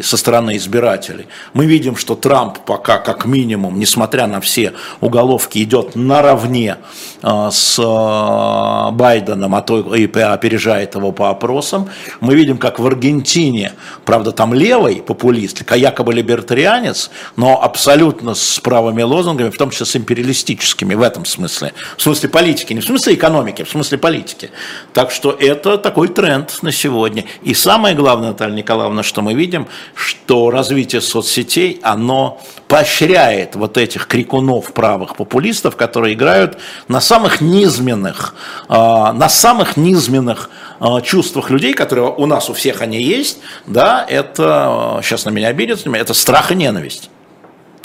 со 0.00 0.16
стороны 0.16 0.56
избирателей. 0.56 1.26
Мы 1.52 1.66
видим, 1.66 1.96
что 1.96 2.14
Трамп 2.14 2.60
пока, 2.60 2.98
как 2.98 3.26
минимум, 3.26 3.78
несмотря 3.78 4.26
на 4.26 4.40
все 4.40 4.72
уголовки, 5.00 5.62
идет 5.62 5.94
наравне 5.94 6.78
а, 7.22 7.50
с 7.50 7.78
а, 7.78 8.90
Байденом, 8.92 9.54
а 9.54 9.60
то 9.60 9.94
и 9.94 10.06
опережает 10.06 10.94
его 10.94 11.12
по 11.12 11.28
опросам. 11.28 11.90
Мы 12.20 12.34
видим, 12.34 12.56
как 12.56 12.78
в 12.78 12.86
Аргентине, 12.86 13.72
правда, 14.04 14.32
там 14.32 14.54
левый 14.54 15.02
популист, 15.02 15.62
якобы 15.70 16.14
либертарианец, 16.14 17.10
но 17.36 17.62
абсолютно 17.62 18.34
с 18.34 18.60
правыми 18.60 19.02
лозунгами, 19.02 19.50
в 19.50 19.58
том 19.58 19.70
числе 19.70 19.84
с 19.84 19.96
империалистическими 19.96 20.94
в 20.94 21.02
этом 21.02 21.26
смысле. 21.26 21.74
В 21.98 22.02
смысле 22.02 22.30
политики, 22.30 22.72
не 22.72 22.80
в 22.80 22.84
смысле 22.84 23.14
экономики, 23.14 23.64
в 23.64 23.70
смысле 23.70 23.98
политики. 23.98 24.50
Так 24.94 25.10
что 25.10 25.32
это 25.32 25.76
такой 25.76 26.08
тренд 26.08 26.62
на 26.62 26.72
сегодня. 26.72 27.24
И 27.42 27.52
самое 27.52 27.94
главное, 27.94 28.28
Наталья 28.28 28.54
Николаевна, 28.54 29.02
что 29.02 29.20
мы 29.20 29.34
видим– 29.34 29.66
что 29.94 30.50
развитие 30.50 31.00
соцсетей, 31.00 31.80
оно 31.82 32.40
поощряет 32.68 33.54
вот 33.54 33.76
этих 33.76 34.06
крикунов 34.06 34.72
правых 34.72 35.16
популистов, 35.16 35.76
которые 35.76 36.14
играют 36.14 36.58
на 36.88 37.00
самых 37.00 37.40
низменных, 37.40 38.34
а, 38.68 39.12
на 39.12 39.28
самых 39.28 39.76
низменных 39.76 40.50
а, 40.80 41.00
чувствах 41.00 41.50
людей, 41.50 41.74
которые 41.74 42.10
у 42.10 42.26
нас 42.26 42.48
у 42.48 42.54
всех 42.54 42.80
они 42.80 43.02
есть, 43.02 43.40
да, 43.66 44.04
это, 44.08 45.00
сейчас 45.02 45.24
на 45.24 45.30
меня 45.30 45.48
обидятся, 45.48 45.90
это 45.90 46.14
страх 46.14 46.50
и 46.52 46.54
ненависть. 46.54 47.10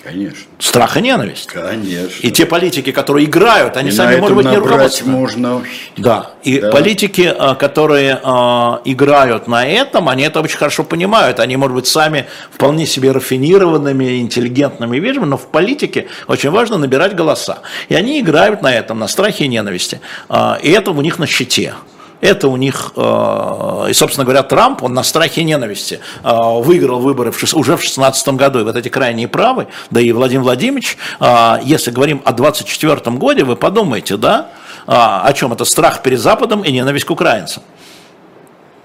Конечно. 0.08 0.46
Страх 0.58 0.96
и 0.96 1.02
ненависть. 1.02 1.48
Конечно. 1.48 2.16
И 2.22 2.32
те 2.32 2.46
политики, 2.46 2.94
которые 2.94 3.26
играют, 3.26 3.76
они 3.76 3.90
и 3.90 3.92
сами, 3.92 4.16
может 4.16 4.38
быть, 4.38 4.46
не 4.46 4.56
руководствуются. 4.56 5.06
можно. 5.06 5.62
Да. 5.98 6.32
И 6.44 6.60
да. 6.60 6.72
политики, 6.72 7.34
а, 7.38 7.56
которые 7.56 8.18
а, 8.24 8.80
играют 8.86 9.50
на 9.50 9.68
этом, 9.68 10.08
они 10.08 10.24
это 10.24 10.40
очень 10.40 10.58
хорошо 10.58 10.86
понимают. 10.86 11.42
Они, 11.42 11.58
может 11.58 11.76
быть, 11.76 11.88
сами 11.88 12.28
вполне 12.52 12.86
себе 12.86 13.12
рафинированными, 13.12 14.22
интеллигентными 14.22 14.98
вежливыми, 14.98 15.32
но 15.32 15.38
в 15.38 15.48
политике 15.48 16.08
очень 16.28 16.52
важно 16.52 16.78
набирать 16.78 17.14
голоса. 17.14 17.60
И 17.90 17.96
они 17.96 18.22
играют 18.22 18.62
на 18.62 18.74
этом, 18.74 19.00
на 19.00 19.10
страхе 19.10 19.44
и 19.44 19.48
ненависти. 19.50 20.00
А, 20.30 20.58
и 20.64 20.70
это 20.72 20.92
у 20.92 21.02
них 21.02 21.20
на 21.20 21.28
щите. 21.28 21.74
Это 22.20 22.48
у 22.48 22.58
них, 22.58 22.94
э, 22.96 23.88
и, 23.90 23.94
собственно 23.94 24.26
говоря, 24.26 24.42
Трамп, 24.42 24.82
он 24.82 24.94
на 24.94 25.04
страхе 25.04 25.44
ненависти 25.44 26.00
э, 26.24 26.60
выиграл 26.62 27.00
выборы 27.00 27.30
уже 27.30 27.76
в 27.76 27.80
2016 27.80 28.30
году. 28.30 28.60
И 28.60 28.64
вот 28.64 28.76
эти 28.76 28.90
крайние 28.90 29.28
правы, 29.28 29.68
да 29.92 30.02
и 30.02 30.12
Владимир 30.12 30.44
Владимирович, 30.44 30.98
э, 31.20 31.60
если 31.64 31.92
говорим 31.92 32.22
о 32.26 32.34
2024 32.34 33.18
году, 33.18 33.46
вы 33.46 33.56
подумайте, 33.56 34.18
да, 34.18 34.50
о 34.88 35.32
чем 35.34 35.52
это 35.52 35.66
страх 35.66 36.02
перед 36.02 36.20
Западом 36.20 36.62
и 36.62 36.72
ненависть 36.72 37.06
к 37.06 37.12
украинцам. 37.12 37.62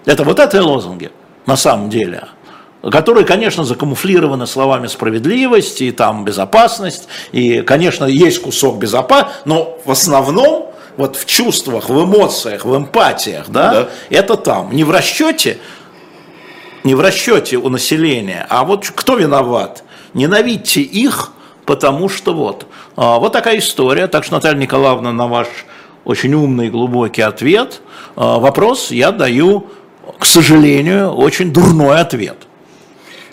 Это 0.04 0.24
вот 0.24 0.40
это 0.40 0.60
лозунги 0.62 1.12
на 1.46 1.56
самом 1.56 1.90
деле 1.90 2.24
которые, 2.90 3.24
конечно, 3.24 3.62
закамуфлированы 3.62 4.46
словами 4.48 4.88
справедливость 4.88 5.80
и 5.82 5.92
там 5.92 6.24
безопасность, 6.24 7.06
и, 7.30 7.62
конечно, 7.62 8.04
есть 8.06 8.42
кусок 8.42 8.78
безопасности, 8.78 9.42
но 9.44 9.78
в 9.84 9.90
основном 9.92 10.71
вот 10.96 11.16
в 11.16 11.26
чувствах, 11.26 11.88
в 11.88 12.04
эмоциях, 12.04 12.64
в 12.64 12.76
эмпатиях, 12.76 13.48
да, 13.48 13.72
да. 13.72 13.88
это 14.10 14.36
там. 14.36 14.72
Не 14.72 14.84
в 14.84 14.90
расчете, 14.90 15.58
не 16.84 16.94
в 16.94 17.00
расчете 17.00 17.56
у 17.56 17.68
населения, 17.68 18.46
а 18.48 18.64
вот 18.64 18.90
кто 18.94 19.16
виноват? 19.16 19.84
Ненавидьте 20.14 20.82
их, 20.82 21.32
потому 21.64 22.08
что 22.08 22.34
вот. 22.34 22.66
А, 22.96 23.18
вот 23.18 23.32
такая 23.32 23.58
история. 23.58 24.06
Так 24.06 24.24
что, 24.24 24.34
Наталья 24.34 24.58
Николаевна, 24.58 25.12
на 25.12 25.26
ваш 25.26 25.48
очень 26.04 26.34
умный 26.34 26.66
и 26.66 26.70
глубокий 26.70 27.22
ответ, 27.22 27.80
а, 28.14 28.38
вопрос 28.38 28.90
я 28.90 29.10
даю, 29.10 29.68
к 30.18 30.26
сожалению, 30.26 31.12
очень 31.12 31.52
дурной 31.52 32.00
ответ. 32.00 32.36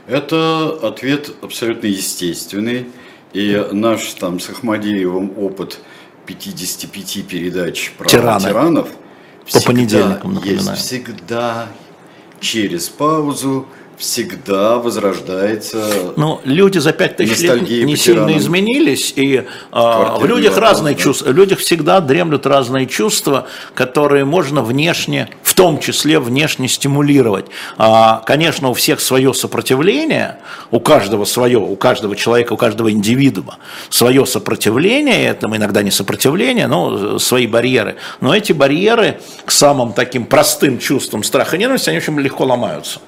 Это 0.07 0.80
ответ 0.82 1.32
абсолютно 1.41 1.88
естественный. 1.88 2.88
И 3.34 3.64
наш 3.74 4.05
там 4.14 4.39
с 4.39 4.49
Ахмадеевым 4.49 5.34
опыт– 5.38 5.80
55 6.30 7.26
передач 7.28 7.92
про 7.98 8.08
Тираны. 8.08 8.42
тиранов 8.42 8.90
по 9.52 9.62
понедельникам, 9.62 10.36
напоминаю. 10.36 10.76
Есть 10.76 10.86
всегда 10.86 11.68
через 12.40 12.88
паузу 12.88 13.68
всегда 14.00 14.78
возрождается. 14.78 16.14
Ну, 16.16 16.39
люди 16.45 16.78
за 16.78 16.93
пять 16.93 17.18
тысяч 17.18 17.41
лет 17.41 17.62
не 17.62 17.97
сильно 17.97 18.36
изменились, 18.38 19.14
и 19.16 19.43
а, 19.72 20.18
в 20.18 20.26
людях 20.26 20.58
разные 20.58 20.95
да. 20.95 21.02
чувства, 21.02 21.28
в 21.28 21.36
людях 21.36 21.60
всегда 21.60 22.00
дремлют 22.00 22.45
разные 22.45 22.88
чувства, 22.88 23.47
которые 23.76 24.24
можно 24.24 24.62
внешне, 24.64 25.30
в 25.43 25.54
том 25.54 25.80
числе 25.80 26.20
внешне 26.20 26.70
стимулировать. 26.70 27.47
А, 27.78 28.24
конечно, 28.26 28.70
у 28.70 28.74
всех 28.74 29.02
свое 29.02 29.34
сопротивление, 29.34 30.38
у 30.72 30.80
каждого 30.80 31.26
свое, 31.26 31.60
у 31.60 31.76
каждого 31.76 32.16
человека, 32.16 32.54
у 32.54 32.58
каждого 32.58 32.89
индивидуума 32.89 33.58
свое 33.89 34.26
сопротивление, 34.26 35.26
это 35.26 35.47
иногда 35.47 35.84
не 35.84 35.91
сопротивление, 35.91 36.68
но 36.68 37.20
свои 37.20 37.47
барьеры. 37.47 37.97
Но 38.22 38.34
эти 38.34 38.54
барьеры 38.54 39.20
к 39.43 39.52
самым 39.52 39.91
таким 39.91 40.24
простым 40.24 40.80
чувствам 40.80 41.24
страха 41.24 41.58
и 41.58 41.60
ненависти, 41.60 41.89
они 41.89 41.97
очень 41.97 42.18
легко 42.18 42.45
ломаются. 42.45 43.02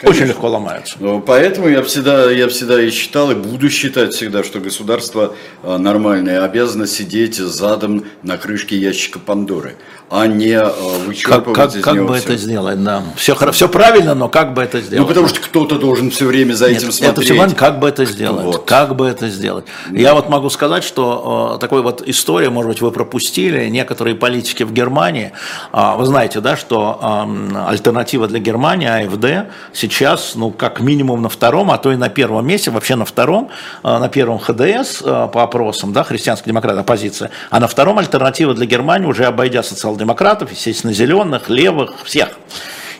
Конечно. 0.00 0.24
Очень 0.24 0.32
легко 0.32 0.48
ломаются. 0.48 0.96
Ну, 0.98 1.20
поэтому 1.20 1.68
я 1.68 1.82
всегда, 1.82 2.30
я 2.30 2.48
всегда 2.48 2.82
и 2.82 2.90
считал, 2.90 3.30
и 3.30 3.34
буду 3.34 3.68
считать 3.68 4.14
всегда, 4.14 4.42
что 4.42 4.58
государство 4.58 5.34
а, 5.62 5.76
нормальное 5.76 6.42
обязано 6.42 6.86
сидеть 6.86 7.36
задом 7.36 8.04
на 8.22 8.38
крышке 8.38 8.78
ящика 8.78 9.18
Пандоры 9.18 9.76
а 10.10 10.26
не 10.26 10.48
э, 10.48 10.68
вычерпывать 11.06 11.44
как, 11.44 11.54
как, 11.54 11.76
из 11.76 11.84
как 11.84 11.94
него 11.94 12.08
бы 12.08 12.16
все. 12.16 12.24
это 12.24 12.36
сделать, 12.36 12.82
да. 12.82 13.04
Все, 13.14 13.36
все 13.52 13.68
правильно, 13.68 14.16
но 14.16 14.28
как 14.28 14.54
бы 14.54 14.62
это 14.62 14.80
сделать? 14.80 15.02
Ну, 15.02 15.06
потому 15.06 15.28
что 15.28 15.40
кто-то 15.40 15.78
должен 15.78 16.10
все 16.10 16.26
время 16.26 16.54
за 16.54 16.68
Нет, 16.68 16.78
этим 16.78 16.90
смотреть. 16.90 17.12
Это 17.12 17.20
все 17.22 17.34
важно, 17.34 17.56
как 17.56 17.78
бы 17.78 17.88
это 17.88 18.04
сделать. 18.04 18.44
Вот. 18.44 18.64
Как 18.64 18.96
бы 18.96 19.06
это 19.06 19.28
сделать. 19.28 19.66
Да. 19.88 20.00
Я 20.00 20.14
вот 20.14 20.28
могу 20.28 20.50
сказать, 20.50 20.82
что 20.82 21.52
э, 21.54 21.60
такой 21.60 21.82
вот 21.82 22.02
история, 22.06 22.50
может 22.50 22.72
быть, 22.72 22.80
вы 22.80 22.90
пропустили, 22.90 23.68
некоторые 23.68 24.16
политики 24.16 24.64
в 24.64 24.72
Германии, 24.72 25.30
э, 25.72 25.94
вы 25.96 26.04
знаете, 26.04 26.40
да, 26.40 26.56
что 26.56 26.98
э, 27.00 27.56
альтернатива 27.68 28.26
для 28.26 28.40
Германии, 28.40 28.88
АФД, 29.06 29.52
сейчас, 29.72 29.89
ну, 30.34 30.50
как 30.50 30.80
минимум 30.80 31.20
на 31.22 31.28
втором, 31.28 31.70
а 31.70 31.76
то 31.76 31.92
и 31.92 31.96
на 31.96 32.08
первом 32.08 32.46
месте, 32.46 32.70
вообще 32.70 32.94
на 32.94 33.04
втором, 33.04 33.50
э, 33.82 33.98
на 33.98 34.08
первом 34.08 34.38
ХДС 34.38 35.02
э, 35.02 35.28
по 35.32 35.42
опросам, 35.42 35.92
да, 35.92 36.04
христианский 36.04 36.50
демократ, 36.50 36.78
оппозиция, 36.78 37.30
а 37.50 37.60
на 37.60 37.66
втором 37.66 37.98
альтернатива 37.98 38.54
для 38.54 38.66
Германии, 38.66 39.06
уже 39.06 39.26
обойдя 39.26 39.62
социал 39.62 39.90
социал-демократов, 39.90 40.50
естественно, 40.50 40.92
зеленых, 40.92 41.48
левых, 41.48 41.94
всех. 42.04 42.28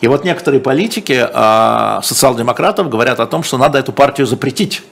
И 0.00 0.08
вот 0.08 0.24
некоторые 0.24 0.60
политики 0.60 1.28
а, 1.32 2.00
социал-демократов 2.02 2.88
говорят 2.88 3.20
о 3.20 3.26
том, 3.26 3.42
что 3.42 3.58
надо 3.58 3.78
эту 3.78 3.92
партию 3.92 4.26
запретить. 4.26 4.82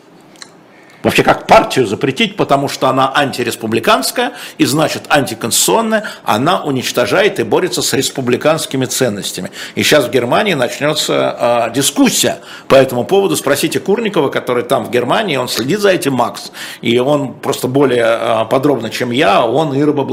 Вообще 1.02 1.22
как 1.22 1.46
партию 1.46 1.86
запретить, 1.86 2.36
потому 2.36 2.68
что 2.68 2.88
она 2.88 3.12
антиреспубликанская 3.14 4.32
и 4.58 4.64
значит 4.64 5.04
антиконституционная, 5.08 6.04
она 6.24 6.64
уничтожает 6.64 7.38
и 7.38 7.44
борется 7.44 7.82
с 7.82 7.92
республиканскими 7.92 8.84
ценностями. 8.84 9.52
И 9.76 9.84
сейчас 9.84 10.06
в 10.06 10.10
Германии 10.10 10.54
начнется 10.54 11.68
э, 11.68 11.74
дискуссия 11.74 12.38
по 12.66 12.74
этому 12.74 13.04
поводу. 13.04 13.36
Спросите 13.36 13.78
Курникова, 13.78 14.28
который 14.28 14.64
там 14.64 14.84
в 14.84 14.90
Германии, 14.90 15.36
он 15.36 15.48
следит 15.48 15.78
за 15.78 15.90
этим, 15.90 16.14
Макс, 16.14 16.50
и 16.82 16.98
он 16.98 17.34
просто 17.34 17.68
более 17.68 18.18
э, 18.20 18.44
подробно, 18.50 18.90
чем 18.90 19.12
я, 19.12 19.46
он 19.46 19.72
и 19.74 19.82
Рыба 19.82 20.08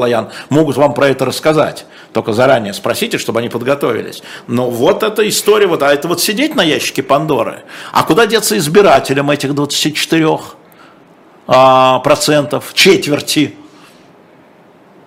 могут 0.50 0.78
вам 0.78 0.94
про 0.94 1.08
это 1.08 1.26
рассказать. 1.26 1.86
Только 2.14 2.32
заранее 2.32 2.74
спросите, 2.74 3.18
чтобы 3.18 3.40
они 3.40 3.50
подготовились. 3.50 4.22
Но 4.48 4.70
вот 4.70 5.02
эта 5.02 5.28
история, 5.28 5.68
вот, 5.68 5.82
а 5.82 5.92
это 5.92 6.08
вот 6.08 6.22
сидеть 6.22 6.56
на 6.56 6.64
ящике 6.64 7.02
Пандоры. 7.02 7.64
А 7.92 8.04
куда 8.04 8.28
деться 8.28 8.56
избирателям 8.58 9.32
этих 9.32 9.56
24? 9.56 10.38
А, 11.48 12.00
процентов, 12.00 12.74
четверти. 12.74 13.56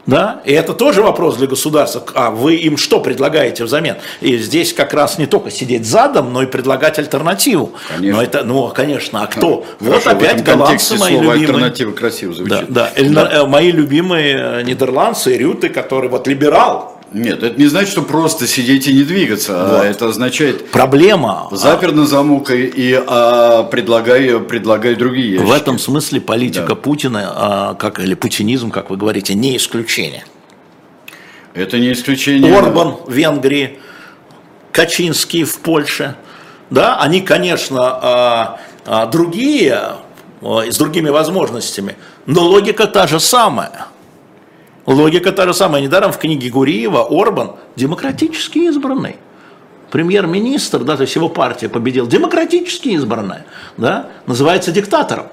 Да? 0.07 0.41
И 0.47 0.53
это 0.53 0.73
тоже 0.73 1.03
вопрос 1.03 1.37
для 1.37 1.47
государства. 1.47 2.03
А 2.15 2.31
вы 2.31 2.55
им 2.55 2.79
что 2.79 3.01
предлагаете 3.01 3.65
взамен? 3.65 3.97
И 4.23 4.39
здесь 4.39 4.73
как 4.73 4.95
раз 4.95 5.19
не 5.19 5.27
только 5.27 5.51
сидеть 5.51 5.85
задом, 5.85 6.33
но 6.33 6.43
и 6.43 6.47
предлагать 6.47 6.99
альтернативу. 6.99 7.75
Конечно. 7.89 8.17
Но 8.17 8.23
это, 8.23 8.43
ну, 8.43 8.69
конечно, 8.69 9.23
а 9.23 9.27
кто? 9.27 9.67
Хорошо, 9.79 9.93
вот 9.93 10.07
опять 10.07 10.43
голландцы 10.43 10.97
мои 10.97 11.13
любимые. 11.13 11.41
Альтернатива 11.41 11.93
красиво 11.93 12.33
звучит. 12.33 12.71
Да, 12.71 12.91
да. 12.97 13.05
да. 13.11 13.31
Э, 13.31 13.47
мои 13.47 13.71
любимые 13.71 14.65
нидерландцы, 14.65 15.37
Рюты, 15.37 15.69
которые 15.69 16.11
вот 16.11 16.27
либерал, 16.27 16.98
нет, 17.13 17.43
это 17.43 17.59
не 17.59 17.67
значит, 17.67 17.91
что 17.91 18.03
просто 18.03 18.47
сидеть 18.47 18.87
и 18.87 18.93
не 18.93 19.03
двигаться, 19.03 19.53
а 19.55 19.69
вот. 19.69 19.81
а 19.81 19.85
это 19.87 20.09
означает... 20.09 20.71
Проблема... 20.71 21.49
Запер 21.53 21.93
на 21.93 22.07
замок 22.07 22.51
и, 22.51 22.67
и 22.67 22.93
а, 22.95 23.65
предлагай, 23.65 24.39
предлагай 24.41 24.95
другие 24.95 25.33
ящики. 25.33 25.47
В 25.47 25.53
этом 25.53 25.79
смысле 25.79 26.21
политика 26.21 26.69
да. 26.69 26.75
Путина, 26.75 27.33
а, 27.35 27.75
как, 27.75 27.99
или 27.99 28.15
путинизм, 28.15 28.71
как 28.71 28.91
вы 28.91 28.99
говорите, 28.99 29.35
не 29.35 29.57
исключение. 29.57 30.25
Это 31.55 31.79
не 31.79 31.93
исключение. 31.93 32.55
Орбан 32.55 32.97
в 33.07 33.13
Венгрии, 33.13 33.79
Качинский 34.71 35.45
в 35.45 35.59
Польше, 35.61 36.15
да, 36.69 36.99
они, 36.99 37.23
конечно, 37.23 37.81
а, 37.81 38.61
а, 38.85 39.07
другие, 39.07 39.97
а, 40.43 40.71
с 40.71 40.77
другими 40.77 41.09
возможностями, 41.09 41.97
но 42.27 42.43
логика 42.43 42.87
та 42.87 43.07
же 43.07 43.19
самая– 43.19 43.87
Логика 44.89 45.33
та 45.33 45.47
же 45.47 45.53
самая. 45.53 45.83
Недаром 45.83 46.13
в 46.13 46.19
книге 46.19 46.49
Гуриева 46.49 47.07
Орбан 47.11 47.53
демократически 47.77 48.61
избранный. 48.61 49.17
Премьер-министр, 49.91 50.83
да, 50.85 50.97
то 50.97 51.03
есть 51.03 51.15
его 51.15 51.29
партия 51.29 51.69
победил, 51.69 52.07
демократически 52.07 52.91
избранная, 52.91 53.47
да, 53.77 54.09
называется 54.27 54.73
диктатором. 54.73 55.27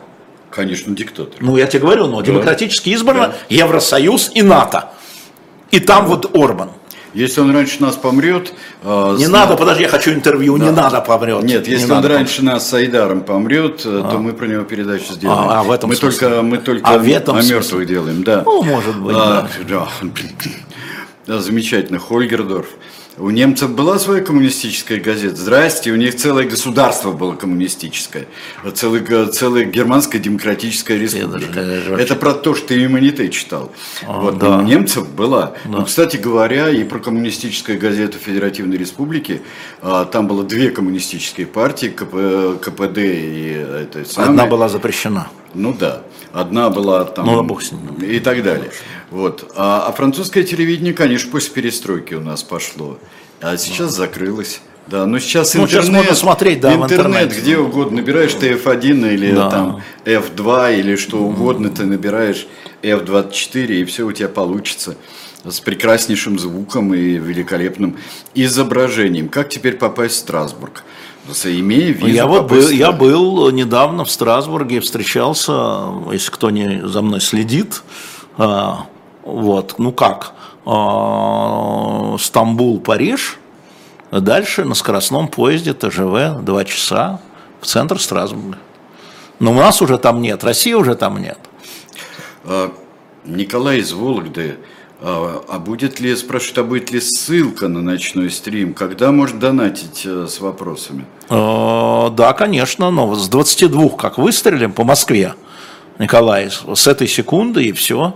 Конечно, 0.49 0.95
диктатор. 0.95 1.35
Ну, 1.39 1.57
я 1.57 1.67
тебе 1.67 1.81
говорю, 1.81 2.07
но 2.07 2.19
да. 2.19 2.27
демократически 2.27 2.89
избрано 2.89 3.27
да. 3.27 3.33
Евросоюз 3.49 4.31
и 4.33 4.41
НАТО. 4.41 4.89
И 5.71 5.79
там 5.79 6.05
вот 6.05 6.35
Орбан. 6.35 6.71
Если 7.15 7.39
он 7.39 7.51
раньше 7.51 7.81
нас 7.81 7.95
помрет... 7.95 8.53
Э, 8.83 9.15
не 9.17 9.25
с... 9.25 9.29
надо, 9.29 9.55
подожди, 9.55 9.83
я 9.83 9.89
хочу 9.89 10.11
интервью, 10.11 10.57
да. 10.57 10.65
не 10.65 10.71
надо 10.71 10.99
помрет. 10.99 11.43
Нет, 11.43 11.65
если 11.65 11.87
не 11.87 11.91
он 11.93 12.05
раньше 12.05 12.37
помрет. 12.39 12.53
нас 12.53 12.69
с 12.69 12.73
Айдаром 12.73 13.21
помрет, 13.21 13.83
э, 13.85 14.01
а. 14.03 14.11
то 14.11 14.17
мы 14.17 14.33
про 14.33 14.47
него 14.47 14.63
передачу 14.65 15.13
сделаем. 15.13 15.49
А, 15.49 15.61
а 15.61 15.63
в 15.63 15.71
этом 15.71 15.89
мы 15.89 15.95
смысле? 15.95 16.27
только, 16.27 16.41
мы 16.41 16.57
только 16.57 16.87
а 16.89 16.97
в 16.97 17.07
этом 17.07 17.37
о 17.37 17.41
мертвых 17.41 17.63
смысле? 17.63 17.85
делаем, 17.85 18.23
да. 18.23 18.43
Ну, 18.45 18.63
может 18.63 18.99
быть, 18.99 19.15
а, 19.17 19.47
да. 19.67 19.87
да. 20.03 20.09
да. 21.25 21.39
Замечательно, 21.39 21.99
Хольгердорф. 21.99 22.67
У 23.17 23.29
немцев 23.29 23.73
была 23.73 23.97
своя 23.97 24.21
коммунистическая 24.21 24.99
газета. 24.99 25.37
Здрасте, 25.37 25.91
у 25.91 25.95
них 25.95 26.15
целое 26.17 26.45
государство 26.49 27.13
было 27.13 27.33
коммунистическое. 27.33 28.27
Целая, 28.73 29.27
целая 29.27 29.63
германская 29.63 30.19
демократическая 30.21 30.97
республика. 30.97 31.53
Даже, 31.53 31.93
Это 31.93 32.15
про 32.15 32.33
то, 32.33 32.53
что 32.53 32.69
ты 32.69 32.85
иммунитет 32.85 33.31
читал. 33.31 33.71
А, 34.05 34.19
вот, 34.19 34.37
да. 34.37 34.57
У 34.57 34.61
немцев 34.63 35.09
была. 35.09 35.53
Да. 35.63 35.77
Ну, 35.79 35.85
кстати 35.85 36.17
говоря, 36.17 36.69
и 36.69 36.83
про 36.83 36.99
коммунистическую 36.99 37.79
газету 37.79 38.17
Федеративной 38.17 38.77
Республики. 38.77 39.41
А, 39.81 40.03
там 40.03 40.27
было 40.27 40.43
две 40.43 40.71
коммунистические 40.71 41.47
партии, 41.47 41.87
КП, 41.87 42.61
КПД 42.61 42.97
и 42.97 43.65
это 43.83 44.03
самое. 44.03 44.31
Одна 44.31 44.45
была 44.45 44.67
запрещена. 44.67 45.29
Ну 45.53 45.73
да. 45.73 46.01
Одна 46.33 46.69
была 46.69 47.05
там 47.05 47.27
ну, 47.27 47.43
бог 47.43 47.63
с 47.63 47.71
ним. 47.71 47.95
и 48.01 48.19
так 48.19 48.43
далее. 48.43 48.69
Вот. 49.15 49.49
А, 49.55 49.85
а 49.87 49.93
французское 49.93 50.43
телевидение, 50.43 50.93
конечно, 50.93 51.31
после 51.31 51.53
перестройки 51.53 52.15
у 52.15 52.19
нас 52.19 52.43
пошло. 52.43 52.99
А 53.39 53.55
сейчас 53.55 53.95
да. 53.95 54.07
закрылось. 54.07 54.59
Да, 54.87 55.05
но 55.05 55.19
сейчас 55.19 55.53
ну, 55.53 55.63
интернет, 55.63 55.85
сейчас 55.85 55.95
можно 55.95 56.15
смотреть, 56.15 56.59
да, 56.59 56.73
интернет, 56.73 57.33
где 57.33 57.57
угодно 57.57 58.01
набираешь 58.01 58.33
ты 58.33 58.51
F1 58.51 59.13
или 59.13 59.31
да. 59.31 59.49
там 59.49 59.81
F2 60.03 60.79
или 60.79 60.97
что 60.97 61.19
угодно, 61.19 61.69
ты 61.69 61.85
набираешь 61.85 62.45
F24 62.83 63.67
и 63.67 63.85
все 63.85 64.05
у 64.05 64.11
тебя 64.11 64.27
получится 64.27 64.97
с 65.45 65.61
прекраснейшим 65.61 66.37
звуком 66.37 66.93
и 66.93 67.13
великолепным 67.13 67.97
изображением. 68.33 69.29
Как 69.29 69.47
теперь 69.47 69.75
попасть 69.75 70.15
в 70.15 70.17
Страсбург? 70.17 70.83
Имея 71.45 71.93
визу 71.93 72.07
я 72.07 72.27
вот 72.27 72.49
был, 72.49 72.69
я 72.69 72.91
был 72.91 73.49
недавно 73.49 74.03
в 74.03 74.11
Страсбурге, 74.11 74.81
встречался, 74.81 75.85
если 76.11 76.29
кто 76.31 76.49
не 76.49 76.85
за 76.85 77.01
мной 77.01 77.21
следит, 77.21 77.81
а, 78.37 78.87
вот, 79.25 79.75
ну 79.79 79.91
как, 79.91 80.33
а, 80.65 82.15
Стамбул, 82.19 82.79
Париж, 82.79 83.37
дальше 84.11 84.63
на 84.63 84.75
скоростном 84.75 85.27
поезде 85.27 85.73
ТЖВ 85.73 86.43
два 86.43 86.63
часа 86.63 87.19
в 87.59 87.65
центр 87.65 87.99
Страсбурга. 87.99 88.57
Но 89.39 89.51
у 89.51 89.55
нас 89.55 89.81
уже 89.81 89.97
там 89.97 90.21
нет, 90.21 90.43
России 90.43 90.73
уже 90.73 90.95
там 90.95 91.21
нет. 91.21 91.39
А, 92.45 92.71
Николай 93.25 93.79
из 93.79 93.91
Вологды 93.93 94.57
а, 95.01 95.43
а 95.49 95.59
будет 95.59 95.99
ли, 95.99 96.15
спрашивают, 96.15 96.57
а 96.59 96.63
будет 96.63 96.91
ли 96.91 97.01
ссылка 97.01 97.67
на 97.67 97.81
ночной 97.81 98.29
стрим? 98.29 98.73
Когда 98.73 99.11
можно 99.11 99.39
донатить 99.39 100.03
э, 100.05 100.27
с 100.29 100.39
вопросами? 100.39 101.05
Да, 101.29 102.33
конечно, 102.37 102.91
но 102.91 103.13
с 103.15 103.27
22 103.27 103.89
как 103.89 104.17
выстрелим 104.17 104.71
по 104.71 104.83
Москве, 104.83 105.33
Николай, 105.99 106.49
с 106.49 106.87
этой 106.87 107.07
секунды 107.07 107.65
и 107.65 107.71
все. 107.71 108.15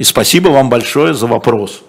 И 0.00 0.04
спасибо 0.04 0.48
вам 0.48 0.70
большое 0.70 1.12
за 1.12 1.26
вопрос. 1.26 1.82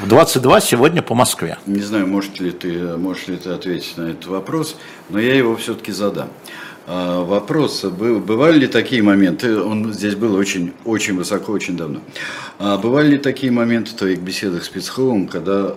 В 0.00 0.08
22 0.08 0.62
сегодня 0.62 1.02
по 1.02 1.14
Москве. 1.14 1.58
Не 1.66 1.82
знаю, 1.82 2.06
может 2.06 2.40
ли 2.40 2.50
ты, 2.50 2.96
можешь 2.96 3.28
ли 3.28 3.36
ты 3.36 3.50
ответить 3.50 3.98
на 3.98 4.08
этот 4.08 4.26
вопрос, 4.26 4.76
но 5.10 5.20
я 5.20 5.34
его 5.34 5.54
все-таки 5.56 5.92
задам. 5.92 6.30
А, 6.86 7.22
вопрос, 7.22 7.84
бывали 7.84 8.60
ли 8.60 8.66
такие 8.68 9.02
моменты, 9.02 9.60
он 9.60 9.92
здесь 9.92 10.14
был 10.14 10.34
очень, 10.34 10.72
очень 10.86 11.14
высоко, 11.14 11.52
очень 11.52 11.76
давно, 11.76 12.00
а 12.58 12.78
бывали 12.78 13.08
ли 13.08 13.18
такие 13.18 13.52
моменты 13.52 13.90
в 13.90 13.96
твоих 13.96 14.20
беседах 14.20 14.64
с 14.64 14.70
Песцовым, 14.70 15.28
когда 15.28 15.74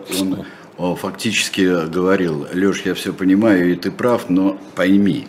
он 0.77 0.95
фактически 0.95 1.87
говорил, 1.87 2.47
Леш, 2.53 2.83
я 2.85 2.93
все 2.93 3.11
понимаю, 3.11 3.73
и 3.73 3.75
ты 3.75 3.91
прав, 3.91 4.29
но 4.29 4.57
пойми, 4.75 5.27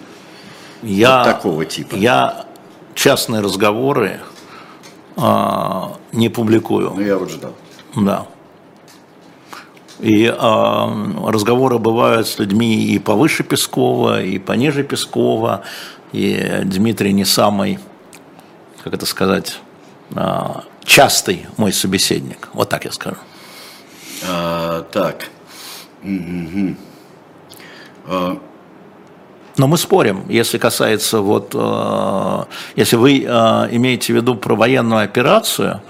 я, 0.84 1.18
вот 1.18 1.24
такого 1.24 1.64
типа. 1.64 1.96
Я 1.96 2.46
частные 2.94 3.42
разговоры 3.42 4.20
а, 5.20 5.96
не 6.12 6.28
публикую. 6.28 6.92
Ну, 6.94 7.00
я 7.00 7.18
вот 7.18 7.30
ждал. 7.30 7.52
Да. 7.96 8.26
И 9.98 10.26
э, 10.26 10.32
разговоры 11.26 11.78
бывают 11.78 12.28
с 12.28 12.38
людьми 12.38 12.84
и 12.84 13.00
повыше 13.00 13.42
Пескова, 13.42 14.22
и 14.22 14.38
пониже 14.38 14.84
Пескова, 14.84 15.62
и 16.12 16.60
Дмитрий 16.64 17.12
не 17.12 17.24
самый, 17.24 17.80
как 18.84 18.94
это 18.94 19.06
сказать, 19.06 19.58
э, 20.14 20.40
частый 20.84 21.46
мой 21.56 21.72
собеседник. 21.72 22.48
Вот 22.52 22.68
так 22.68 22.84
я 22.84 22.92
скажу. 22.92 23.16
А, 24.28 24.82
так. 24.82 25.30
Угу. 26.04 26.76
А... 28.06 28.38
Но 29.58 29.66
мы 29.66 29.76
спорим, 29.76 30.24
если 30.28 30.56
касается 30.56 31.20
вот, 31.20 31.50
э, 31.54 32.44
если 32.76 32.96
вы 32.96 33.24
э, 33.26 33.28
имеете 33.72 34.12
в 34.12 34.16
виду 34.16 34.36
про 34.36 34.54
военную 34.54 35.02
операцию, 35.02 35.82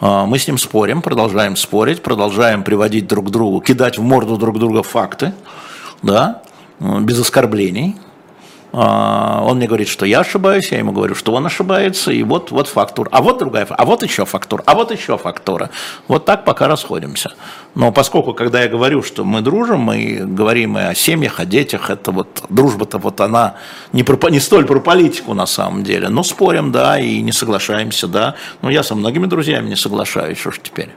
а, 0.00 0.24
мы 0.24 0.38
с 0.38 0.46
ним 0.46 0.56
спорим, 0.56 1.02
продолжаем 1.02 1.56
спорить, 1.56 2.02
продолжаем 2.02 2.64
приводить 2.64 3.06
друг 3.06 3.26
к 3.26 3.30
другу, 3.30 3.60
кидать 3.60 3.98
в 3.98 4.02
морду 4.02 4.38
друг 4.38 4.58
друга 4.58 4.82
факты, 4.82 5.34
да, 6.02 6.42
без 6.80 7.20
оскорблений. 7.20 7.96
А, 8.72 9.42
он 9.44 9.56
мне 9.56 9.66
говорит, 9.66 9.88
что 9.88 10.06
я 10.06 10.20
ошибаюсь, 10.20 10.70
я 10.70 10.78
ему 10.78 10.92
говорю, 10.92 11.14
что 11.14 11.32
он 11.32 11.44
ошибается, 11.44 12.12
и 12.12 12.22
вот, 12.22 12.52
вот 12.52 12.68
фактура, 12.68 13.08
а 13.10 13.20
вот 13.20 13.38
другая, 13.38 13.66
а 13.68 13.84
вот 13.84 14.02
еще 14.02 14.24
фактура, 14.24 14.62
а 14.64 14.74
вот 14.74 14.92
еще 14.92 15.18
фактура. 15.18 15.70
Вот 16.06 16.24
так 16.24 16.44
пока 16.44 16.68
расходимся. 16.68 17.32
Но 17.74 17.90
поскольку, 17.90 18.32
когда 18.32 18.62
я 18.62 18.68
говорю, 18.68 19.02
что 19.02 19.24
мы 19.24 19.40
дружим, 19.40 19.80
мы 19.80 20.20
говорим 20.22 20.78
и 20.78 20.82
о 20.82 20.94
семьях, 20.94 21.40
о 21.40 21.46
детях, 21.46 21.90
это 21.90 22.12
вот 22.12 22.44
дружба-то 22.48 22.98
вот 22.98 23.20
она 23.20 23.56
не, 23.92 24.04
про, 24.04 24.30
не 24.30 24.38
столь 24.38 24.66
про 24.66 24.78
политику 24.80 25.34
на 25.34 25.46
самом 25.46 25.82
деле, 25.82 26.08
но 26.08 26.22
спорим, 26.22 26.70
да, 26.70 27.00
и 27.00 27.20
не 27.22 27.32
соглашаемся, 27.32 28.06
да. 28.06 28.36
Но 28.62 28.70
я 28.70 28.84
со 28.84 28.94
многими 28.94 29.26
друзьями 29.26 29.68
не 29.68 29.76
соглашаюсь, 29.76 30.38
что 30.38 30.52
ж 30.52 30.60
теперь. 30.62 30.90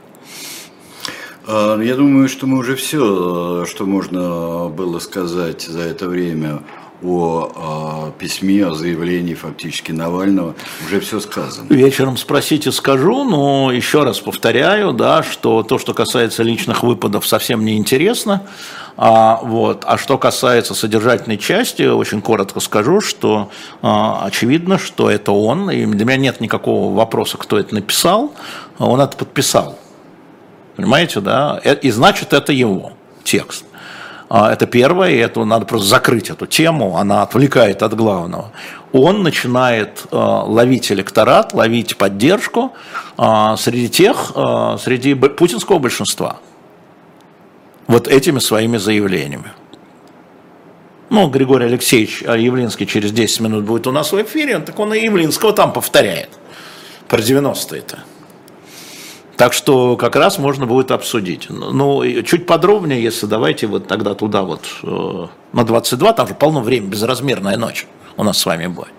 А, 1.46 1.80
я 1.80 1.96
думаю, 1.96 2.28
что 2.28 2.46
мы 2.46 2.58
уже 2.58 2.76
все, 2.76 3.64
что 3.66 3.84
можно 3.84 4.68
было 4.68 5.00
сказать 5.00 5.62
за 5.62 5.80
это 5.80 6.08
время 6.08 6.62
о, 7.02 7.52
о 7.54 8.10
письме, 8.18 8.66
о 8.66 8.74
заявлении 8.74 9.34
фактически 9.34 9.92
Навального. 9.92 10.54
Уже 10.86 11.00
все 11.00 11.20
сказано. 11.20 11.66
Вечером 11.68 12.16
спросите, 12.16 12.72
скажу, 12.72 13.24
но 13.24 13.72
еще 13.72 14.04
раз 14.04 14.20
повторяю, 14.20 14.92
да, 14.92 15.22
что 15.22 15.62
то, 15.62 15.78
что 15.78 15.94
касается 15.94 16.42
личных 16.42 16.82
выпадов, 16.82 17.26
совсем 17.26 17.64
не 17.64 17.76
интересно. 17.76 18.42
А, 18.96 19.40
вот. 19.42 19.84
а 19.86 19.98
что 19.98 20.18
касается 20.18 20.72
содержательной 20.72 21.36
части, 21.36 21.82
очень 21.82 22.22
коротко 22.22 22.60
скажу, 22.60 23.00
что 23.00 23.50
а, 23.82 24.24
очевидно, 24.24 24.78
что 24.78 25.10
это 25.10 25.32
он, 25.32 25.70
и 25.70 25.84
для 25.84 26.04
меня 26.04 26.16
нет 26.16 26.40
никакого 26.40 26.94
вопроса, 26.94 27.36
кто 27.36 27.58
это 27.58 27.74
написал, 27.74 28.32
он 28.78 29.00
это 29.00 29.16
подписал. 29.16 29.78
Понимаете, 30.76 31.20
да? 31.20 31.60
Э, 31.64 31.74
и 31.76 31.90
значит, 31.90 32.32
это 32.32 32.52
его 32.52 32.92
текст. 33.24 33.64
А, 34.36 34.52
это 34.52 34.66
первое, 34.66 35.10
и 35.10 35.18
это 35.18 35.44
надо 35.44 35.64
просто 35.64 35.86
закрыть 35.86 36.28
эту 36.28 36.46
тему, 36.46 36.96
она 36.96 37.22
отвлекает 37.22 37.84
от 37.84 37.94
главного. 37.94 38.50
Он 38.92 39.22
начинает 39.22 40.06
э, 40.10 40.16
ловить 40.16 40.90
электорат, 40.90 41.54
ловить 41.54 41.96
поддержку 41.96 42.72
э, 43.16 43.54
среди 43.56 43.88
тех, 43.88 44.32
э, 44.34 44.76
среди 44.82 45.14
путинского 45.14 45.78
большинства. 45.78 46.38
Вот 47.86 48.08
этими 48.08 48.40
своими 48.40 48.76
заявлениями. 48.76 49.52
Ну, 51.10 51.28
Григорий 51.28 51.66
Алексеевич 51.66 52.22
Явлинский 52.22 52.88
через 52.88 53.12
10 53.12 53.38
минут 53.38 53.62
будет 53.62 53.86
у 53.86 53.92
нас 53.92 54.10
в 54.10 54.20
эфире, 54.20 54.58
так 54.58 54.76
он 54.80 54.94
и 54.94 55.00
Явлинского 55.00 55.52
там 55.52 55.72
повторяет 55.72 56.30
про 57.06 57.18
90-е-то. 57.18 58.00
Так 59.36 59.52
что 59.52 59.96
как 59.96 60.16
раз 60.16 60.38
можно 60.38 60.66
будет 60.66 60.90
обсудить. 60.90 61.48
Ну, 61.50 62.04
чуть 62.22 62.46
подробнее, 62.46 63.02
если 63.02 63.26
давайте 63.26 63.66
вот 63.66 63.88
тогда 63.88 64.14
туда 64.14 64.42
вот 64.42 64.60
э, 64.82 65.26
на 65.52 65.64
22, 65.64 66.12
там 66.12 66.28
же 66.28 66.34
полно 66.34 66.60
времени, 66.60 66.90
безразмерная 66.90 67.56
ночь 67.56 67.86
у 68.16 68.22
нас 68.22 68.38
с 68.38 68.46
вами 68.46 68.68
будет. 68.68 68.92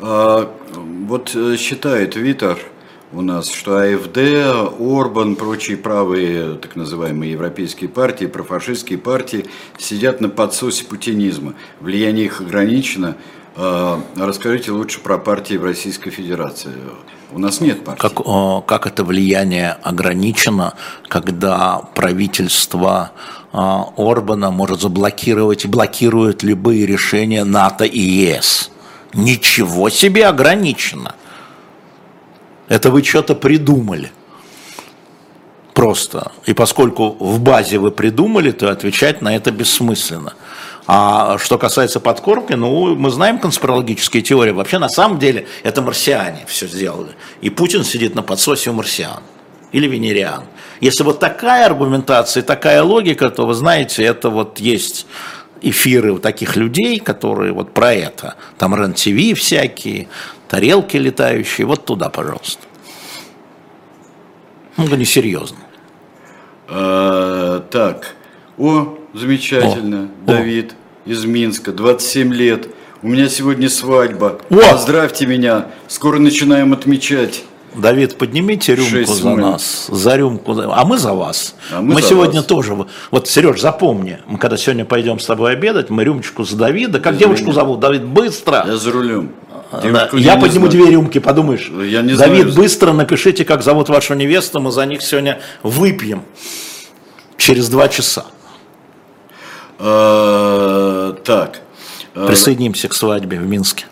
А, 0.00 0.50
вот 0.74 1.32
э, 1.34 1.56
считает 1.58 2.16
Витер 2.16 2.58
у 3.12 3.20
нас, 3.20 3.50
что 3.50 3.76
АФД, 3.76 4.18
Орбан, 4.80 5.36
прочие 5.36 5.76
правые, 5.76 6.54
так 6.54 6.76
называемые 6.76 7.32
европейские 7.32 7.90
партии, 7.90 8.24
профашистские 8.24 8.98
партии 8.98 9.46
сидят 9.78 10.22
на 10.22 10.30
подсосе 10.30 10.84
путинизма. 10.84 11.54
Влияние 11.80 12.24
их 12.26 12.40
ограничено. 12.40 13.16
А, 13.56 14.00
расскажите 14.16 14.70
лучше 14.70 15.00
про 15.00 15.18
партии 15.18 15.54
в 15.54 15.64
Российской 15.64 16.10
Федерации. 16.10 16.72
У 17.32 17.38
нас 17.38 17.60
нет 17.60 17.84
партии. 17.84 18.00
Как, 18.00 18.66
как 18.66 18.86
это 18.86 19.04
влияние 19.04 19.72
ограничено, 19.82 20.74
когда 21.08 21.78
правительство 21.94 23.12
а, 23.52 23.86
Орбана 23.96 24.50
может 24.50 24.80
заблокировать 24.80 25.64
и 25.64 25.68
блокирует 25.68 26.42
любые 26.42 26.86
решения 26.86 27.44
НАТО 27.44 27.84
и 27.84 28.00
ЕС? 28.00 28.70
Ничего 29.14 29.90
себе 29.90 30.26
ограничено. 30.26 31.14
Это 32.68 32.90
вы 32.90 33.02
что-то 33.02 33.34
придумали. 33.34 34.12
Просто. 35.74 36.32
И 36.46 36.54
поскольку 36.54 37.16
в 37.18 37.40
базе 37.40 37.78
вы 37.78 37.90
придумали, 37.90 38.50
то 38.52 38.70
отвечать 38.70 39.22
на 39.22 39.34
это 39.34 39.50
бессмысленно. 39.50 40.34
А 40.86 41.38
что 41.38 41.58
касается 41.58 42.00
подкормки, 42.00 42.54
ну, 42.54 42.96
мы 42.96 43.10
знаем 43.10 43.38
конспирологические 43.38 44.22
теории. 44.22 44.50
Вообще, 44.50 44.78
на 44.78 44.88
самом 44.88 45.18
деле, 45.18 45.46
это 45.62 45.80
марсиане 45.80 46.44
все 46.46 46.66
сделали. 46.66 47.12
И 47.40 47.50
Путин 47.50 47.84
сидит 47.84 48.14
на 48.14 48.22
подсосе 48.22 48.70
у 48.70 48.72
марсиан 48.72 49.22
или 49.70 49.86
венериан. 49.86 50.44
Если 50.80 51.04
вот 51.04 51.20
такая 51.20 51.66
аргументация, 51.66 52.42
такая 52.42 52.82
логика, 52.82 53.30
то 53.30 53.46
вы 53.46 53.54
знаете, 53.54 54.04
это 54.04 54.28
вот 54.28 54.58
есть 54.58 55.06
эфиры 55.60 56.12
у 56.12 56.18
таких 56.18 56.56
людей, 56.56 56.98
которые 56.98 57.52
вот 57.52 57.72
про 57.72 57.92
это. 57.94 58.34
Там 58.58 58.74
РЕН-ТВ 58.74 59.38
всякие, 59.38 60.08
тарелки 60.48 60.96
летающие. 60.96 61.66
Вот 61.66 61.84
туда, 61.84 62.08
пожалуйста. 62.08 62.62
Ну, 64.76 64.86
это 64.86 64.96
несерьезно. 64.96 65.58
А, 66.68 67.60
так, 67.70 68.16
о, 68.58 68.98
Замечательно. 69.14 70.08
О, 70.26 70.26
Давид 70.26 70.74
о. 71.06 71.10
из 71.10 71.24
Минска, 71.24 71.72
27 71.72 72.32
лет. 72.32 72.68
У 73.02 73.08
меня 73.08 73.28
сегодня 73.28 73.68
свадьба. 73.68 74.38
О! 74.50 74.56
Поздравьте 74.56 75.26
меня. 75.26 75.66
Скоро 75.88 76.18
начинаем 76.18 76.72
отмечать. 76.72 77.44
Давид, 77.74 78.18
поднимите 78.18 78.74
рюмку 78.74 79.12
за 79.14 79.30
нас, 79.34 79.86
за 79.90 80.16
рюмку, 80.16 80.54
а 80.58 80.84
мы 80.84 80.98
за 80.98 81.14
вас. 81.14 81.54
А 81.72 81.80
мы 81.80 81.94
мы 81.94 82.02
за 82.02 82.08
сегодня 82.08 82.40
вас. 82.40 82.44
тоже, 82.46 82.76
вот, 83.10 83.28
Сереж, 83.28 83.62
запомни, 83.62 84.18
мы 84.26 84.38
когда 84.38 84.58
сегодня 84.58 84.84
пойдем 84.84 85.18
с 85.18 85.24
тобой 85.24 85.52
обедать, 85.52 85.88
мы 85.88 86.04
рюмочку 86.04 86.44
за 86.44 86.56
Давида, 86.56 87.00
как 87.00 87.14
Извини. 87.14 87.34
девушку 87.34 87.52
зовут, 87.52 87.80
Давид, 87.80 88.04
быстро. 88.04 88.64
Я 88.66 88.76
за 88.76 88.92
рулем. 88.92 89.30
Я, 89.82 90.10
я 90.12 90.36
подниму 90.36 90.66
знаю. 90.66 90.70
две 90.70 90.90
рюмки, 90.90 91.18
подумаешь. 91.18 91.70
Я 91.70 92.02
не 92.02 92.14
Давид, 92.14 92.42
знаю. 92.48 92.54
быстро 92.54 92.92
напишите, 92.92 93.46
как 93.46 93.62
зовут 93.62 93.88
вашу 93.88 94.12
невесту, 94.14 94.60
мы 94.60 94.70
за 94.70 94.84
них 94.84 95.00
сегодня 95.00 95.40
выпьем 95.62 96.24
через 97.38 97.70
два 97.70 97.88
часа. 97.88 98.26
А, 99.84 101.12
так. 101.24 101.60
А, 102.14 102.26
Присоединимся 102.28 102.88
к 102.88 102.94
свадьбе 102.94 103.38
в 103.38 103.46
Минске. 103.46 103.86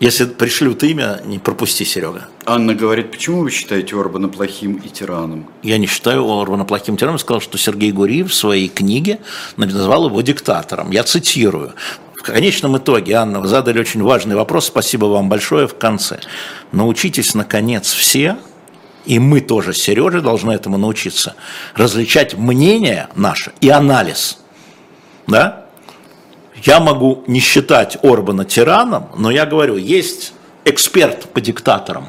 Если 0.00 0.24
пришлют 0.24 0.82
имя, 0.82 1.20
не 1.24 1.38
пропусти, 1.38 1.84
Серега. 1.84 2.28
Анна 2.44 2.74
говорит, 2.74 3.12
почему 3.12 3.42
вы 3.42 3.50
считаете 3.50 3.98
Орбана 3.98 4.28
плохим 4.28 4.74
и 4.74 4.88
тираном? 4.88 5.48
Я 5.62 5.78
не 5.78 5.86
считаю 5.86 6.28
Орбана 6.28 6.64
плохим 6.64 6.96
тираном. 6.96 7.14
Я 7.14 7.20
сказал, 7.20 7.40
что 7.40 7.56
Сергей 7.56 7.92
Гуриев 7.92 8.30
в 8.30 8.34
своей 8.34 8.68
книге 8.68 9.20
назвал 9.56 10.08
его 10.08 10.20
диктатором. 10.22 10.90
Я 10.90 11.04
цитирую. 11.04 11.74
В 12.16 12.22
конечном 12.22 12.76
итоге, 12.76 13.14
Анна, 13.14 13.40
вы 13.40 13.46
задали 13.46 13.78
очень 13.78 14.02
важный 14.02 14.34
вопрос. 14.34 14.66
Спасибо 14.66 15.06
вам 15.06 15.28
большое 15.28 15.68
в 15.68 15.78
конце. 15.78 16.18
Научитесь, 16.72 17.34
наконец, 17.34 17.92
все, 17.92 18.38
и 19.06 19.20
мы 19.20 19.40
тоже, 19.40 19.72
Сережа, 19.72 20.20
должны 20.20 20.50
этому 20.50 20.78
научиться, 20.78 21.36
различать 21.76 22.36
мнение 22.36 23.08
наше 23.14 23.52
и 23.60 23.68
анализ– 23.68 24.38
да? 25.26 25.64
Я 26.62 26.80
могу 26.80 27.22
не 27.26 27.40
считать 27.40 27.98
Орбана 28.02 28.44
тираном, 28.44 29.08
но 29.16 29.30
я 29.30 29.46
говорю, 29.46 29.76
есть 29.76 30.32
эксперт 30.64 31.28
по 31.30 31.40
диктаторам, 31.40 32.08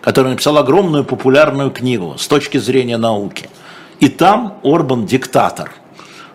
который 0.00 0.30
написал 0.30 0.56
огромную 0.58 1.04
популярную 1.04 1.70
книгу 1.70 2.16
с 2.18 2.26
точки 2.26 2.58
зрения 2.58 2.96
науки. 2.96 3.48
И 4.00 4.08
там 4.08 4.58
Орбан 4.62 5.06
диктатор. 5.06 5.72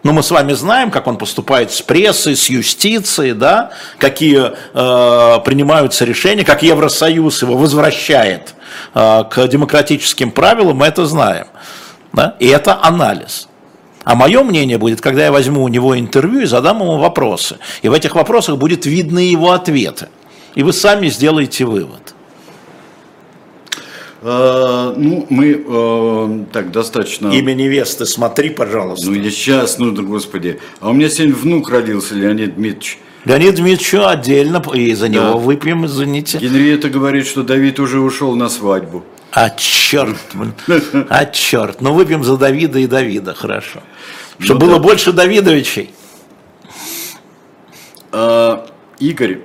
Но 0.04 0.14
мы 0.14 0.24
с 0.24 0.32
вами 0.32 0.54
знаем, 0.54 0.92
как 0.92 1.08
он 1.08 1.18
поступает 1.18 1.72
с 1.72 1.82
прессой, 1.82 2.36
с 2.36 2.50
юстицией, 2.50 3.34
да? 3.34 3.72
какие 3.98 4.52
э, 4.52 5.40
принимаются 5.44 6.06
решения, 6.06 6.46
как 6.46 6.64
Евросоюз 6.64 7.42
его 7.42 7.58
возвращает 7.58 8.54
э, 8.94 9.24
к 9.30 9.48
демократическим 9.48 10.32
правилам, 10.32 10.78
мы 10.78 10.86
это 10.86 11.06
знаем. 11.06 11.48
Да? 12.14 12.36
И 12.40 12.48
это 12.48 12.82
анализ. 12.82 13.50
А 14.08 14.16
мое 14.16 14.42
мнение 14.42 14.78
будет, 14.78 15.02
когда 15.02 15.26
я 15.26 15.34
возьму 15.34 15.64
у 15.64 15.68
него 15.68 16.00
интервью 16.00 16.40
и 16.40 16.46
задам 16.46 16.80
ему 16.80 16.98
вопросы. 16.98 17.58
И 17.82 17.90
в 17.90 17.94
этих 17.94 18.16
вопросах 18.16 18.58
будет 18.58 18.86
видны 18.86 19.20
его 19.20 19.52
ответы. 19.52 20.08
И 20.56 20.64
вы 20.64 20.72
сами 20.72 21.10
сделаете 21.10 21.66
вывод. 21.66 22.16
А, 24.22 24.94
ну, 24.96 25.26
мы 25.30 25.62
а, 25.68 26.46
так 26.54 26.72
достаточно... 26.72 27.28
Имя 27.34 27.54
невесты 27.54 28.06
смотри, 28.06 28.50
пожалуйста. 28.50 29.12
Ну, 29.12 29.18
я 29.18 29.30
сейчас, 29.30 29.78
ну, 29.78 29.92
да, 29.92 30.04
господи. 30.04 30.62
А 30.80 30.90
у 30.90 30.94
меня 30.94 31.10
сегодня 31.10 31.36
внук 31.36 31.70
родился, 31.70 32.16
Леонид 32.16 32.56
Дмитриевич. 32.56 33.00
Леонид 33.26 33.56
Дмитриевич 33.56 33.94
отдельно, 33.96 34.64
и 34.74 34.94
за 34.94 35.10
него 35.10 35.24
да. 35.24 35.34
выпьем, 35.34 35.86
извините. 35.86 36.38
Генриетта 36.38 36.88
говорит, 36.88 37.28
что 37.28 37.44
Давид 37.44 37.78
уже 37.82 38.00
ушел 38.00 38.38
на 38.38 38.48
свадьбу. 38.48 39.04
А 39.40 39.52
черт, 39.52 40.18
а 41.10 41.26
черт. 41.26 41.80
Ну, 41.80 41.94
выпьем 41.94 42.24
за 42.24 42.38
Давида 42.38 42.80
и 42.80 42.88
Давида, 42.88 43.36
хорошо. 43.36 43.84
Чтобы 44.40 44.62
ну, 44.62 44.66
было 44.66 44.80
да. 44.80 44.84
больше 44.84 45.12
Давидовичей. 45.12 45.94
А, 48.12 48.66
Игорь, 48.98 49.42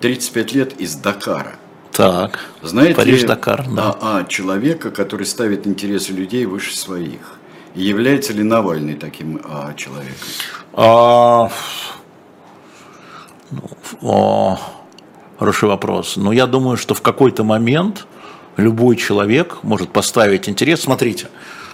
35 0.00 0.52
лет 0.54 0.80
из 0.80 0.96
Дакара. 0.96 1.54
Так, 1.92 2.40
Знаете 2.62 2.96
Париж-Дакар, 2.96 3.64
да. 3.68 3.96
А, 4.00 4.18
а, 4.18 4.24
человека, 4.24 4.90
который 4.90 5.24
ставит 5.24 5.68
интересы 5.68 6.12
людей 6.12 6.44
выше 6.44 6.76
своих. 6.76 7.38
И 7.76 7.82
является 7.82 8.32
ли 8.32 8.42
Навальный 8.42 8.96
таким 8.96 9.40
а, 9.44 9.72
человеком? 9.74 10.16
А, 10.72 11.48
ну, 13.52 13.70
а, 14.02 14.58
хороший 15.38 15.68
вопрос. 15.68 16.16
Но 16.16 16.32
я 16.32 16.48
думаю, 16.48 16.76
что 16.76 16.94
в 16.94 17.02
какой-то 17.02 17.44
момент 17.44 18.08
любой 18.58 18.96
человек 18.96 19.58
может 19.62 19.90
поставить 19.90 20.48
интерес. 20.48 20.82
Смотрите, 20.82 21.28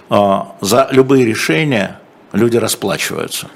а, 0.09 0.55
за 0.61 0.87
любые 0.91 1.25
решения 1.25 1.99
люди 2.31 2.55
расплачиваются. 2.55 3.47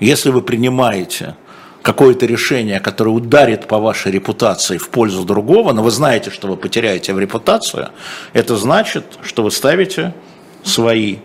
Если 0.00 0.30
вы 0.30 0.42
принимаете 0.42 1.36
какое-то 1.82 2.26
решение, 2.26 2.80
которое 2.80 3.10
ударит 3.12 3.68
по 3.68 3.78
вашей 3.78 4.10
репутации 4.10 4.76
в 4.76 4.88
пользу 4.88 5.24
другого, 5.24 5.72
но 5.72 5.82
вы 5.84 5.92
знаете, 5.92 6.30
что 6.30 6.48
вы 6.48 6.56
потеряете 6.56 7.14
в 7.14 7.20
репутацию, 7.20 7.90
это 8.32 8.56
значит, 8.56 9.04
что 9.22 9.44
вы 9.44 9.52
ставите 9.52 10.12
свои 10.64 11.18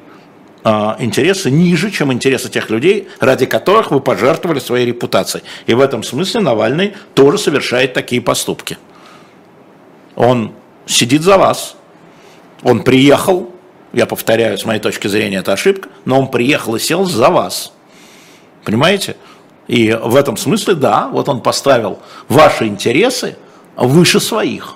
а, 0.63 0.97
интересы 0.99 1.49
ниже, 1.49 1.89
чем 1.89 2.13
интересы 2.13 2.49
тех 2.49 2.69
людей, 2.69 3.07
ради 3.19 3.47
которых 3.47 3.89
вы 3.89 4.01
пожертвовали 4.01 4.59
своей 4.59 4.85
репутацией. 4.85 5.43
И 5.65 5.73
в 5.73 5.81
этом 5.81 6.03
смысле 6.03 6.41
Навальный 6.41 6.93
тоже 7.15 7.39
совершает 7.39 7.93
такие 7.93 8.21
поступки. 8.21 8.77
Он 10.15 10.53
сидит 10.91 11.23
за 11.23 11.37
вас, 11.37 11.75
он 12.63 12.83
приехал, 12.83 13.51
я 13.93 14.05
повторяю, 14.05 14.57
с 14.57 14.65
моей 14.65 14.79
точки 14.79 15.07
зрения 15.07 15.37
это 15.37 15.53
ошибка, 15.53 15.89
но 16.05 16.19
он 16.19 16.27
приехал 16.29 16.75
и 16.75 16.79
сел 16.79 17.05
за 17.05 17.29
вас. 17.29 17.73
Понимаете? 18.63 19.17
И 19.67 19.91
в 19.93 20.15
этом 20.15 20.37
смысле, 20.37 20.75
да, 20.75 21.09
вот 21.11 21.29
он 21.29 21.41
поставил 21.41 21.99
ваши 22.27 22.67
интересы 22.67 23.37
выше 23.75 24.19
своих. 24.19 24.75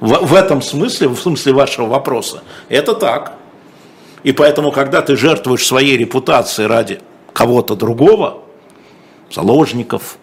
В, 0.00 0.26
в 0.26 0.34
этом 0.34 0.60
смысле, 0.60 1.08
в 1.08 1.18
смысле 1.18 1.52
вашего 1.52 1.86
вопроса, 1.86 2.42
это 2.68 2.94
так. 2.94 3.34
И 4.22 4.32
поэтому, 4.32 4.72
когда 4.72 5.02
ты 5.02 5.16
жертвуешь 5.16 5.66
своей 5.66 5.96
репутацией 5.96 6.66
ради 6.66 7.00
кого-то 7.32 7.74
другого, 7.74 8.42
заложников, 9.30 10.18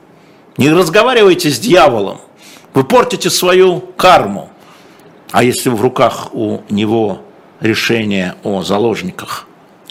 не 0.58 0.70
разговаривайте 0.70 1.50
с 1.50 1.60
дьяволом, 1.60 2.20
вы 2.74 2.84
портите 2.84 3.30
свою 3.30 3.80
карму. 3.80 4.50
А 5.32 5.44
если 5.44 5.70
в 5.70 5.82
руках 5.82 6.34
у 6.34 6.62
него 6.70 7.22
решение 7.60 8.36
о 8.44 8.64
заложниках, 8.64 9.48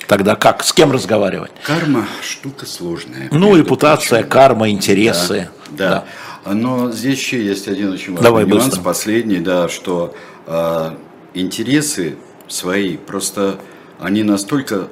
тогда 0.07 0.37
как? 0.37 0.63
С 0.63 0.73
кем 0.73 0.93
разговаривать? 0.93 1.51
Карма 1.65 2.07
штука 2.23 2.67
сложная. 2.67 3.29
Ну, 3.31 3.57
репутация, 3.57 4.19
причем. 4.19 4.31
карма, 4.31 4.71
интересы. 4.71 5.49
Да, 5.71 5.77
да. 5.77 6.05
да. 6.45 6.53
Но 6.53 6.91
здесь 6.91 7.19
еще 7.19 7.45
есть 7.45 7.69
один 7.69 7.93
очень 7.93 8.13
важный 8.13 8.25
Давай 8.25 8.45
нюанс, 8.47 8.67
быстро. 8.67 8.83
последний, 8.83 9.39
да, 9.39 9.69
что 9.69 10.15
э, 10.47 10.91
интересы 11.35 12.17
свои 12.49 12.97
просто 12.97 13.61
они 13.99 14.23
настолько, 14.23 14.89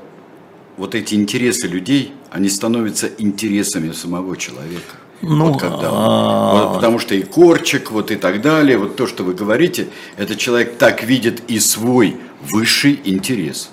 вот 0.76 0.95
эти 0.95 1.14
интересы 1.14 1.66
людей, 1.66 2.14
они 2.30 2.49
становятся 2.49 3.09
интересами 3.18 3.93
самого 3.93 4.36
человека. 4.36 4.97
Ну, 5.21 5.53
вот 5.53 5.61
когда 5.61 5.89
а... 5.91 6.53
вот, 6.53 6.75
потому 6.75 6.99
что 6.99 7.14
и 7.14 7.23
корчик, 7.23 7.91
вот 7.91 8.11
и 8.11 8.16
так 8.16 8.41
далее, 8.41 8.79
вот 8.79 8.97
то, 8.97 9.07
что 9.07 9.25
вы 9.25 9.35
говорите, 9.35 9.89
этот 10.16 10.39
человек 10.39 10.79
так 10.79 11.03
видит 11.03 11.43
и 11.49 11.59
свой 11.59 12.16
высший 12.41 13.01
интерес. 13.05 13.71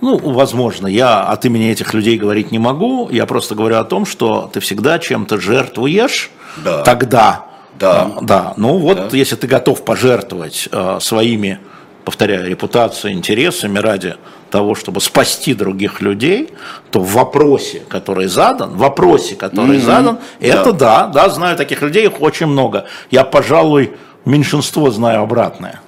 Ну, 0.00 0.18
возможно, 0.18 0.86
я 0.86 1.22
от 1.22 1.44
имени 1.46 1.70
этих 1.70 1.94
людей 1.94 2.18
говорить 2.18 2.52
не 2.52 2.58
могу, 2.58 3.08
я 3.10 3.26
просто 3.26 3.54
говорю 3.54 3.76
о 3.76 3.84
том, 3.84 4.06
что 4.06 4.50
ты 4.52 4.60
всегда 4.60 4.98
чем-то 4.98 5.40
жертвуешь, 5.40 6.30
да. 6.62 6.82
тогда, 6.82 7.46
да, 7.78 8.12
да, 8.20 8.54
ну 8.56 8.78
вот, 8.78 9.08
да. 9.10 9.16
если 9.16 9.36
ты 9.36 9.46
готов 9.46 9.84
пожертвовать 9.84 10.68
э, 10.70 10.98
своими 11.00 11.58
повторяю, 12.04 12.48
репутацией, 12.48 13.14
интересами 13.14 13.78
ради 13.78 14.16
того, 14.50 14.74
чтобы 14.74 15.00
спасти 15.00 15.54
других 15.54 16.00
людей, 16.00 16.50
то 16.90 17.00
в 17.00 17.12
вопросе, 17.12 17.82
который 17.88 18.26
задан, 18.26 18.70
в 18.70 18.78
вопросе, 18.78 19.34
который 19.34 19.78
mm-hmm. 19.78 19.80
задан, 19.80 20.18
это 20.40 20.72
да. 20.72 21.06
да, 21.06 21.24
да, 21.24 21.28
знаю 21.30 21.56
таких 21.56 21.82
людей, 21.82 22.06
их 22.06 22.20
очень 22.20 22.46
много. 22.46 22.86
Я, 23.10 23.24
пожалуй, 23.24 23.92
меньшинство 24.24 24.90
знаю 24.90 25.22
обратное. 25.22 25.80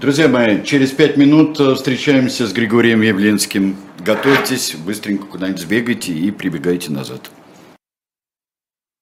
Друзья 0.00 0.28
мои, 0.28 0.62
через 0.62 0.92
пять 0.92 1.16
минут 1.16 1.58
э, 1.58 1.74
встречаемся 1.74 2.46
с 2.46 2.52
Григорием 2.52 3.02
Явленским. 3.02 3.76
Готовьтесь, 3.98 4.76
быстренько 4.76 5.26
куда-нибудь 5.26 5.60
сбегайте 5.60 6.12
и 6.12 6.30
прибегайте 6.30 6.92
назад. 6.92 7.30